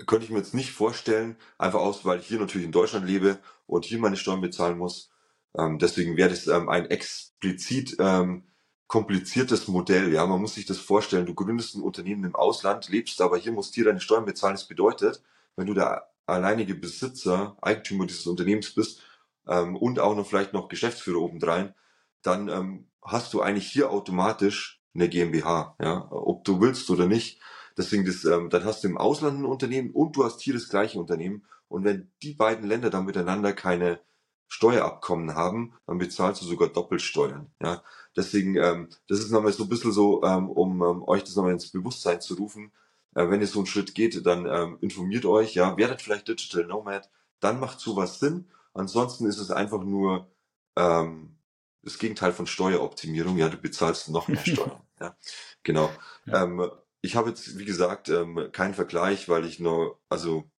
könnte 0.06 0.26
ich 0.26 0.32
mir 0.32 0.40
jetzt 0.40 0.54
nicht 0.54 0.72
vorstellen, 0.72 1.38
einfach 1.58 1.80
aus, 1.80 2.06
weil 2.06 2.20
ich 2.20 2.28
hier 2.28 2.40
natürlich 2.40 2.66
in 2.66 2.72
Deutschland 2.72 3.06
lebe 3.06 3.40
und 3.68 3.86
hier 3.86 4.00
meine 4.00 4.18
Steuern 4.18 4.42
bezahlen 4.42 4.78
muss. 4.78 5.12
Ähm, 5.58 5.80
deswegen 5.80 6.18
wäre 6.18 6.30
das 6.30 6.48
ähm, 6.48 6.70
ein 6.70 6.86
explizit 6.88 7.96
ähm, 8.00 8.44
kompliziertes 8.88 9.68
Modell. 9.68 10.14
Ja, 10.14 10.26
man 10.26 10.42
muss 10.42 10.56
sich 10.56 10.66
das 10.66 10.80
vorstellen. 10.80 11.26
Du 11.26 11.34
gründest 11.34 11.76
ein 11.76 11.82
Unternehmen 11.82 12.24
im 12.26 12.36
Ausland, 12.36 12.90
lebst 12.90 13.22
aber 13.22 13.38
hier, 13.38 13.52
musst 13.52 13.76
hier 13.76 13.86
deine 13.86 14.00
Steuern 14.00 14.26
bezahlen. 14.26 14.56
Das 14.56 14.68
bedeutet, 14.68 15.24
wenn 15.56 15.68
du 15.68 15.74
der 15.74 16.10
alleinige 16.26 16.76
Besitzer, 16.76 17.58
Eigentümer 17.62 18.06
dieses 18.06 18.28
Unternehmens 18.28 18.74
bist 18.74 19.02
ähm, 19.48 19.76
und 19.76 20.00
auch 20.00 20.16
noch 20.16 20.28
vielleicht 20.28 20.54
noch 20.54 20.70
Geschäftsführer 20.70 21.22
obendrein, 21.22 21.74
dann 22.22 22.50
ähm, 22.50 22.88
hast 23.02 23.34
du 23.34 23.42
eigentlich 23.42 23.68
hier 23.68 23.92
automatisch 23.92 24.82
eine 24.96 25.10
GmbH, 25.10 25.76
ja, 25.82 26.08
ob 26.12 26.44
du 26.46 26.62
willst 26.62 26.90
oder 26.90 27.08
nicht. 27.08 27.42
Deswegen, 27.78 28.06
das, 28.06 28.24
ähm, 28.26 28.50
dann 28.50 28.64
hast 28.66 28.84
du 28.84 28.88
im 28.88 28.98
Ausland 28.98 29.40
ein 29.40 29.46
Unternehmen 29.46 29.92
und 29.92 30.16
du 30.16 30.24
hast 30.24 30.42
hier 30.42 30.54
das 30.54 30.70
gleiche 30.70 31.00
Unternehmen. 31.00 31.46
Und 31.68 31.84
wenn 31.84 32.12
die 32.22 32.34
beiden 32.34 32.68
Länder 32.68 32.90
dann 32.90 33.06
miteinander 33.06 33.54
keine 33.54 34.00
Steuerabkommen 34.48 35.34
haben, 35.34 35.74
dann 35.88 35.98
bezahlst 35.98 36.42
du 36.42 36.46
sogar 36.46 36.70
Doppelsteuern. 36.70 37.52
Ja, 37.62 37.84
deswegen, 38.16 38.56
ähm, 38.56 38.90
das 39.08 39.20
ist 39.20 39.32
nochmal 39.32 39.52
so 39.52 39.64
ein 39.64 39.70
bisschen 39.70 39.92
so, 39.92 40.24
ähm, 40.24 40.50
um 40.50 40.84
ähm, 40.84 41.04
euch 41.08 41.24
das 41.24 41.36
nochmal 41.36 41.54
ins 41.54 41.72
Bewusstsein 41.72 42.22
zu 42.22 42.36
rufen. 42.36 42.72
Äh, 43.16 43.30
wenn 43.30 43.42
ihr 43.42 43.48
so 43.48 43.60
einen 43.60 43.66
Schritt 43.66 43.96
geht, 43.96 44.24
dann 44.26 44.46
ähm, 44.46 44.78
informiert 44.82 45.26
euch, 45.26 45.56
ja, 45.56 45.76
werdet 45.78 46.02
vielleicht 46.02 46.28
Digital 46.28 46.66
Nomad, 46.66 47.10
dann 47.40 47.60
macht 47.60 47.80
sowas 47.80 48.20
Sinn. 48.20 48.48
Ansonsten 48.76 49.26
ist 49.26 49.40
es 49.40 49.50
einfach 49.50 49.84
nur 49.84 50.28
ähm, 50.76 51.36
das 51.82 51.98
Gegenteil 51.98 52.34
von 52.34 52.48
Steueroptimierung. 52.48 53.38
Ja, 53.38 53.50
du 53.50 53.58
bezahlst 53.58 54.10
noch 54.10 54.28
mehr 54.28 54.38
Steuern. 54.46 54.82
ja, 55.00 55.16
genau. 55.64 55.92
Ja. 56.26 56.44
Ähm, 56.44 56.70
ich 57.04 57.16
habe 57.18 57.30
jetzt, 57.30 57.60
wie 57.60 57.66
gesagt, 57.66 58.10
ähm, 58.10 58.50
keinen 58.54 58.74
Vergleich, 58.74 59.28
weil 59.30 59.46
ich 59.46 59.60
nur, 59.60 60.00
also, 60.10 60.50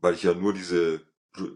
weil 0.00 0.14
ich 0.14 0.24
ja 0.24 0.34
nur 0.34 0.52
diese 0.52 1.02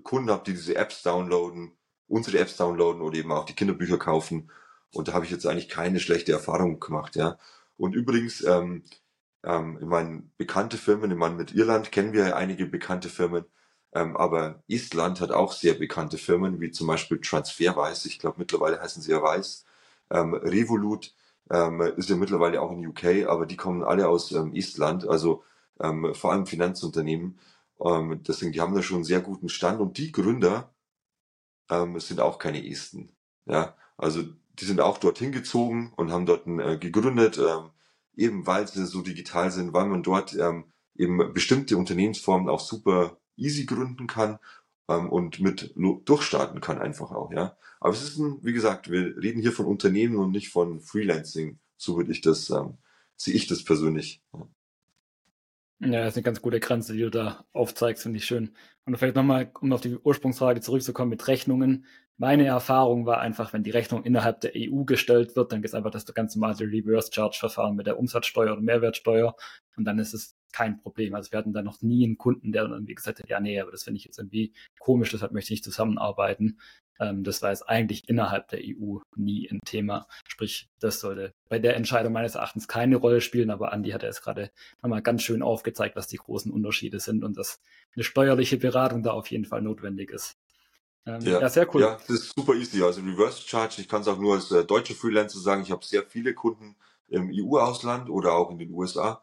Kunden 0.04 0.30
habe, 0.30 0.44
die 0.46 0.52
diese 0.52 0.76
Apps 0.76 1.02
downloaden, 1.02 1.76
unsere 2.06 2.38
Apps 2.38 2.56
downloaden 2.56 3.02
oder 3.02 3.18
eben 3.18 3.32
auch 3.32 3.44
die 3.46 3.54
Kinderbücher 3.54 3.98
kaufen. 3.98 4.50
Und 4.94 5.08
da 5.08 5.12
habe 5.14 5.24
ich 5.24 5.32
jetzt 5.32 5.44
eigentlich 5.46 5.68
keine 5.68 6.00
schlechte 6.00 6.32
Erfahrung 6.32 6.80
gemacht, 6.80 7.16
ja. 7.16 7.36
Und 7.76 7.94
übrigens, 7.96 8.42
ähm, 8.44 8.84
ähm, 9.44 9.78
ich 9.80 9.86
meine, 9.86 10.22
bekannte 10.36 10.78
Firmen, 10.78 11.10
ich 11.10 11.16
meine, 11.16 11.34
mit 11.34 11.54
Irland 11.54 11.92
kennen 11.92 12.12
wir 12.12 12.36
einige 12.36 12.66
bekannte 12.66 13.08
Firmen, 13.08 13.44
ähm, 13.92 14.16
aber 14.16 14.62
Estland 14.68 15.20
hat 15.20 15.32
auch 15.32 15.52
sehr 15.52 15.74
bekannte 15.74 16.18
Firmen, 16.18 16.60
wie 16.60 16.70
zum 16.70 16.86
Beispiel 16.86 17.20
Transferwise, 17.20 18.08
ich 18.08 18.18
glaube 18.20 18.36
mittlerweile 18.38 18.80
heißen 18.80 19.02
sie 19.02 19.12
ja 19.12 19.22
Weiß, 19.22 19.64
ähm, 20.10 20.34
Revolut, 20.34 21.14
ähm, 21.50 21.80
ist 21.96 22.08
ja 22.08 22.16
mittlerweile 22.16 22.60
auch 22.60 22.72
in 22.72 22.86
UK, 22.86 23.26
aber 23.28 23.46
die 23.46 23.56
kommen 23.56 23.82
alle 23.82 24.08
aus 24.08 24.32
ähm, 24.32 24.54
Estland, 24.54 25.08
also 25.08 25.44
ähm, 25.80 26.14
vor 26.14 26.32
allem 26.32 26.46
Finanzunternehmen. 26.46 27.38
Ähm, 27.80 28.22
deswegen, 28.26 28.52
die 28.52 28.60
haben 28.60 28.74
da 28.74 28.82
schon 28.82 28.96
einen 28.96 29.04
sehr 29.04 29.20
guten 29.20 29.48
Stand 29.48 29.80
und 29.80 29.98
die 29.98 30.12
Gründer 30.12 30.74
ähm, 31.70 31.98
sind 32.00 32.20
auch 32.20 32.38
keine 32.38 32.66
Esten. 32.68 33.10
Ja, 33.46 33.76
also 33.96 34.22
die 34.58 34.64
sind 34.64 34.80
auch 34.80 34.98
dorthin 34.98 35.32
gezogen 35.32 35.92
und 35.96 36.10
haben 36.10 36.26
dort 36.26 36.46
äh, 36.46 36.78
gegründet, 36.78 37.38
ähm, 37.38 37.70
eben 38.16 38.46
weil 38.46 38.66
sie 38.66 38.84
so 38.86 39.02
digital 39.02 39.50
sind, 39.50 39.72
weil 39.72 39.86
man 39.86 40.02
dort 40.02 40.34
ähm, 40.34 40.64
eben 40.96 41.32
bestimmte 41.32 41.76
Unternehmensformen 41.76 42.48
auch 42.48 42.60
super 42.60 43.18
easy 43.36 43.66
gründen 43.66 44.06
kann 44.08 44.38
ähm, 44.88 45.10
und 45.10 45.40
mit 45.40 45.72
durchstarten 45.76 46.60
kann 46.60 46.78
einfach 46.78 47.10
auch, 47.12 47.32
ja. 47.32 47.56
Aber 47.80 47.92
es 47.92 48.02
ist 48.02 48.18
ein, 48.18 48.38
wie 48.42 48.52
gesagt, 48.52 48.90
wir 48.90 49.16
reden 49.22 49.40
hier 49.40 49.52
von 49.52 49.66
Unternehmen 49.66 50.16
und 50.16 50.32
nicht 50.32 50.48
von 50.48 50.80
Freelancing. 50.80 51.58
So 51.76 51.96
würde 51.96 52.10
ich 52.10 52.20
das, 52.20 52.50
ähm, 52.50 52.78
sehe 53.16 53.34
ich 53.34 53.46
das 53.46 53.62
persönlich. 53.64 54.22
Ja. 54.32 54.48
Das 55.80 56.08
ist 56.08 56.16
eine 56.16 56.24
ganz 56.24 56.42
gute 56.42 56.58
Grenze, 56.58 56.92
die 56.94 57.02
du 57.02 57.10
da 57.10 57.44
aufzeigst, 57.52 58.02
finde 58.02 58.18
ich 58.18 58.24
schön. 58.24 58.52
Und 58.84 58.96
vielleicht 58.96 59.14
nochmal, 59.14 59.52
um 59.60 59.72
auf 59.72 59.80
die 59.80 59.96
Ursprungsfrage 59.96 60.60
zurückzukommen 60.60 61.10
mit 61.10 61.28
Rechnungen. 61.28 61.86
Meine 62.16 62.46
Erfahrung 62.46 63.06
war 63.06 63.20
einfach, 63.20 63.52
wenn 63.52 63.62
die 63.62 63.70
Rechnung 63.70 64.02
innerhalb 64.02 64.40
der 64.40 64.52
EU 64.56 64.82
gestellt 64.82 65.36
wird, 65.36 65.52
dann 65.52 65.60
gibt 65.60 65.68
es 65.68 65.74
einfach 65.74 65.92
das 65.92 66.04
ganz 66.06 66.34
normale 66.34 66.66
Reverse 66.66 67.12
Charge 67.12 67.36
Verfahren 67.38 67.76
mit 67.76 67.86
der 67.86 67.96
Umsatzsteuer 67.96 68.54
oder 68.54 68.60
Mehrwertsteuer 68.60 69.36
und 69.76 69.84
dann 69.84 70.00
ist 70.00 70.14
es 70.14 70.37
kein 70.58 70.80
Problem. 70.80 71.14
Also 71.14 71.30
wir 71.30 71.38
hatten 71.38 71.52
da 71.52 71.62
noch 71.62 71.82
nie 71.82 72.04
einen 72.04 72.18
Kunden, 72.18 72.50
der 72.50 72.62
dann 72.62 72.72
irgendwie 72.72 72.96
gesagt 72.96 73.20
hat, 73.20 73.28
ja, 73.28 73.38
nee, 73.38 73.60
aber 73.60 73.70
das 73.70 73.84
finde 73.84 73.98
ich 73.98 74.04
jetzt 74.04 74.18
irgendwie 74.18 74.52
komisch, 74.80 75.12
deshalb 75.12 75.30
möchte 75.30 75.52
ich 75.52 75.58
nicht 75.58 75.64
zusammenarbeiten. 75.64 76.58
Ähm, 76.98 77.22
das 77.22 77.42
war 77.42 77.50
jetzt 77.50 77.68
eigentlich 77.68 78.08
innerhalb 78.08 78.48
der 78.48 78.58
EU 78.64 78.98
nie 79.14 79.48
ein 79.48 79.60
Thema. 79.64 80.08
Sprich, 80.26 80.68
das 80.80 80.98
sollte 80.98 81.32
bei 81.48 81.60
der 81.60 81.76
Entscheidung 81.76 82.12
meines 82.12 82.34
Erachtens 82.34 82.66
keine 82.66 82.96
Rolle 82.96 83.20
spielen, 83.20 83.50
aber 83.50 83.72
Andi 83.72 83.90
hat 83.90 84.02
ja 84.02 84.08
jetzt 84.08 84.22
gerade 84.22 84.50
nochmal 84.82 85.00
ganz 85.00 85.22
schön 85.22 85.42
aufgezeigt, 85.42 85.94
was 85.94 86.08
die 86.08 86.16
großen 86.16 86.50
Unterschiede 86.50 86.98
sind 86.98 87.22
und 87.22 87.38
dass 87.38 87.60
eine 87.94 88.02
steuerliche 88.02 88.56
Beratung 88.56 89.04
da 89.04 89.12
auf 89.12 89.30
jeden 89.30 89.44
Fall 89.44 89.62
notwendig 89.62 90.10
ist. 90.10 90.38
Ähm, 91.06 91.20
ja, 91.20 91.40
ja, 91.40 91.48
sehr 91.48 91.72
cool. 91.72 91.82
Ja, 91.82 91.98
das 92.00 92.10
ist 92.10 92.32
super 92.36 92.54
easy. 92.54 92.82
Also 92.82 93.00
Reverse 93.02 93.46
Charge, 93.46 93.76
ich 93.78 93.88
kann 93.88 94.00
es 94.00 94.08
auch 94.08 94.18
nur 94.18 94.34
als 94.34 94.50
äh, 94.50 94.64
deutsche 94.64 94.96
Freelancer 94.96 95.38
sagen, 95.38 95.62
ich 95.62 95.70
habe 95.70 95.84
sehr 95.84 96.02
viele 96.02 96.34
Kunden 96.34 96.74
im 97.06 97.30
EU-Ausland 97.32 98.10
oder 98.10 98.32
auch 98.32 98.50
in 98.50 98.58
den 98.58 98.72
USA. 98.72 99.22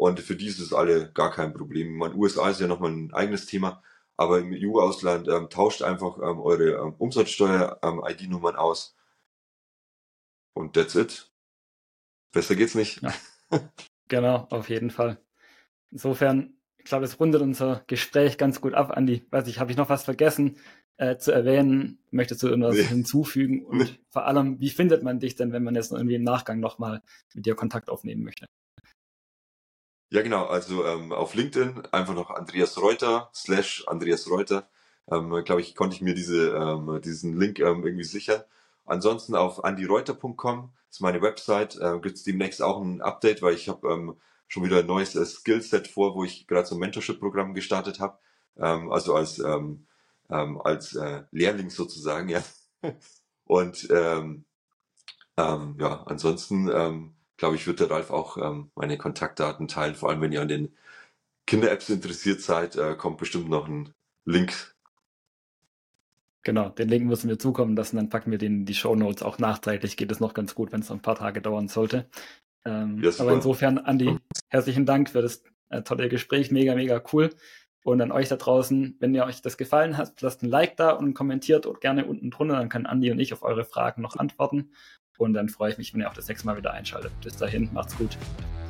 Und 0.00 0.18
für 0.20 0.34
die 0.34 0.46
ist 0.46 0.60
es 0.60 0.72
alle 0.72 1.12
gar 1.12 1.30
kein 1.30 1.52
Problem. 1.52 1.98
Man, 1.98 2.14
USA 2.14 2.48
ist 2.48 2.58
ja 2.58 2.66
nochmal 2.66 2.90
ein 2.90 3.12
eigenes 3.12 3.44
Thema. 3.44 3.82
Aber 4.16 4.38
im 4.38 4.50
EU-Ausland 4.50 5.28
ähm, 5.28 5.50
tauscht 5.50 5.82
einfach 5.82 6.16
ähm, 6.16 6.40
eure 6.40 6.70
ähm, 6.70 6.94
Umsatzsteuer-ID-Nummern 6.96 8.54
ähm, 8.54 8.58
aus. 8.58 8.96
Und 10.54 10.72
that's 10.72 10.94
it. 10.94 11.30
Besser 12.32 12.56
geht's 12.56 12.74
nicht. 12.74 13.02
Ja. 13.02 13.12
genau, 14.08 14.46
auf 14.48 14.70
jeden 14.70 14.90
Fall. 14.90 15.18
Insofern, 15.90 16.54
ich 16.78 16.86
glaube, 16.86 17.04
es 17.04 17.20
rundet 17.20 17.42
unser 17.42 17.84
Gespräch 17.86 18.38
ganz 18.38 18.62
gut 18.62 18.72
ab, 18.72 18.92
Andi. 18.92 19.26
Weiß 19.28 19.48
ich, 19.48 19.60
habe 19.60 19.70
ich 19.70 19.76
noch 19.76 19.90
was 19.90 20.04
vergessen 20.04 20.56
äh, 20.96 21.18
zu 21.18 21.30
erwähnen? 21.30 21.98
Möchtest 22.10 22.42
du 22.42 22.48
irgendwas 22.48 22.76
nee. 22.76 22.84
hinzufügen? 22.84 23.66
Und 23.66 23.78
nee. 23.78 23.98
vor 24.08 24.24
allem, 24.24 24.60
wie 24.60 24.70
findet 24.70 25.02
man 25.02 25.20
dich 25.20 25.36
denn, 25.36 25.52
wenn 25.52 25.62
man 25.62 25.74
jetzt 25.74 25.92
irgendwie 25.92 26.14
im 26.14 26.24
Nachgang 26.24 26.58
nochmal 26.58 27.02
mit 27.34 27.44
dir 27.44 27.54
Kontakt 27.54 27.90
aufnehmen 27.90 28.22
möchte? 28.22 28.46
Ja, 30.10 30.22
genau. 30.22 30.46
Also 30.46 30.84
ähm, 30.86 31.12
auf 31.12 31.34
LinkedIn 31.34 31.86
einfach 31.92 32.14
noch 32.14 32.30
Andreas 32.30 32.76
Reuter 32.80 33.30
slash 33.34 33.84
Andreas 33.86 34.28
Reuter. 34.28 34.68
Ähm, 35.10 35.30
Glaube 35.44 35.60
ich, 35.60 35.74
konnte 35.76 35.94
ich 35.96 36.02
mir 36.02 36.14
diese, 36.14 36.50
ähm, 36.50 37.00
diesen 37.02 37.38
Link 37.38 37.58
ähm, 37.60 37.84
irgendwie 37.84 38.04
sichern. 38.04 38.42
Ansonsten 38.86 39.36
auf 39.36 39.64
andyreuter.com 39.64 40.72
ist 40.90 41.00
meine 41.00 41.22
Website. 41.22 41.76
Äh, 41.76 42.00
Gibt 42.00 42.16
es 42.16 42.24
demnächst 42.24 42.60
auch 42.62 42.80
ein 42.80 43.00
Update, 43.02 43.40
weil 43.42 43.54
ich 43.54 43.68
habe 43.68 43.88
ähm, 43.88 44.16
schon 44.48 44.64
wieder 44.64 44.80
ein 44.80 44.86
neues 44.86 45.14
äh, 45.14 45.24
Skillset 45.24 45.86
vor, 45.88 46.14
wo 46.16 46.24
ich 46.24 46.46
gerade 46.48 46.66
so 46.66 46.74
ein 46.74 46.80
Mentorship-Programm 46.80 47.54
gestartet 47.54 48.00
habe. 48.00 48.18
Ähm, 48.56 48.90
also 48.90 49.14
als, 49.14 49.38
ähm, 49.38 49.86
ähm, 50.28 50.60
als 50.60 50.94
äh, 50.96 51.22
Lehrling 51.30 51.70
sozusagen, 51.70 52.28
ja. 52.28 52.42
Und 53.44 53.88
ähm, 53.90 54.44
ähm, 55.36 55.76
ja, 55.80 56.02
ansonsten 56.04 56.68
ähm, 56.72 57.14
glaube 57.40 57.56
ich, 57.56 57.66
wird 57.66 57.80
der 57.80 57.90
Ralf 57.90 58.10
auch 58.10 58.36
ähm, 58.36 58.70
meine 58.76 58.98
Kontaktdaten 58.98 59.66
teilen. 59.66 59.94
Vor 59.94 60.10
allem, 60.10 60.20
wenn 60.20 60.30
ihr 60.30 60.42
an 60.42 60.48
den 60.48 60.76
Kinder-Apps 61.46 61.88
interessiert 61.88 62.42
seid, 62.42 62.76
äh, 62.76 62.94
kommt 62.94 63.16
bestimmt 63.16 63.48
noch 63.48 63.66
ein 63.66 63.94
Link. 64.26 64.76
Genau, 66.42 66.68
den 66.68 66.88
Link 66.88 67.06
müssen 67.06 67.28
wir 67.28 67.38
zukommen 67.38 67.76
lassen, 67.76 67.96
dann 67.96 68.10
packen 68.10 68.30
wir 68.30 68.38
den 68.38 68.60
in 68.60 68.66
die 68.66 68.74
Show 68.74 68.94
Notes. 68.94 69.22
Auch 69.22 69.38
nachträglich 69.38 69.96
geht 69.96 70.12
es 70.12 70.20
noch 70.20 70.34
ganz 70.34 70.54
gut, 70.54 70.70
wenn 70.70 70.80
es 70.80 70.90
noch 70.90 70.96
ein 70.96 71.02
paar 71.02 71.16
Tage 71.16 71.40
dauern 71.40 71.68
sollte. 71.68 72.08
Ähm, 72.66 73.02
ja, 73.02 73.10
aber 73.18 73.32
insofern, 73.32 73.78
Andi, 73.78 74.18
herzlichen 74.48 74.84
Dank 74.84 75.08
für 75.08 75.22
das 75.22 75.42
äh, 75.70 75.82
tolle 75.82 76.10
Gespräch. 76.10 76.50
Mega, 76.50 76.74
mega 76.74 77.02
cool. 77.12 77.30
Und 77.82 78.02
an 78.02 78.12
euch 78.12 78.28
da 78.28 78.36
draußen, 78.36 78.96
wenn 79.00 79.14
ihr 79.14 79.24
euch 79.24 79.40
das 79.40 79.56
gefallen 79.56 79.96
hat, 79.96 80.20
lasst 80.20 80.42
ein 80.42 80.50
Like 80.50 80.76
da 80.76 80.90
und 80.90 81.14
kommentiert 81.14 81.66
gerne 81.80 82.04
unten 82.04 82.30
drunter, 82.30 82.56
dann 82.56 82.68
kann 82.68 82.84
Andi 82.84 83.10
und 83.10 83.18
ich 83.18 83.32
auf 83.32 83.42
eure 83.42 83.64
Fragen 83.64 84.02
noch 84.02 84.16
antworten. 84.16 84.72
Und 85.20 85.34
dann 85.34 85.50
freue 85.50 85.70
ich 85.70 85.76
mich, 85.76 85.92
wenn 85.92 86.00
ihr 86.00 86.08
auch 86.08 86.14
das 86.14 86.28
nächste 86.28 86.46
Mal 86.46 86.56
wieder 86.56 86.72
einschaltet. 86.72 87.12
Bis 87.22 87.36
dahin, 87.36 87.68
macht's 87.74 87.94
gut. 87.96 88.16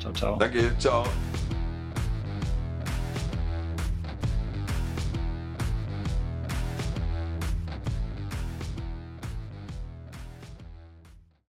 Ciao, 0.01 0.11
ciao. 0.11 0.37
Danke, 0.37 0.77
ciao. 0.79 1.05